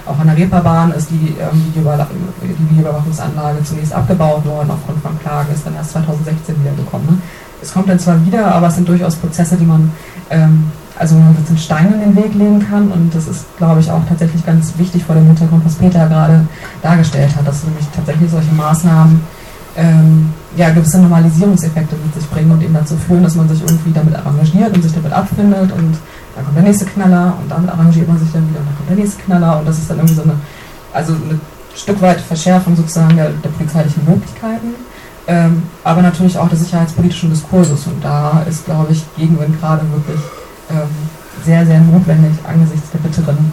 Auch 0.06 0.18
an 0.18 0.28
der 0.28 0.36
Reeperbahn 0.36 0.92
ist 0.92 1.10
die, 1.10 1.34
ähm, 1.40 1.72
die 1.74 2.70
Videoüberwachungsanlage 2.70 3.64
zunächst 3.64 3.92
abgebaut 3.92 4.44
worden 4.44 4.70
aufgrund 4.70 5.02
von 5.02 5.18
Klagen, 5.18 5.52
ist 5.52 5.66
dann 5.66 5.74
erst 5.74 5.90
2016 5.90 6.54
wiedergekommen. 6.60 7.06
Ne? 7.06 7.18
Es 7.60 7.72
kommt 7.72 7.88
dann 7.88 7.98
zwar 7.98 8.24
wieder, 8.24 8.54
aber 8.54 8.68
es 8.68 8.76
sind 8.76 8.88
durchaus 8.88 9.16
Prozesse, 9.16 9.56
die 9.56 9.66
man 9.66 9.90
ähm, 10.30 10.70
also 10.98 11.14
man 11.14 11.36
einen 11.36 11.58
Stein 11.58 11.92
in 11.92 12.00
den 12.00 12.16
Weg 12.16 12.34
legen 12.34 12.60
kann. 12.60 12.90
Und 12.90 13.14
das 13.14 13.28
ist, 13.28 13.44
glaube 13.58 13.80
ich, 13.80 13.90
auch 13.90 14.02
tatsächlich 14.08 14.44
ganz 14.44 14.72
wichtig 14.78 15.04
vor 15.04 15.14
dem 15.14 15.26
Hintergrund, 15.26 15.64
was 15.64 15.74
Peter 15.74 16.06
gerade 16.08 16.46
dargestellt 16.82 17.34
hat, 17.36 17.46
dass 17.46 17.64
nämlich 17.64 17.86
tatsächlich 17.94 18.30
solche 18.30 18.52
Maßnahmen 18.52 19.20
ähm, 19.76 20.32
ja, 20.56 20.70
gewisse 20.70 20.98
Normalisierungseffekte 20.98 21.96
mit 21.96 22.14
sich 22.14 22.28
bringen 22.30 22.50
und 22.50 22.62
eben 22.62 22.72
dazu 22.72 22.96
führen, 22.96 23.22
dass 23.22 23.34
man 23.34 23.48
sich 23.48 23.60
irgendwie 23.60 23.92
damit 23.92 24.16
arrangiert 24.16 24.74
und 24.74 24.82
sich 24.82 24.92
damit 24.92 25.12
abfindet 25.12 25.70
und 25.72 25.98
dann 26.34 26.44
kommt 26.44 26.56
der 26.56 26.64
nächste 26.64 26.86
Knaller 26.86 27.34
und 27.40 27.50
damit 27.50 27.70
arrangiert 27.70 28.08
man 28.08 28.18
sich 28.18 28.32
dann 28.32 28.48
wieder 28.48 28.60
und 28.60 28.66
dann 28.66 28.76
kommt 28.76 28.90
der 28.90 28.96
nächste 28.96 29.22
Knaller 29.22 29.58
und 29.58 29.68
das 29.68 29.78
ist 29.78 29.90
dann 29.90 29.98
irgendwie 29.98 30.14
so 30.14 30.22
eine, 30.22 30.34
also 30.94 31.12
eine 31.12 31.38
Stück 31.74 32.00
weit 32.00 32.20
Verschärfung 32.20 32.74
sozusagen 32.74 33.16
der, 33.16 33.30
der 33.30 33.50
polizeilichen 33.50 34.02
Möglichkeiten, 34.06 34.74
ähm, 35.26 35.62
aber 35.84 36.00
natürlich 36.00 36.38
auch 36.38 36.48
des 36.48 36.60
sicherheitspolitischen 36.60 37.28
Diskurses 37.28 37.86
und 37.86 38.02
da 38.02 38.42
ist, 38.48 38.64
glaube 38.64 38.92
ich, 38.92 39.04
Gegenwind 39.16 39.60
gerade 39.60 39.82
wirklich 39.92 40.20
ähm, 40.70 40.88
sehr, 41.44 41.64
sehr 41.66 41.80
notwendig 41.80 42.32
angesichts 42.46 42.90
der 42.90 42.98
bitteren 42.98 43.52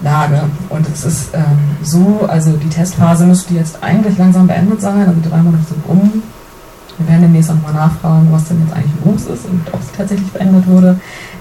Lage. 0.00 0.42
Und 0.68 0.86
es 0.88 1.04
ist 1.04 1.34
ähm, 1.34 1.42
so, 1.82 2.26
also 2.28 2.52
die 2.52 2.68
Testphase 2.68 3.24
müsste 3.26 3.54
jetzt 3.54 3.82
eigentlich 3.82 4.18
langsam 4.18 4.46
beendet 4.46 4.80
sein, 4.80 5.06
also 5.06 5.20
drei 5.28 5.38
Monate 5.38 5.64
sind 5.64 5.82
um. 5.86 6.22
Wir 6.98 7.08
werden 7.08 7.22
demnächst 7.22 7.50
auch 7.50 7.62
mal 7.62 7.72
nachfragen, 7.72 8.28
was 8.30 8.48
denn 8.48 8.60
jetzt 8.64 8.74
eigentlich 8.74 9.04
los 9.04 9.26
ist 9.26 9.46
und 9.46 9.62
ob 9.72 9.80
es 9.80 9.92
tatsächlich 9.96 10.30
beendet 10.32 10.66
wurde. 10.66 10.98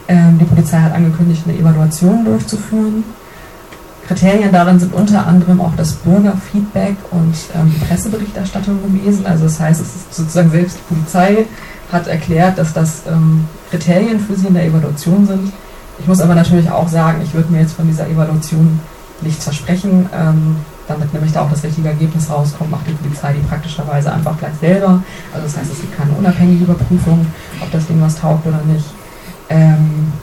Ähm, 0.08 0.38
die 0.40 0.46
Polizei 0.46 0.80
hat 0.80 0.94
angekündigt, 0.94 1.44
eine 1.48 1.58
Evaluation 1.58 2.26
durchzuführen. 2.26 3.04
Kriterien 4.08 4.52
darin 4.52 4.80
sind 4.80 4.94
unter 4.94 5.26
anderem 5.26 5.60
auch 5.62 5.76
das 5.76 5.94
Bürgerfeedback 5.94 6.96
und 7.12 7.34
ähm, 7.56 7.74
Presseberichterstattung 7.88 8.80
gewesen. 8.84 9.26
Also 9.26 9.46
das 9.46 9.60
heißt, 9.60 9.82
es 9.82 9.88
ist 9.88 10.14
sozusagen 10.14 10.52
selbst 10.52 10.78
die 10.78 10.94
Polizei 10.94 11.46
hat 11.92 12.08
erklärt, 12.08 12.58
dass 12.58 12.74
das 12.74 13.04
ähm, 13.08 13.46
Kriterien 13.70 14.20
für 14.20 14.36
sie 14.36 14.48
in 14.48 14.54
der 14.54 14.66
Evaluation 14.66 15.26
sind. 15.26 15.54
Ich 16.00 16.08
muss 16.08 16.20
aber 16.22 16.36
natürlich 16.36 16.70
auch 16.70 16.88
sagen, 16.88 17.22
ich 17.24 17.34
würde 17.34 17.52
mir 17.52 17.62
jetzt 17.62 17.74
von 17.74 17.88
dieser 17.88 18.08
Evaluation 18.08 18.80
nichts 19.22 19.44
versprechen. 19.44 20.10
Ähm, 20.14 20.58
damit 20.88 21.14
nämlich 21.14 21.32
da 21.32 21.42
auch 21.42 21.50
das 21.50 21.64
richtige 21.64 21.90
Ergebnis 21.90 22.30
rauskommt, 22.30 22.72
macht 22.72 22.88
die 22.88 22.92
Polizei 22.92 23.34
die 23.34 23.48
praktischerweise 23.48 24.12
einfach 24.12 24.38
gleich 24.38 24.54
selber. 24.60 25.02
Also 25.34 25.46
das 25.46 25.58
heißt, 25.58 25.72
es 25.72 25.82
gibt 25.82 25.98
keine 25.98 26.12
unabhängige 26.12 26.66
Überprüfung, 26.66 27.26
ob 27.60 27.72
das 27.72 27.88
Ding 27.88 28.00
was 28.02 28.16
taugt 28.16 28.46
oder 28.46 28.62
nicht. 28.72 28.86
Ähm, 29.50 30.14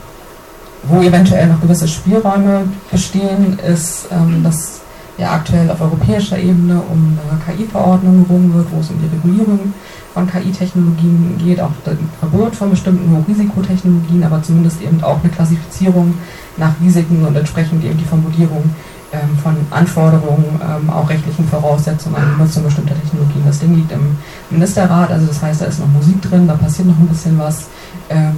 wo 0.84 1.00
eventuell 1.00 1.48
noch 1.48 1.60
gewisse 1.60 1.88
Spielräume 1.88 2.64
bestehen, 2.90 3.58
ist, 3.58 4.06
ähm, 4.10 4.42
dass 4.42 4.81
ja 5.18 5.32
aktuell 5.32 5.70
auf 5.70 5.80
europäischer 5.80 6.38
Ebene 6.38 6.80
um 6.80 7.18
eine 7.28 7.56
KI-Verordnung 7.56 8.26
gerungen 8.26 8.54
wird, 8.54 8.66
wo 8.72 8.80
es 8.80 8.90
um 8.90 8.96
die 8.98 9.14
Regulierung 9.14 9.74
von 10.14 10.30
KI-Technologien 10.30 11.38
geht, 11.38 11.60
auch 11.60 11.70
das 11.84 11.96
Verbot 12.18 12.54
von 12.54 12.70
bestimmten 12.70 13.16
Hochrisikotechnologien, 13.16 14.24
aber 14.24 14.42
zumindest 14.42 14.82
eben 14.82 15.02
auch 15.02 15.20
eine 15.22 15.32
Klassifizierung 15.32 16.14
nach 16.56 16.72
Risiken 16.80 17.24
und 17.24 17.36
entsprechend 17.36 17.84
eben 17.84 17.98
die 17.98 18.04
Formulierung 18.04 18.70
ähm, 19.12 19.36
von 19.42 19.56
Anforderungen, 19.70 20.60
ähm, 20.62 20.90
auch 20.90 21.08
rechtlichen 21.08 21.46
Voraussetzungen 21.46 22.16
an 22.16 22.34
die 22.34 22.42
Nutzung 22.42 22.64
bestimmter 22.64 22.94
Technologien. 22.94 23.42
Das 23.46 23.58
Ding 23.58 23.74
liegt 23.74 23.92
im 23.92 24.16
Ministerrat, 24.50 25.10
also 25.10 25.26
das 25.26 25.42
heißt, 25.42 25.60
da 25.60 25.66
ist 25.66 25.80
noch 25.80 25.88
Musik 25.88 26.20
drin, 26.22 26.48
da 26.48 26.54
passiert 26.54 26.88
noch 26.88 26.98
ein 26.98 27.08
bisschen 27.08 27.38
was. 27.38 27.66
Ähm, 28.08 28.36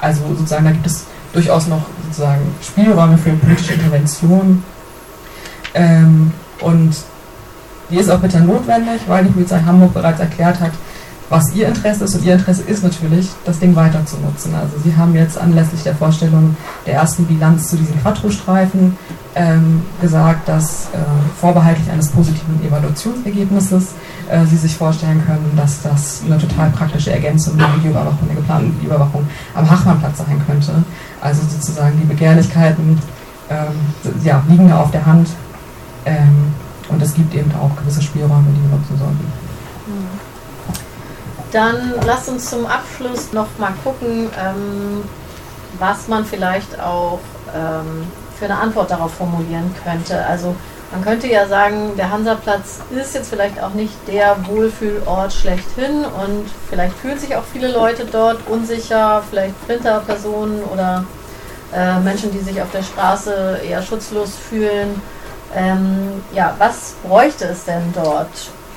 also 0.00 0.22
sozusagen, 0.28 0.64
da 0.64 0.70
gibt 0.70 0.86
es 0.86 1.06
durchaus 1.32 1.66
noch 1.66 1.82
sozusagen 2.04 2.42
Spielräume 2.62 3.18
für 3.18 3.30
politische 3.32 3.74
Intervention. 3.74 4.62
Ähm, 5.74 6.32
und 6.60 6.94
die 7.90 7.96
ist 7.96 8.10
auch 8.10 8.18
bitter 8.18 8.40
notwendig, 8.40 9.00
weil 9.06 9.24
die 9.24 9.30
Polizei 9.30 9.60
Hamburg 9.64 9.94
bereits 9.94 10.20
erklärt 10.20 10.60
hat, 10.60 10.72
was 11.30 11.54
ihr 11.54 11.68
Interesse 11.68 12.04
ist. 12.04 12.14
Und 12.14 12.24
ihr 12.24 12.34
Interesse 12.34 12.62
ist 12.62 12.82
natürlich, 12.82 13.28
das 13.44 13.58
Ding 13.58 13.74
weiter 13.76 14.04
zu 14.06 14.16
nutzen. 14.18 14.54
Also 14.54 14.78
sie 14.82 14.96
haben 14.96 15.14
jetzt 15.14 15.38
anlässlich 15.38 15.82
der 15.82 15.94
Vorstellung 15.94 16.56
der 16.86 16.94
ersten 16.94 17.26
Bilanz 17.26 17.68
zu 17.68 17.76
diesen 17.76 18.00
Quattro-Streifen 18.00 18.96
ähm, 19.34 19.82
gesagt, 20.00 20.48
dass 20.48 20.86
äh, 20.86 20.98
vorbehaltlich 21.40 21.90
eines 21.90 22.08
positiven 22.08 22.62
Evaluationsergebnisses 22.66 23.92
äh, 24.30 24.44
sie 24.46 24.56
sich 24.56 24.74
vorstellen 24.74 25.22
können, 25.24 25.52
dass 25.56 25.82
das 25.82 26.22
eine 26.24 26.38
total 26.38 26.70
praktische 26.70 27.12
Ergänzung 27.12 27.56
der 27.58 27.74
Videoüberwachung, 27.76 28.26
der 28.26 28.36
geplanten 28.36 28.74
Videoüberwachung 28.76 29.26
am 29.54 29.70
Hachmannplatz 29.70 30.18
sein 30.18 30.42
könnte. 30.46 30.72
Also 31.20 31.42
sozusagen 31.48 31.98
die 32.00 32.06
Begehrlichkeiten 32.06 32.98
ähm, 33.50 34.24
ja, 34.24 34.42
liegen 34.48 34.68
da 34.68 34.80
auf 34.80 34.90
der 34.90 35.04
Hand. 35.04 35.28
Ähm, 36.04 36.52
und 36.88 37.02
es 37.02 37.14
gibt 37.14 37.34
eben 37.34 37.52
auch 37.54 37.76
gewisse 37.76 38.02
Spielräume, 38.02 38.48
die 38.48 38.62
wir 38.62 38.76
nutzen 38.76 38.98
sollten. 38.98 39.32
Dann 41.52 41.94
lasst 42.04 42.28
uns 42.28 42.50
zum 42.50 42.66
Abschluss 42.66 43.32
noch 43.32 43.46
mal 43.58 43.72
gucken, 43.82 44.28
ähm, 44.38 45.02
was 45.78 46.08
man 46.08 46.24
vielleicht 46.24 46.78
auch 46.80 47.20
ähm, 47.54 48.06
für 48.38 48.44
eine 48.44 48.58
Antwort 48.58 48.90
darauf 48.90 49.14
formulieren 49.14 49.74
könnte. 49.82 50.24
Also 50.26 50.54
man 50.92 51.02
könnte 51.02 51.26
ja 51.26 51.46
sagen, 51.46 51.96
der 51.96 52.10
Hansaplatz 52.10 52.80
ist 52.90 53.14
jetzt 53.14 53.30
vielleicht 53.30 53.62
auch 53.62 53.74
nicht 53.74 53.94
der 54.06 54.36
Wohlfühlort 54.46 55.32
schlechthin 55.32 56.04
und 56.04 56.46
vielleicht 56.68 56.94
fühlen 56.96 57.18
sich 57.18 57.34
auch 57.36 57.44
viele 57.50 57.72
Leute 57.72 58.06
dort 58.10 58.46
unsicher, 58.46 59.22
vielleicht 59.28 59.54
Flinterpersonen 59.66 60.62
oder 60.64 61.04
äh, 61.74 61.98
Menschen, 62.00 62.30
die 62.32 62.40
sich 62.40 62.60
auf 62.60 62.70
der 62.72 62.82
Straße 62.82 63.60
eher 63.66 63.82
schutzlos 63.82 64.34
fühlen. 64.36 65.00
Ähm, 65.54 66.22
ja, 66.32 66.54
was 66.58 66.94
bräuchte 67.02 67.46
es 67.46 67.64
denn 67.64 67.92
dort 67.94 68.28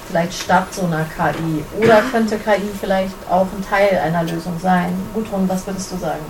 vielleicht 0.07 0.33
statt 0.33 0.67
so 0.71 0.85
einer 0.85 1.05
KI? 1.05 1.63
Oder 1.81 2.01
könnte 2.11 2.37
KI 2.37 2.69
vielleicht 2.79 3.15
auch 3.29 3.47
ein 3.57 3.63
Teil 3.67 3.99
einer 3.99 4.23
Lösung 4.23 4.57
sein? 4.61 4.93
Gudrun, 5.13 5.47
was 5.47 5.65
würdest 5.65 5.91
du 5.91 5.97
sagen? 5.97 6.23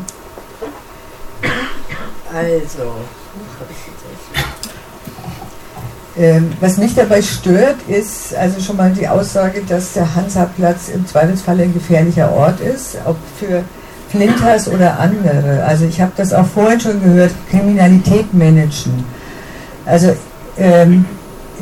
Also, 2.34 2.94
ähm, 6.18 6.54
was 6.60 6.78
mich 6.78 6.94
dabei 6.96 7.22
stört, 7.22 7.78
ist 7.88 8.36
also 8.36 8.60
schon 8.62 8.78
mal 8.78 8.92
die 8.92 9.08
Aussage, 9.08 9.62
dass 9.68 9.94
der 9.94 10.14
Hansaplatz 10.14 10.90
im 10.90 11.06
Zweifelsfall 11.08 11.60
ein 11.60 11.74
gefährlicher 11.74 12.32
Ort 12.32 12.60
ist, 12.60 12.98
ob 13.06 13.18
für 13.40 13.64
Flinters 14.10 14.68
oder 14.68 15.00
andere. 15.00 15.64
Also 15.64 15.86
ich 15.86 16.02
habe 16.02 16.12
das 16.18 16.34
auch 16.34 16.46
vorhin 16.46 16.80
schon 16.80 17.02
gehört, 17.02 17.32
Kriminalität 17.50 18.34
managen. 18.34 19.06
Also 19.86 20.16
ähm, 20.62 21.06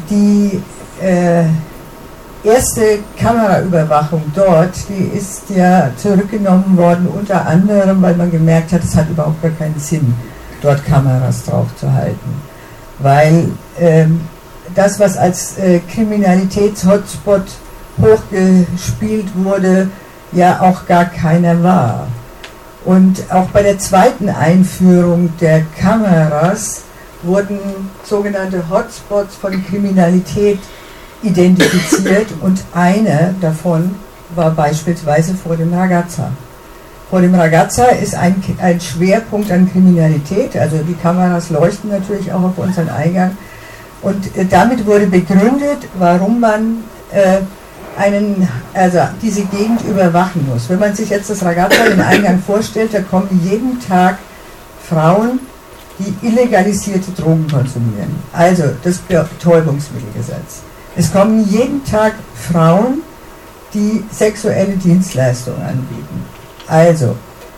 die 0.09 0.61
äh, 1.01 1.45
erste 2.43 2.99
Kameraüberwachung 3.17 4.23
dort, 4.35 4.75
die 4.89 5.17
ist 5.17 5.49
ja 5.49 5.89
zurückgenommen 5.95 6.77
worden, 6.77 7.07
unter 7.07 7.45
anderem, 7.45 8.01
weil 8.01 8.15
man 8.15 8.29
gemerkt 8.29 8.73
hat, 8.73 8.83
es 8.83 8.95
hat 8.95 9.09
überhaupt 9.09 9.41
gar 9.41 9.51
keinen 9.51 9.79
Sinn, 9.79 10.13
dort 10.61 10.85
Kameras 10.85 11.45
drauf 11.45 11.67
zu 11.79 11.91
halten. 11.91 12.41
Weil 12.99 13.49
ähm, 13.79 14.21
das, 14.75 14.99
was 14.99 15.17
als 15.17 15.57
äh, 15.57 15.79
Kriminalitäts-Hotspot 15.79 17.45
hochgespielt 18.01 19.27
wurde, 19.35 19.89
ja 20.33 20.59
auch 20.61 20.85
gar 20.85 21.05
keiner 21.05 21.63
war. 21.63 22.07
Und 22.85 23.23
auch 23.31 23.47
bei 23.47 23.63
der 23.63 23.79
zweiten 23.79 24.29
Einführung 24.29 25.31
der 25.39 25.63
Kameras 25.79 26.83
wurden 27.23 27.59
sogenannte 28.03 28.63
Hotspots 28.69 29.35
von 29.35 29.63
Kriminalität 29.65 30.59
identifiziert 31.21 32.27
und 32.41 32.61
einer 32.73 33.33
davon 33.41 33.95
war 34.35 34.51
beispielsweise 34.51 35.33
vor 35.33 35.57
dem 35.57 35.73
Ragazza. 35.73 36.31
Vor 37.09 37.21
dem 37.21 37.33
Ragazza 37.33 37.85
ist 37.85 38.15
ein, 38.15 38.41
ein 38.61 38.79
Schwerpunkt 38.79 39.51
an 39.51 39.69
Kriminalität, 39.71 40.55
also 40.55 40.77
die 40.77 40.93
Kameras 40.93 41.49
leuchten 41.49 41.89
natürlich 41.89 42.31
auch 42.31 42.43
auf 42.43 42.57
unseren 42.57 42.89
Eingang 42.89 43.35
und 44.01 44.37
äh, 44.37 44.45
damit 44.45 44.85
wurde 44.85 45.07
begründet, 45.07 45.87
warum 45.97 46.39
man 46.39 46.83
äh, 47.11 47.39
einen, 47.97 48.47
also 48.73 48.99
diese 49.21 49.41
Gegend 49.41 49.83
überwachen 49.83 50.47
muss. 50.47 50.69
Wenn 50.69 50.79
man 50.79 50.95
sich 50.95 51.09
jetzt 51.09 51.29
das 51.29 51.43
Ragazza 51.43 51.83
den 51.83 51.99
Eingang 51.99 52.39
vorstellt, 52.39 52.93
da 52.93 53.01
kommen 53.01 53.41
jeden 53.43 53.79
Tag 53.81 54.19
Frauen, 54.87 55.39
die 55.99 56.27
illegalisierte 56.27 57.11
Drogen 57.11 57.47
konsumieren. 57.47 58.15
Also 58.33 58.63
das 58.83 58.97
Betäubungsmittelgesetz. 58.99 60.61
Es 60.95 61.11
kommen 61.11 61.47
jeden 61.49 61.83
Tag 61.85 62.13
Frauen, 62.35 63.03
die 63.73 64.03
sexuelle 64.11 64.75
Dienstleistungen 64.75 65.61
anbieten. 65.61 66.25
Also, 66.67 67.15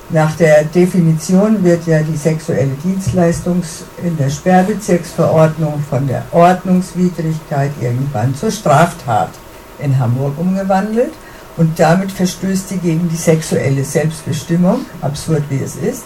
nach 0.09 0.35
der 0.35 0.65
Definition 0.65 1.63
wird 1.63 1.87
ja 1.87 2.01
die 2.01 2.17
sexuelle 2.17 2.75
Dienstleistung 2.83 3.63
in 4.03 4.17
der 4.17 4.29
Sperrbezirksverordnung 4.29 5.81
von 5.89 6.05
der 6.05 6.25
Ordnungswidrigkeit 6.31 7.71
irgendwann 7.79 8.35
zur 8.35 8.51
Straftat 8.51 9.29
in 9.79 9.97
Hamburg 9.97 10.37
umgewandelt 10.37 11.13
und 11.57 11.79
damit 11.79 12.11
verstößt 12.11 12.69
sie 12.69 12.77
gegen 12.77 13.07
die 13.09 13.15
sexuelle 13.15 13.83
Selbstbestimmung, 13.83 14.85
absurd 15.01 15.43
wie 15.49 15.63
es 15.63 15.75
ist. 15.75 16.03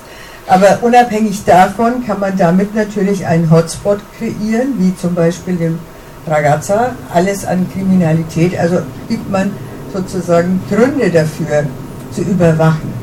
Aber 0.47 0.79
unabhängig 0.81 1.43
davon 1.43 2.05
kann 2.05 2.19
man 2.19 2.37
damit 2.37 2.75
natürlich 2.75 3.25
einen 3.25 3.49
Hotspot 3.49 3.99
kreieren, 4.17 4.75
wie 4.77 4.95
zum 4.95 5.15
Beispiel 5.15 5.55
dem 5.55 5.79
Ragazza, 6.27 6.91
alles 7.13 7.45
an 7.45 7.65
Kriminalität, 7.73 8.57
also 8.57 8.79
gibt 9.09 9.29
man 9.29 9.51
sozusagen 9.93 10.61
Gründe 10.69 11.09
dafür 11.09 11.65
zu 12.11 12.21
überwachen. 12.21 12.93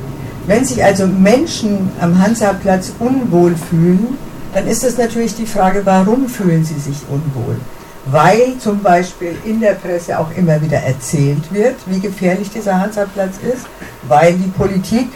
Wenn 0.47 0.65
sich 0.65 0.83
also 0.85 1.07
Menschen 1.07 1.91
am 2.01 2.21
Hansaplatz 2.21 2.93
unwohl 2.99 3.55
fühlen, 3.57 4.19
dann 4.55 4.67
ist 4.67 4.85
es 4.85 4.99
natürlich 4.99 5.35
die 5.35 5.47
Frage, 5.47 5.83
warum 5.85 6.29
fühlen 6.29 6.65
sie 6.65 6.79
sich 6.79 6.99
unwohl? 7.09 7.57
Weil 8.07 8.59
zum 8.59 8.83
Beispiel 8.83 9.37
in 9.45 9.61
der 9.61 9.75
Presse 9.75 10.19
auch 10.19 10.31
immer 10.37 10.61
wieder 10.61 10.79
erzählt 10.79 11.53
wird, 11.53 11.77
wie 11.87 12.01
gefährlich 12.01 12.51
dieser 12.51 12.79
Hansaplatz 12.79 13.37
ist, 13.43 13.67
weil 14.09 14.35
die 14.35 14.51
Politik 14.51 15.09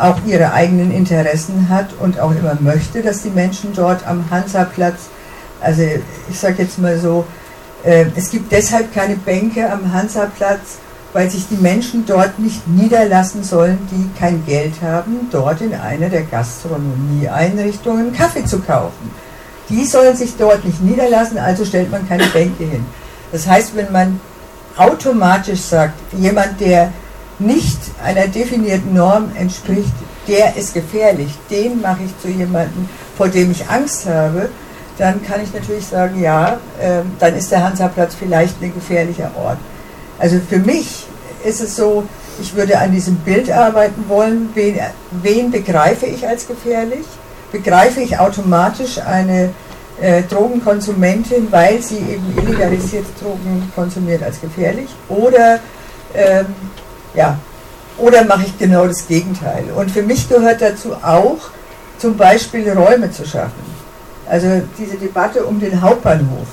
auch 0.00 0.16
ihre 0.26 0.52
eigenen 0.52 0.92
Interessen 0.92 1.68
hat 1.68 1.88
und 2.00 2.18
auch 2.18 2.30
immer 2.30 2.56
möchte, 2.60 3.02
dass 3.02 3.22
die 3.22 3.30
Menschen 3.30 3.72
dort 3.74 4.06
am 4.06 4.24
Hansaplatz, 4.30 5.08
also 5.60 5.82
ich 6.28 6.38
sage 6.38 6.62
jetzt 6.62 6.78
mal 6.78 6.98
so, 6.98 7.24
äh, 7.84 8.06
es 8.16 8.30
gibt 8.30 8.50
deshalb 8.50 8.94
keine 8.94 9.16
Bänke 9.16 9.70
am 9.70 9.92
Hansaplatz, 9.92 10.78
weil 11.12 11.28
sich 11.28 11.48
die 11.48 11.56
Menschen 11.56 12.06
dort 12.06 12.38
nicht 12.38 12.66
niederlassen 12.68 13.42
sollen, 13.42 13.78
die 13.90 14.18
kein 14.18 14.44
Geld 14.46 14.74
haben, 14.82 15.28
dort 15.30 15.60
in 15.60 15.74
einer 15.74 16.08
der 16.08 16.22
Gastronomieeinrichtungen 16.22 18.12
Kaffee 18.12 18.44
zu 18.44 18.60
kaufen. 18.60 19.10
Die 19.68 19.84
sollen 19.84 20.16
sich 20.16 20.36
dort 20.36 20.64
nicht 20.64 20.80
niederlassen, 20.82 21.38
also 21.38 21.64
stellt 21.64 21.90
man 21.90 22.08
keine 22.08 22.26
Bänke 22.26 22.64
hin. 22.64 22.84
Das 23.32 23.46
heißt, 23.46 23.76
wenn 23.76 23.90
man 23.92 24.20
automatisch 24.76 25.60
sagt, 25.60 25.94
jemand, 26.12 26.60
der 26.60 26.92
nicht 27.40 27.78
einer 28.04 28.26
definierten 28.26 28.94
Norm 28.94 29.32
entspricht, 29.34 29.92
der 30.28 30.56
ist 30.56 30.74
gefährlich, 30.74 31.32
den 31.50 31.80
mache 31.80 32.02
ich 32.04 32.18
zu 32.20 32.28
jemandem, 32.28 32.88
vor 33.16 33.28
dem 33.28 33.50
ich 33.50 33.68
Angst 33.68 34.06
habe, 34.06 34.50
dann 34.98 35.24
kann 35.24 35.42
ich 35.42 35.52
natürlich 35.52 35.86
sagen, 35.86 36.20
ja, 36.20 36.58
äh, 36.80 37.00
dann 37.18 37.34
ist 37.34 37.50
der 37.50 37.64
Hansaplatz 37.64 38.14
vielleicht 38.14 38.62
ein 38.62 38.74
gefährlicher 38.74 39.30
Ort. 39.42 39.58
Also 40.18 40.38
für 40.48 40.58
mich 40.58 41.06
ist 41.42 41.60
es 41.60 41.76
so, 41.76 42.04
ich 42.40 42.54
würde 42.54 42.78
an 42.78 42.92
diesem 42.92 43.16
Bild 43.16 43.50
arbeiten 43.50 44.04
wollen, 44.08 44.50
wen, 44.54 44.78
wen 45.22 45.50
begreife 45.50 46.06
ich 46.06 46.26
als 46.26 46.46
gefährlich? 46.46 47.06
Begreife 47.50 48.00
ich 48.00 48.18
automatisch 48.18 48.98
eine 48.98 49.50
äh, 50.00 50.22
Drogenkonsumentin, 50.22 51.48
weil 51.50 51.80
sie 51.82 51.96
eben 51.96 52.36
illegalisierte 52.36 53.10
Drogen 53.20 53.70
konsumiert, 53.74 54.22
als 54.22 54.40
gefährlich? 54.40 54.88
Oder, 55.08 55.60
ähm, 56.14 56.46
ja, 57.14 57.38
oder 57.98 58.24
mache 58.24 58.44
ich 58.46 58.58
genau 58.58 58.86
das 58.86 59.06
Gegenteil? 59.06 59.64
Und 59.76 59.90
für 59.90 60.02
mich 60.02 60.28
gehört 60.28 60.62
dazu 60.62 60.94
auch, 61.02 61.38
zum 61.98 62.16
Beispiel 62.16 62.70
Räume 62.70 63.10
zu 63.10 63.26
schaffen. 63.26 63.70
Also 64.26 64.62
diese 64.78 64.96
Debatte 64.96 65.44
um 65.44 65.60
den 65.60 65.82
Hauptbahnhof. 65.82 66.46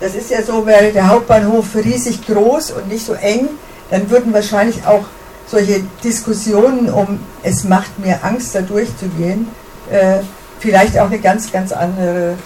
Das 0.00 0.14
ist 0.14 0.30
ja 0.30 0.42
so, 0.42 0.66
wäre 0.66 0.90
der 0.92 1.08
Hauptbahnhof 1.08 1.66
riesig 1.76 2.26
groß 2.26 2.72
und 2.72 2.88
nicht 2.88 3.04
so 3.04 3.12
eng, 3.12 3.48
dann 3.90 4.08
würden 4.10 4.32
wahrscheinlich 4.32 4.86
auch 4.86 5.04
solche 5.46 5.82
Diskussionen 6.02 6.88
um, 6.88 7.20
es 7.42 7.64
macht 7.64 7.98
mir 7.98 8.24
Angst, 8.24 8.54
da 8.54 8.62
durchzugehen, 8.62 9.48
äh, 9.90 10.20
vielleicht 10.60 10.98
auch 10.98 11.06
eine 11.06 11.18
ganz, 11.18 11.52
ganz 11.52 11.72
andere 11.72 12.36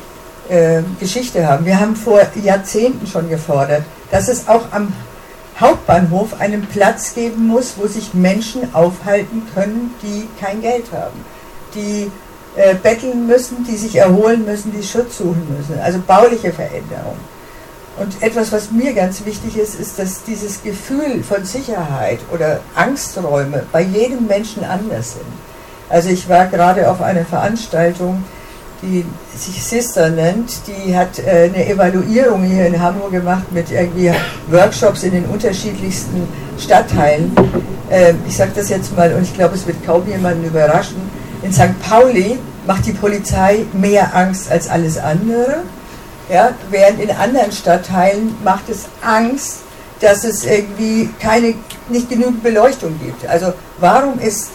äh, 0.49 0.83
Geschichte 0.99 1.47
haben. 1.47 1.65
Wir 1.65 1.79
haben 1.79 1.95
vor 1.95 2.21
Jahrzehnten 2.43 3.07
schon 3.07 3.29
gefordert, 3.29 3.83
dass 4.11 4.29
es 4.29 4.49
auch 4.49 4.73
am 4.73 4.93
Hauptbahnhof 5.61 6.41
einen 6.41 6.67
Platz 6.67 7.15
geben 7.15 7.47
muss, 7.47 7.75
wo 7.77 7.87
sich 7.87 8.13
Menschen 8.15 8.75
aufhalten 8.75 9.43
können, 9.55 9.95
die 10.03 10.29
kein 10.41 10.61
Geld 10.61 10.87
haben, 10.93 11.25
die 11.75 12.11
äh, 12.57 12.75
betteln 12.75 13.27
müssen, 13.27 13.65
die 13.65 13.77
sich 13.77 13.97
erholen 13.97 14.45
müssen, 14.45 14.73
die 14.73 14.83
Schutz 14.83 15.19
suchen 15.19 15.47
müssen. 15.57 15.81
Also 15.81 16.01
bauliche 16.07 16.53
Veränderungen. 16.53 17.35
Und 17.97 18.21
etwas, 18.23 18.51
was 18.51 18.73
mir 18.73 18.93
ganz 18.93 19.25
wichtig 19.25 19.57
ist, 19.57 19.79
ist, 19.79 19.99
dass 19.99 20.25
dieses 20.25 20.63
Gefühl 20.63 21.23
von 21.23 21.45
Sicherheit 21.45 22.19
oder 22.33 22.61
Angsträume 22.75 23.65
bei 23.71 23.83
jedem 23.83 24.27
Menschen 24.27 24.65
anders 24.65 25.13
sind. 25.13 25.27
Also 25.89 26.09
ich 26.09 26.29
war 26.29 26.47
gerade 26.47 26.91
auf 26.91 27.01
einer 27.01 27.25
Veranstaltung, 27.25 28.25
die 28.85 29.05
sich 29.37 29.62
Sister 29.62 30.11
nennt, 30.11 30.53
die 30.66 30.97
hat 30.97 31.18
äh, 31.18 31.51
eine 31.53 31.66
Evaluierung 31.66 32.43
hier 32.45 32.66
in 32.66 32.80
Hamburg 32.80 33.12
gemacht 33.12 33.51
mit 33.51 33.70
irgendwie 33.70 34.12
Workshops 34.51 35.03
in 35.03 35.12
den 35.12 35.24
unterschiedlichsten 35.26 36.28
Stadtteilen. 36.59 37.32
Äh, 37.91 38.14
ich 38.26 38.37
sage 38.37 38.53
das 38.55 38.68
jetzt 38.68 38.97
mal 38.97 39.12
und 39.14 39.22
ich 39.22 39.35
glaube, 39.35 39.55
es 39.55 39.66
wird 39.66 39.85
kaum 39.85 40.07
jemanden 40.09 40.45
überraschen. 40.45 40.97
In 41.43 41.53
St. 41.53 41.80
Pauli 41.82 42.39
macht 42.66 42.87
die 42.87 42.93
Polizei 42.93 43.64
mehr 43.72 44.14
Angst 44.14 44.51
als 44.51 44.68
alles 44.68 44.99
andere. 44.99 45.62
Ja, 46.32 46.51
während 46.70 47.01
in 47.01 47.11
anderen 47.11 47.53
Stadtteilen 47.53 48.35
macht 48.43 48.68
es 48.70 48.87
Angst, 49.03 49.59
dass 50.01 50.24
es 50.24 50.45
irgendwie 50.45 51.11
keine, 51.20 51.55
nicht 51.89 52.09
genügend 52.09 52.43
Beleuchtung 52.43 52.99
gibt. 53.03 53.26
Also 53.26 53.53
warum 53.78 54.18
ist 54.18 54.51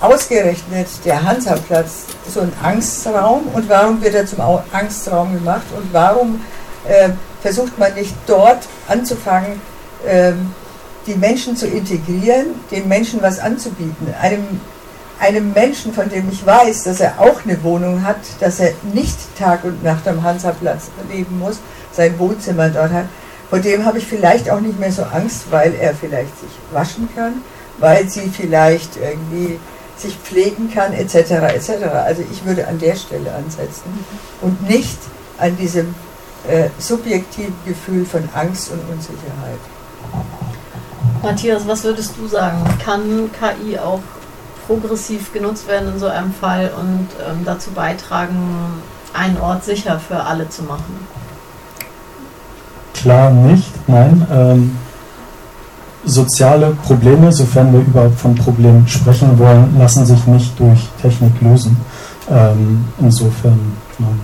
ausgerechnet 0.00 0.86
der 1.04 1.22
Hansaplatz 1.22 2.04
so 2.32 2.40
ein 2.40 2.52
Angstraum 2.62 3.48
und 3.52 3.68
warum 3.68 4.00
wird 4.02 4.14
er 4.14 4.26
zum 4.26 4.40
Angstraum 4.72 5.34
gemacht 5.34 5.66
und 5.76 5.92
warum 5.92 6.40
äh, 6.86 7.10
versucht 7.42 7.78
man 7.78 7.94
nicht 7.94 8.14
dort 8.26 8.66
anzufangen, 8.86 9.60
äh, 10.06 10.32
die 11.06 11.14
Menschen 11.14 11.56
zu 11.56 11.66
integrieren, 11.66 12.46
den 12.70 12.86
Menschen 12.86 13.22
was 13.22 13.38
anzubieten, 13.38 14.14
einem 14.20 14.60
einem 15.20 15.52
Menschen, 15.52 15.92
von 15.92 16.08
dem 16.08 16.28
ich 16.30 16.46
weiß, 16.46 16.84
dass 16.84 17.00
er 17.00 17.18
auch 17.18 17.44
eine 17.44 17.62
Wohnung 17.64 18.04
hat, 18.04 18.20
dass 18.40 18.60
er 18.60 18.72
nicht 18.92 19.16
Tag 19.36 19.64
und 19.64 19.82
Nacht 19.82 20.06
am 20.06 20.22
Hansaplatz 20.22 20.90
leben 21.10 21.38
muss, 21.38 21.58
sein 21.92 22.16
Wohnzimmer 22.18 22.68
dort 22.68 22.92
hat, 22.92 23.06
vor 23.50 23.58
dem 23.58 23.84
habe 23.84 23.98
ich 23.98 24.06
vielleicht 24.06 24.50
auch 24.50 24.60
nicht 24.60 24.78
mehr 24.78 24.92
so 24.92 25.02
Angst, 25.02 25.50
weil 25.50 25.74
er 25.74 25.94
vielleicht 25.94 26.38
sich 26.38 26.50
waschen 26.70 27.08
kann, 27.14 27.42
weil 27.78 28.08
sie 28.08 28.28
vielleicht 28.28 28.96
irgendwie 28.96 29.58
sich 30.00 30.16
pflegen 30.16 30.70
kann, 30.72 30.92
etc. 30.92 31.14
etc. 31.54 31.70
Also 32.04 32.22
ich 32.30 32.44
würde 32.44 32.66
an 32.66 32.78
der 32.78 32.96
Stelle 32.96 33.34
ansetzen 33.34 34.04
und 34.40 34.68
nicht 34.68 34.98
an 35.38 35.56
diesem 35.56 35.94
äh, 36.48 36.68
subjektiven 36.78 37.54
Gefühl 37.64 38.04
von 38.04 38.28
Angst 38.34 38.70
und 38.70 38.80
Unsicherheit. 38.90 39.58
Matthias, 41.22 41.66
was 41.66 41.84
würdest 41.84 42.14
du 42.16 42.26
sagen? 42.26 42.62
Kann 42.84 43.30
KI 43.32 43.78
auch 43.78 44.00
progressiv 44.66 45.32
genutzt 45.32 45.66
werden 45.66 45.94
in 45.94 45.98
so 45.98 46.06
einem 46.06 46.32
Fall 46.32 46.70
und 46.78 47.08
ähm, 47.26 47.42
dazu 47.44 47.70
beitragen, 47.70 48.82
einen 49.14 49.40
Ort 49.40 49.64
sicher 49.64 49.98
für 49.98 50.22
alle 50.22 50.48
zu 50.48 50.62
machen? 50.62 51.06
Klar 52.94 53.30
nicht, 53.30 53.72
nein. 53.88 54.26
Ähm, 54.30 54.78
soziale 56.08 56.76
Probleme, 56.86 57.32
sofern 57.32 57.72
wir 57.72 57.80
überhaupt 57.80 58.18
von 58.18 58.34
Problemen 58.34 58.86
sprechen 58.88 59.38
wollen, 59.38 59.78
lassen 59.78 60.04
sich 60.04 60.26
nicht 60.26 60.58
durch 60.58 60.88
Technik 61.00 61.40
lösen. 61.40 61.76
Ähm, 62.30 62.84
insofern, 62.98 63.58
nein. 63.98 64.20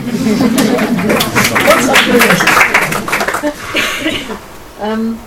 ähm, 4.82 5.18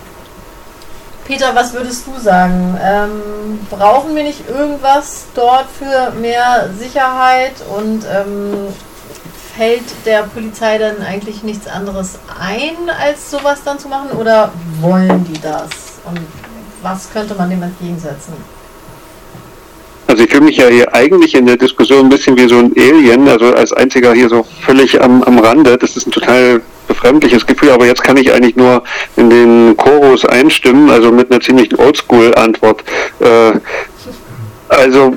Peter, 1.24 1.54
was 1.54 1.72
würdest 1.72 2.06
du 2.06 2.20
sagen? 2.20 2.78
Ähm, 2.82 3.60
brauchen 3.70 4.14
wir 4.14 4.24
nicht 4.24 4.46
irgendwas 4.48 5.24
dort 5.34 5.66
für 5.78 6.10
mehr 6.20 6.68
Sicherheit 6.78 7.54
und 7.76 8.04
ähm, 8.04 8.68
fällt 9.56 9.84
der 10.04 10.22
Polizei 10.24 10.78
dann 10.78 11.02
eigentlich 11.02 11.42
nichts 11.42 11.66
anderes 11.66 12.18
ein, 12.40 12.90
als 12.90 13.30
sowas 13.30 13.62
dann 13.64 13.78
zu 13.78 13.88
machen? 13.88 14.10
Oder 14.18 14.52
wollen 14.80 15.24
die 15.24 15.40
das? 15.40 16.00
Und 16.04 16.20
was 16.82 17.10
könnte 17.12 17.34
man 17.34 17.50
dem 17.50 17.62
entgegensetzen? 17.62 18.34
Also 20.06 20.22
ich 20.22 20.30
fühle 20.30 20.44
mich 20.44 20.58
ja 20.58 20.68
hier 20.68 20.94
eigentlich 20.94 21.34
in 21.34 21.46
der 21.46 21.56
Diskussion 21.56 22.06
ein 22.06 22.08
bisschen 22.08 22.36
wie 22.36 22.46
so 22.46 22.58
ein 22.58 22.72
Alien, 22.76 23.26
also 23.26 23.54
als 23.54 23.72
einziger 23.72 24.12
hier 24.12 24.28
so 24.28 24.44
völlig 24.60 25.02
am, 25.02 25.22
am 25.22 25.38
Rande. 25.38 25.78
Das 25.78 25.96
ist 25.96 26.06
ein 26.06 26.10
total 26.10 26.60
befremdliches 26.86 27.46
Gefühl, 27.46 27.70
aber 27.70 27.86
jetzt 27.86 28.02
kann 28.02 28.16
ich 28.18 28.32
eigentlich 28.32 28.56
nur 28.56 28.82
in 29.16 29.30
den 29.30 29.76
Chorus 29.76 30.24
einstimmen, 30.26 30.90
also 30.90 31.10
mit 31.10 31.30
einer 31.30 31.40
ziemlichen 31.40 31.76
Oldschool-Antwort. 31.76 32.84
Äh, 33.20 33.52
also 34.68 35.16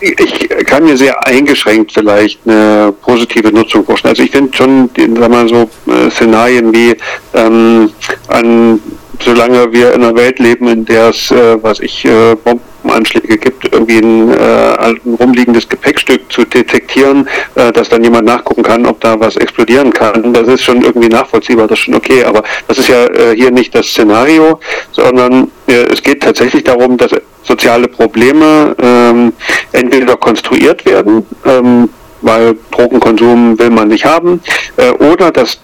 ich 0.00 0.48
kann 0.66 0.84
mir 0.84 0.96
sehr 0.96 1.26
eingeschränkt 1.26 1.92
vielleicht 1.92 2.40
eine 2.46 2.94
positive 3.02 3.52
Nutzung 3.52 3.84
vorstellen. 3.84 4.12
Also 4.12 4.22
ich 4.22 4.30
finde 4.30 4.56
schon, 4.56 4.90
sagen 4.96 5.32
wir 5.32 5.48
so, 5.48 5.92
äh, 5.92 6.10
Szenarien 6.10 6.72
wie 6.72 6.94
ähm, 7.34 7.90
an 8.28 8.80
solange 9.20 9.72
wir 9.72 9.92
in 9.94 10.02
einer 10.02 10.14
Welt 10.14 10.38
leben, 10.38 10.68
in 10.68 10.84
der 10.84 11.10
es, 11.10 11.30
äh, 11.30 11.62
was 11.62 11.80
ich, 11.80 12.04
äh, 12.04 12.36
Bombenanschläge 12.84 13.38
gibt, 13.38 13.72
irgendwie 13.72 13.98
ein, 13.98 14.30
äh, 14.30 14.94
rumliegendes 15.20 15.68
Gepäckstück 15.68 16.30
zu 16.30 16.44
detektieren, 16.44 17.28
äh, 17.54 17.72
dass 17.72 17.88
dann 17.88 18.04
jemand 18.04 18.26
nachgucken 18.26 18.62
kann, 18.62 18.86
ob 18.86 19.00
da 19.00 19.18
was 19.18 19.36
explodieren 19.36 19.92
kann, 19.92 20.32
das 20.32 20.46
ist 20.48 20.62
schon 20.62 20.82
irgendwie 20.82 21.08
nachvollziehbar, 21.08 21.66
das 21.66 21.78
ist 21.78 21.84
schon 21.84 21.94
okay. 21.94 22.24
Aber 22.24 22.42
das 22.68 22.78
ist 22.78 22.88
ja 22.88 23.04
äh, 23.06 23.34
hier 23.34 23.50
nicht 23.50 23.74
das 23.74 23.86
Szenario, 23.86 24.60
sondern 24.92 25.50
äh, 25.66 25.84
es 25.92 26.02
geht 26.02 26.22
tatsächlich 26.22 26.64
darum, 26.64 26.96
dass 26.96 27.12
soziale 27.42 27.88
Probleme 27.88 28.74
ähm, 28.80 29.32
entweder 29.72 30.16
konstruiert 30.16 30.84
werden, 30.86 31.26
ähm, 31.44 31.88
weil 32.22 32.56
Drogenkonsum 32.70 33.58
will 33.58 33.70
man 33.70 33.88
nicht 33.88 34.04
haben, 34.04 34.40
äh, 34.76 34.90
oder 34.90 35.30
dass 35.30 35.58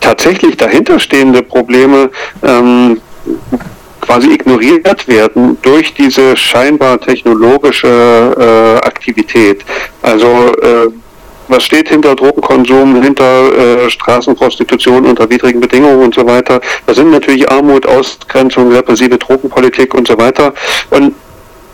tatsächlich 0.00 0.56
dahinterstehende 0.56 1.42
Probleme 1.42 2.10
ähm, 2.42 3.00
quasi 4.02 4.32
ignoriert 4.32 5.08
werden 5.08 5.56
durch 5.62 5.94
diese 5.94 6.36
scheinbar 6.36 7.00
technologische 7.00 7.88
äh, 7.88 8.86
Aktivität. 8.86 9.64
Also 10.02 10.52
äh, 10.60 10.88
was 11.48 11.64
steht 11.64 11.88
hinter 11.88 12.14
Drogenkonsum, 12.14 13.02
hinter 13.02 13.84
äh, 13.84 13.90
Straßenprostitution 13.90 15.06
unter 15.06 15.28
widrigen 15.28 15.60
Bedingungen 15.60 16.02
und 16.02 16.14
so 16.14 16.26
weiter. 16.26 16.60
Da 16.86 16.94
sind 16.94 17.10
natürlich 17.10 17.50
Armut, 17.50 17.86
Ausgrenzung, 17.86 18.72
repressive 18.72 19.18
Drogenpolitik 19.18 19.94
und 19.94 20.08
so 20.08 20.18
weiter. 20.18 20.52
Und 20.90 21.14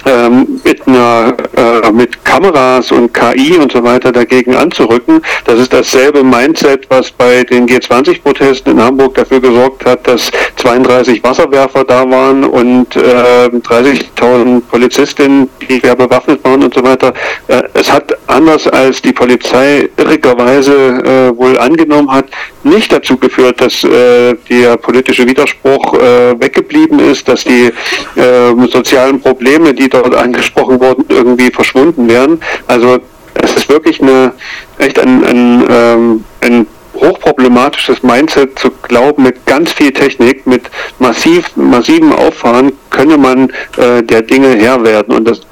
ähm, 0.08 0.60
mit, 0.64 0.86
einer, 0.86 1.36
äh, 1.56 1.92
mit 1.92 2.24
Kameras 2.24 2.90
und 2.92 3.12
KI 3.12 3.58
und 3.58 3.72
so 3.72 3.82
weiter 3.82 4.12
dagegen 4.12 4.54
anzurücken. 4.54 5.20
Das 5.44 5.58
ist 5.58 5.72
dasselbe 5.72 6.24
Mindset, 6.24 6.86
was 6.88 7.10
bei 7.10 7.44
den 7.44 7.66
G20-Protesten 7.66 8.72
in 8.72 8.82
Hamburg 8.82 9.14
dafür 9.14 9.40
gesorgt 9.40 9.84
hat, 9.84 10.06
dass 10.06 10.30
32 10.56 11.22
Wasserwerfer 11.22 11.84
da 11.84 12.08
waren 12.08 12.44
und 12.44 12.96
äh, 12.96 13.48
30.000 13.48 14.62
Polizistinnen, 14.62 15.48
die 15.68 15.78
schwer 15.78 15.96
bewaffnet 15.96 16.42
waren 16.44 16.62
und 16.62 16.74
so 16.74 16.82
weiter. 16.82 17.12
Äh, 17.48 17.62
es 17.74 17.90
hat 17.90 18.16
anders 18.26 18.66
als 18.68 19.02
die 19.02 19.12
Polizei 19.12 19.88
irrigerweise 19.96 20.72
äh, 20.72 21.36
wohl 21.36 21.58
angenommen 21.58 22.10
hat, 22.10 22.26
nicht 22.62 22.92
dazu 22.92 23.16
geführt, 23.16 23.60
dass 23.60 23.84
äh, 23.84 24.34
der 24.48 24.76
politische 24.76 25.26
Widerspruch 25.26 25.94
äh, 25.94 26.40
weggeblieben 26.40 26.98
ist, 26.98 27.28
dass 27.28 27.44
die 27.44 27.72
äh, 28.16 28.68
sozialen 28.70 29.20
Probleme, 29.20 29.74
die 29.74 29.88
dort 29.88 29.97
angesprochen 30.04 30.80
wurden, 30.80 31.04
irgendwie 31.08 31.50
verschwunden 31.50 32.08
wären. 32.08 32.40
Also 32.66 32.98
es 33.34 33.56
ist 33.56 33.68
wirklich 33.68 34.00
eine 34.02 34.32
echt 34.78 34.98
ein, 34.98 35.24
ein, 35.24 35.64
ähm, 35.70 36.24
ein 36.40 36.66
hochproblematisches 36.94 38.02
Mindset 38.02 38.58
zu 38.58 38.70
glauben, 38.82 39.22
mit 39.22 39.46
ganz 39.46 39.72
viel 39.72 39.92
Technik, 39.92 40.46
mit 40.46 40.62
massiv, 40.98 41.50
massivem 41.56 42.12
Auffahren 42.12 42.72
könne 42.90 43.16
man 43.16 43.50
äh, 43.76 44.02
der 44.02 44.22
Dinge 44.22 44.56
Herr 44.56 44.82
werden. 44.82 45.14
Und 45.14 45.28
das 45.28 45.42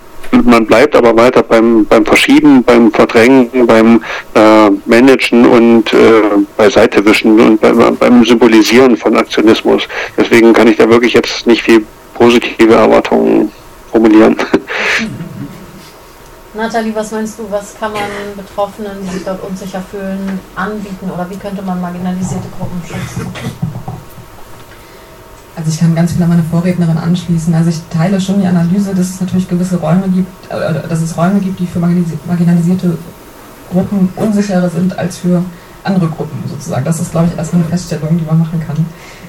man 0.44 0.66
bleibt 0.66 0.94
aber 0.96 1.16
weiter 1.16 1.42
beim, 1.42 1.86
beim 1.86 2.04
Verschieben, 2.04 2.62
beim 2.64 2.90
Verdrängen, 2.90 3.66
beim 3.66 4.02
äh, 4.34 4.70
Managen 4.84 5.46
und 5.46 5.92
äh, 5.92 6.22
beiseite 6.56 7.04
wischen 7.04 7.38
und 7.40 7.60
beim, 7.60 7.96
beim 7.96 8.24
Symbolisieren 8.24 8.96
von 8.96 9.16
Aktionismus. 9.16 9.86
Deswegen 10.16 10.52
kann 10.52 10.68
ich 10.68 10.76
da 10.76 10.88
wirklich 10.88 11.14
jetzt 11.14 11.46
nicht 11.46 11.62
viel 11.62 11.84
positive 12.14 12.74
Erwartungen 12.74 13.52
formulieren. 13.96 14.36
Nathalie, 16.54 16.94
was 16.94 17.10
meinst 17.12 17.38
du, 17.38 17.50
was 17.50 17.78
kann 17.78 17.92
man 17.92 18.02
Betroffenen, 18.36 18.92
die 19.02 19.12
sich 19.12 19.24
dort 19.24 19.42
unsicher 19.42 19.82
fühlen, 19.90 20.40
anbieten 20.54 21.10
oder 21.12 21.28
wie 21.28 21.36
könnte 21.36 21.62
man 21.62 21.80
marginalisierte 21.80 22.48
Gruppen 22.58 22.80
schützen? 22.82 23.26
Also 25.54 25.70
ich 25.70 25.78
kann 25.80 25.94
ganz 25.94 26.12
viel 26.12 26.22
an 26.22 26.30
meine 26.30 26.42
Vorrednerin 26.42 26.98
anschließen. 26.98 27.54
Also 27.54 27.70
ich 27.70 27.80
teile 27.90 28.20
schon 28.20 28.40
die 28.40 28.46
Analyse, 28.46 28.94
dass 28.94 29.10
es 29.10 29.20
natürlich 29.20 29.48
gewisse 29.48 29.76
Räume 29.76 30.08
gibt, 30.08 30.50
äh, 30.50 30.88
dass 30.88 31.00
es 31.00 31.16
Räume 31.16 31.40
gibt, 31.40 31.60
die 31.60 31.66
für 31.66 31.78
marginalisierte 31.78 32.96
Gruppen 33.72 34.10
unsicherer 34.16 34.68
sind 34.68 34.98
als 34.98 35.18
für 35.18 35.42
andere 35.84 36.08
Gruppen 36.08 36.42
sozusagen. 36.48 36.84
Das 36.84 37.00
ist, 37.00 37.10
glaube 37.10 37.28
ich, 37.30 37.38
erstmal 37.38 37.62
eine 37.62 37.70
Feststellung, 37.70 38.18
die 38.18 38.24
man 38.24 38.38
machen 38.38 38.62
kann. 38.66 38.86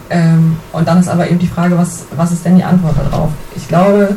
Ähm, 0.09 0.57
und 0.71 0.87
dann 0.87 0.99
ist 0.99 1.09
aber 1.09 1.29
eben 1.29 1.39
die 1.39 1.47
Frage, 1.47 1.77
was, 1.77 2.05
was 2.15 2.31
ist 2.31 2.45
denn 2.45 2.57
die 2.57 2.63
Antwort 2.63 2.95
darauf? 2.97 3.29
Ich 3.55 3.67
glaube, 3.67 4.15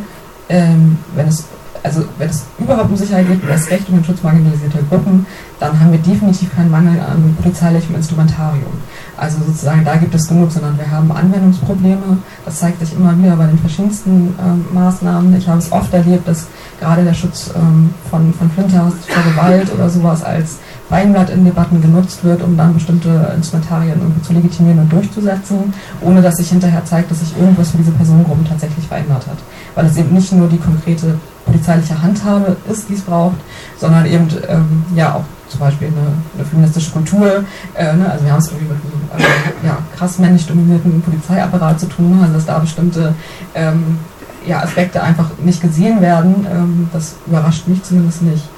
ähm, 0.51 0.99
wenn 1.15 1.29
es 1.29 1.45
also 1.83 2.05
wenn 2.19 2.29
es 2.29 2.45
überhaupt 2.59 2.91
um 2.91 2.97
Sicherheit 2.97 3.27
geht, 3.29 3.41
das 3.49 3.71
Recht 3.71 3.89
um 3.89 3.97
den 3.97 4.05
Schutz 4.05 4.23
marginalisierter 4.23 4.81
Gruppen, 4.89 5.27
dann 5.59 5.79
haben 5.79 5.93
wir 5.93 5.99
definitiv 5.99 6.55
keinen 6.55 6.71
Mangel 6.71 7.01
an 7.01 7.37
polizeilichem 7.41 7.95
Instrumentarium. 7.95 8.73
Also 9.17 9.39
sozusagen, 9.45 9.85
da 9.85 9.97
gibt 9.97 10.15
es 10.15 10.29
genug, 10.29 10.51
sondern 10.51 10.79
wir 10.79 10.91
haben 10.91 11.11
Anwendungsprobleme. 11.13 12.19
Das 12.45 12.59
zeigt 12.59 12.81
sich 12.81 12.95
immer 12.95 13.17
wieder 13.19 13.37
bei 13.37 13.47
den 13.47 13.59
verschiedensten 13.59 14.35
ähm, 14.41 14.65
Maßnahmen. 14.73 15.37
Ich 15.37 15.49
habe 15.49 15.59
es 15.59 15.71
oft 15.73 15.93
erlebt, 15.93 16.27
dass 16.27 16.47
gerade 16.81 17.05
der 17.05 17.15
Schutz 17.15 17.51
ähm, 17.55 17.95
von, 18.11 18.33
von 18.35 18.51
Flinters 18.51 18.95
vor 19.09 19.23
Gewalt 19.33 19.73
oder 19.73 19.89
sowas 19.89 20.23
als 20.23 20.59
Weinblatt 20.91 21.31
in 21.31 21.45
Debatten 21.45 21.81
genutzt 21.81 22.25
wird, 22.25 22.43
um 22.43 22.57
dann 22.57 22.75
bestimmte 22.75 23.33
Instrumentarien 23.37 23.99
irgendwie 24.01 24.23
zu 24.23 24.33
legitimieren 24.33 24.81
und 24.81 24.93
durchzusetzen, 24.93 25.73
ohne 26.01 26.21
dass 26.21 26.37
sich 26.37 26.51
hinterher 26.51 26.85
zeigt, 26.85 27.11
dass 27.11 27.21
sich 27.21 27.37
irgendwas 27.39 27.71
für 27.71 27.79
diese 27.79 27.93
Personengruppen 27.93 28.45
tatsächlich 28.45 28.87
verändert 28.87 29.27
hat. 29.27 29.39
Weil 29.75 29.87
es 29.87 29.97
eben 29.97 30.13
nicht 30.13 30.33
nur 30.33 30.49
die 30.49 30.59
konkrete 30.59 31.19
polizeiliche 31.47 32.01
Handhabe 32.01 32.57
ist, 32.71 32.89
die 32.89 32.95
es 32.95 33.03
braucht, 33.03 33.37
sondern 33.79 34.05
eben 34.07 34.29
ähm, 34.49 34.85
ja 34.95 35.15
auch 35.15 35.25
zum 35.49 35.61
Beispiel 35.61 35.89
eine, 35.89 36.13
eine 36.37 36.45
feministische 36.45 36.91
Kultur. 36.93 37.45
Äh, 37.75 37.97
ne? 37.97 38.11
Also 38.11 38.25
wir 38.25 38.33
haben 38.33 38.39
es 38.39 38.49
irgendwie 38.49 38.73
mit 38.73 38.83
einem 39.13 39.23
äh, 39.23 39.67
ja, 39.67 39.79
krass 39.97 40.19
männlich 40.19 40.47
dominierten 40.47 41.03
Polizeiapparat 41.03 41.81
zu 41.81 41.87
tun, 41.87 42.19
also 42.21 42.35
dass 42.35 42.47
da 42.47 42.59
bestimmte 42.59 43.15
ähm, 43.55 43.99
ja, 44.47 44.63
Aspekte 44.63 45.03
einfach 45.03 45.31
nicht 45.43 45.61
gesehen 45.61 46.01
werden. 46.01 46.47
Ähm, 46.51 46.89
das 46.93 47.17
überrascht 47.27 47.67
mich 47.67 47.83
zumindest 47.83 48.23
nicht. 48.23 48.49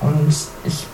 Und 0.00 0.28
ich 0.64 0.86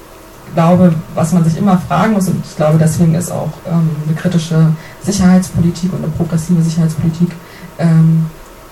glaube, 0.55 0.95
was 1.15 1.33
man 1.33 1.45
sich 1.45 1.57
immer 1.57 1.79
fragen 1.79 2.15
muss, 2.15 2.29
und 2.29 2.45
ich 2.45 2.57
glaube, 2.57 2.79
deswegen 2.79 3.15
ist 3.15 3.31
auch 3.31 3.51
ähm, 3.67 3.91
eine 4.07 4.17
kritische 4.17 4.73
Sicherheitspolitik 5.03 5.93
und 5.93 6.05
eine 6.05 6.13
progressive 6.13 6.63
Sicherheitspolitik 6.63 7.31
ähm, 7.79 8.27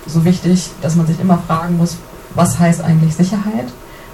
so 0.07 0.25
wichtig, 0.25 0.71
dass 0.83 0.97
man 0.97 1.07
sich 1.07 1.19
immer 1.21 1.39
fragen 1.47 1.77
muss, 1.77 1.97
was 2.35 2.59
heißt 2.59 2.83
eigentlich 2.83 3.15
Sicherheit? 3.15 3.67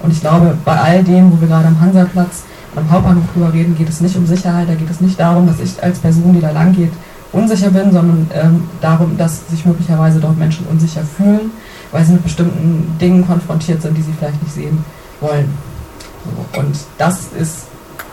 Und 0.03 0.13
ich 0.13 0.21
glaube, 0.21 0.57
bei 0.65 0.77
all 0.81 1.05
dem, 1.05 1.33
wo 1.33 1.41
wir 1.41 1.49
gerade 1.49 1.69
am 1.69 1.81
Hansaplatz 1.81 2.43
am 2.75 2.91
Hauptbahnhof 2.91 3.25
drüber 3.35 3.53
reden, 3.53 3.77
geht 3.77 3.89
es 3.89 4.01
nicht 4.01 4.17
um 4.17 4.27
Sicherheit, 4.27 4.69
da 4.69 4.75
geht 4.75 4.91
es 4.91 5.01
nicht 5.01 5.21
darum, 5.21 5.47
dass 5.47 5.61
ich 5.61 5.83
als 5.83 5.99
Person, 5.99 6.33
die 6.33 6.41
da 6.41 6.51
lang 6.51 6.73
geht, 6.73 6.93
unsicher 7.33 7.71
bin, 7.71 7.93
sondern 7.93 8.31
ähm, 8.35 8.65
darum, 8.81 9.17
dass 9.17 9.49
sich 9.49 9.65
möglicherweise 9.65 10.21
dort 10.21 10.39
Menschen 10.39 10.67
unsicher 10.67 11.03
fühlen, 11.03 11.51
weil 11.91 12.05
sie 12.05 12.13
mit 12.13 12.23
bestimmten 12.23 12.97
Dingen 12.99 13.27
konfrontiert 13.27 13.83
sind, 13.83 13.97
die 13.97 14.03
sie 14.03 14.13
vielleicht 14.19 14.43
nicht 14.43 14.55
sehen 14.55 14.85
wollen. 15.21 15.49
Und 16.57 16.77
das 16.99 17.19
ist 17.39 17.67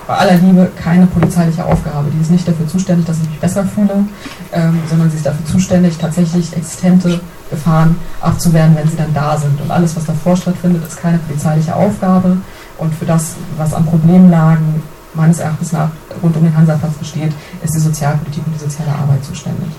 bei 0.08 0.16
aller 0.16 0.36
Liebe 0.38 0.70
keine 0.82 1.06
polizeiliche 1.06 1.64
Aufgabe. 1.64 2.10
Die 2.12 2.20
ist 2.20 2.32
nicht 2.32 2.48
dafür 2.48 2.68
zuständig, 2.68 3.06
dass 3.06 3.22
ich 3.22 3.30
mich 3.30 3.40
besser 3.40 3.64
fühle, 3.64 4.06
ähm, 4.52 4.80
sondern 4.90 5.10
sie 5.12 5.18
ist 5.18 5.26
dafür 5.26 5.46
zuständig, 5.46 5.98
tatsächlich 5.98 6.56
existente 6.56 7.22
Gefahren 7.50 7.96
aufzuwehren, 8.22 8.76
wenn 8.76 8.88
sie 8.88 8.98
dann 8.98 9.14
da 9.14 9.38
sind. 9.38 9.62
Und 9.62 9.70
alles, 9.70 9.96
was 9.96 10.06
davor 10.06 10.36
stattfindet, 10.36 10.84
ist 10.88 10.98
keine 10.98 11.20
polizeiliche 11.20 11.76
Aufgabe. 11.76 12.38
Und 12.80 12.96
für 12.96 13.06
das, 13.06 13.36
was 13.58 13.74
an 13.74 13.86
Problemlagen 13.86 14.82
meines 15.14 15.40
Erachtens 15.40 15.74
nach 15.74 15.90
rund 16.24 16.36
um 16.36 16.44
den 16.44 16.56
Hansaplatz 16.56 16.94
besteht, 16.94 17.34
ist 17.64 17.76
die 17.76 17.80
Sozialpolitik 17.80 18.44
und 18.48 18.54
die 18.56 18.60
soziale 18.60 18.92
Arbeit 18.92 19.24
zuständig. 19.24 19.70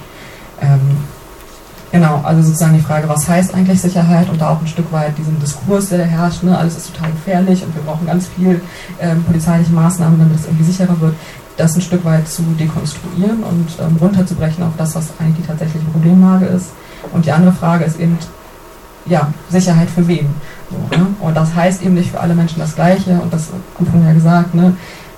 Ähm, 0.61 0.99
genau, 1.93 2.21
also 2.25 2.43
sozusagen 2.43 2.75
die 2.75 2.83
Frage, 2.83 3.09
was 3.09 3.29
heißt 3.29 3.55
eigentlich 3.55 3.81
Sicherheit 3.81 4.29
und 4.29 4.41
da 4.41 4.51
auch 4.51 4.61
ein 4.61 4.67
Stück 4.67 4.91
weit 4.93 5.17
diesen 5.19 5.39
Diskurs, 5.41 5.89
der 5.89 6.05
herrscht, 6.05 6.43
ne, 6.43 6.57
alles 6.57 6.77
ist 6.77 6.95
total 6.95 7.13
gefährlich 7.13 7.63
und 7.63 7.75
wir 7.75 7.83
brauchen 7.83 8.07
ganz 8.07 8.29
viel 8.29 8.61
ähm, 9.01 9.23
polizeiliche 9.25 9.73
Maßnahmen, 9.73 10.19
damit 10.19 10.37
es 10.37 10.47
irgendwie 10.47 10.65
sicherer 10.65 11.01
wird, 11.01 11.15
das 11.57 11.77
ein 11.77 11.83
Stück 11.83 12.05
weit 12.05 12.29
zu 12.29 12.43
dekonstruieren 12.59 13.43
und 13.43 13.69
ähm, 13.81 13.97
runterzubrechen 14.01 14.65
auf 14.65 14.73
das, 14.79 14.95
was 14.95 15.09
eigentlich 15.19 15.37
die 15.37 15.47
tatsächliche 15.47 15.85
Problemlage 15.87 16.47
ist 16.47 16.71
Und 17.13 17.27
die 17.27 17.33
andere 17.33 17.53
Frage 17.53 17.85
ist 17.85 17.99
eben, 17.99 18.19
ja, 19.07 19.33
Sicherheit 19.49 19.89
für 19.89 20.07
wen? 20.07 20.27
So, 20.71 20.97
ne? 20.97 21.07
Und 21.21 21.37
das 21.37 21.55
heißt 21.55 21.83
eben 21.83 21.95
nicht 21.95 22.11
für 22.11 22.21
alle 22.21 22.35
Menschen 22.35 22.59
das 22.59 22.75
Gleiche. 22.75 23.13
Und 23.21 23.33
das 23.33 23.49
vorhin 23.75 24.07
ja 24.07 24.13
gesagt, 24.13 24.55
ne? 24.55 24.75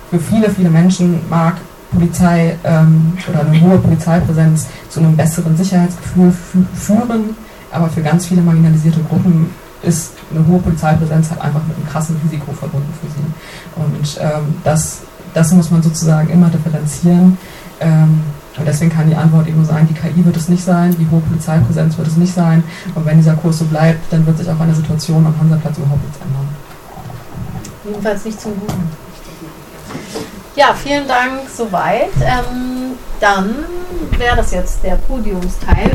für 0.09 0.19
viele, 0.19 0.49
viele 0.49 0.69
Menschen 0.69 1.19
mag 1.29 1.55
Polizei 1.93 2.57
ähm, 2.63 3.13
oder 3.29 3.41
eine 3.41 3.61
hohe 3.61 3.77
Polizeipräsenz 3.77 4.67
zu 4.89 4.99
einem 4.99 5.15
besseren 5.15 5.55
Sicherheitsgefühl 5.55 6.31
fü 6.31 6.63
führen, 6.73 7.35
aber 7.71 7.89
für 7.89 8.01
ganz 8.01 8.25
viele 8.27 8.41
marginalisierte 8.41 9.01
Gruppen 9.03 9.49
ist 9.81 10.13
eine 10.31 10.45
hohe 10.47 10.59
Polizeipräsenz 10.59 11.29
halt 11.29 11.41
einfach 11.41 11.61
mit 11.67 11.75
einem 11.75 11.87
krassen 11.87 12.15
Risiko 12.23 12.51
verbunden 12.53 12.93
für 13.01 13.07
sie. 13.07 13.25
Und 13.75 14.19
ähm, 14.21 14.55
das, 14.63 15.01
das 15.33 15.51
muss 15.51 15.69
man 15.71 15.83
sozusagen 15.83 16.29
immer 16.29 16.49
differenzieren. 16.49 17.37
Ähm, 17.79 18.21
und 18.57 18.67
deswegen 18.67 18.91
kann 18.91 19.09
die 19.09 19.15
Antwort 19.15 19.47
eben 19.47 19.65
sein, 19.65 19.87
die 19.89 19.93
KI 19.93 20.23
wird 20.23 20.37
es 20.37 20.47
nicht 20.47 20.63
sein, 20.63 20.95
die 20.99 21.07
hohe 21.09 21.21
Polizeipräsenz 21.21 21.97
wird 21.97 22.07
es 22.07 22.17
nicht 22.17 22.33
sein. 22.33 22.63
Und 22.93 23.05
wenn 23.05 23.17
dieser 23.17 23.33
Kurs 23.33 23.59
so 23.59 23.65
bleibt, 23.65 24.11
dann 24.13 24.25
wird 24.25 24.37
sich 24.37 24.49
auch 24.49 24.57
der 24.57 24.75
Situation 24.75 25.25
am 25.25 25.33
Hansaplatz 25.39 25.77
überhaupt 25.77 26.03
nichts 26.03 26.19
ändern. 26.21 26.47
Jedenfalls 27.83 28.25
nicht 28.25 28.39
zum 28.39 28.51
Guten. 28.59 29.02
Ja, 30.55 30.73
vielen 30.73 31.07
Dank 31.07 31.49
soweit. 31.49 32.11
Ähm, 32.21 32.97
dann 33.19 33.65
wäre 34.17 34.35
das 34.35 34.51
jetzt 34.51 34.83
der 34.83 34.95
Podiumsteil. 34.95 35.89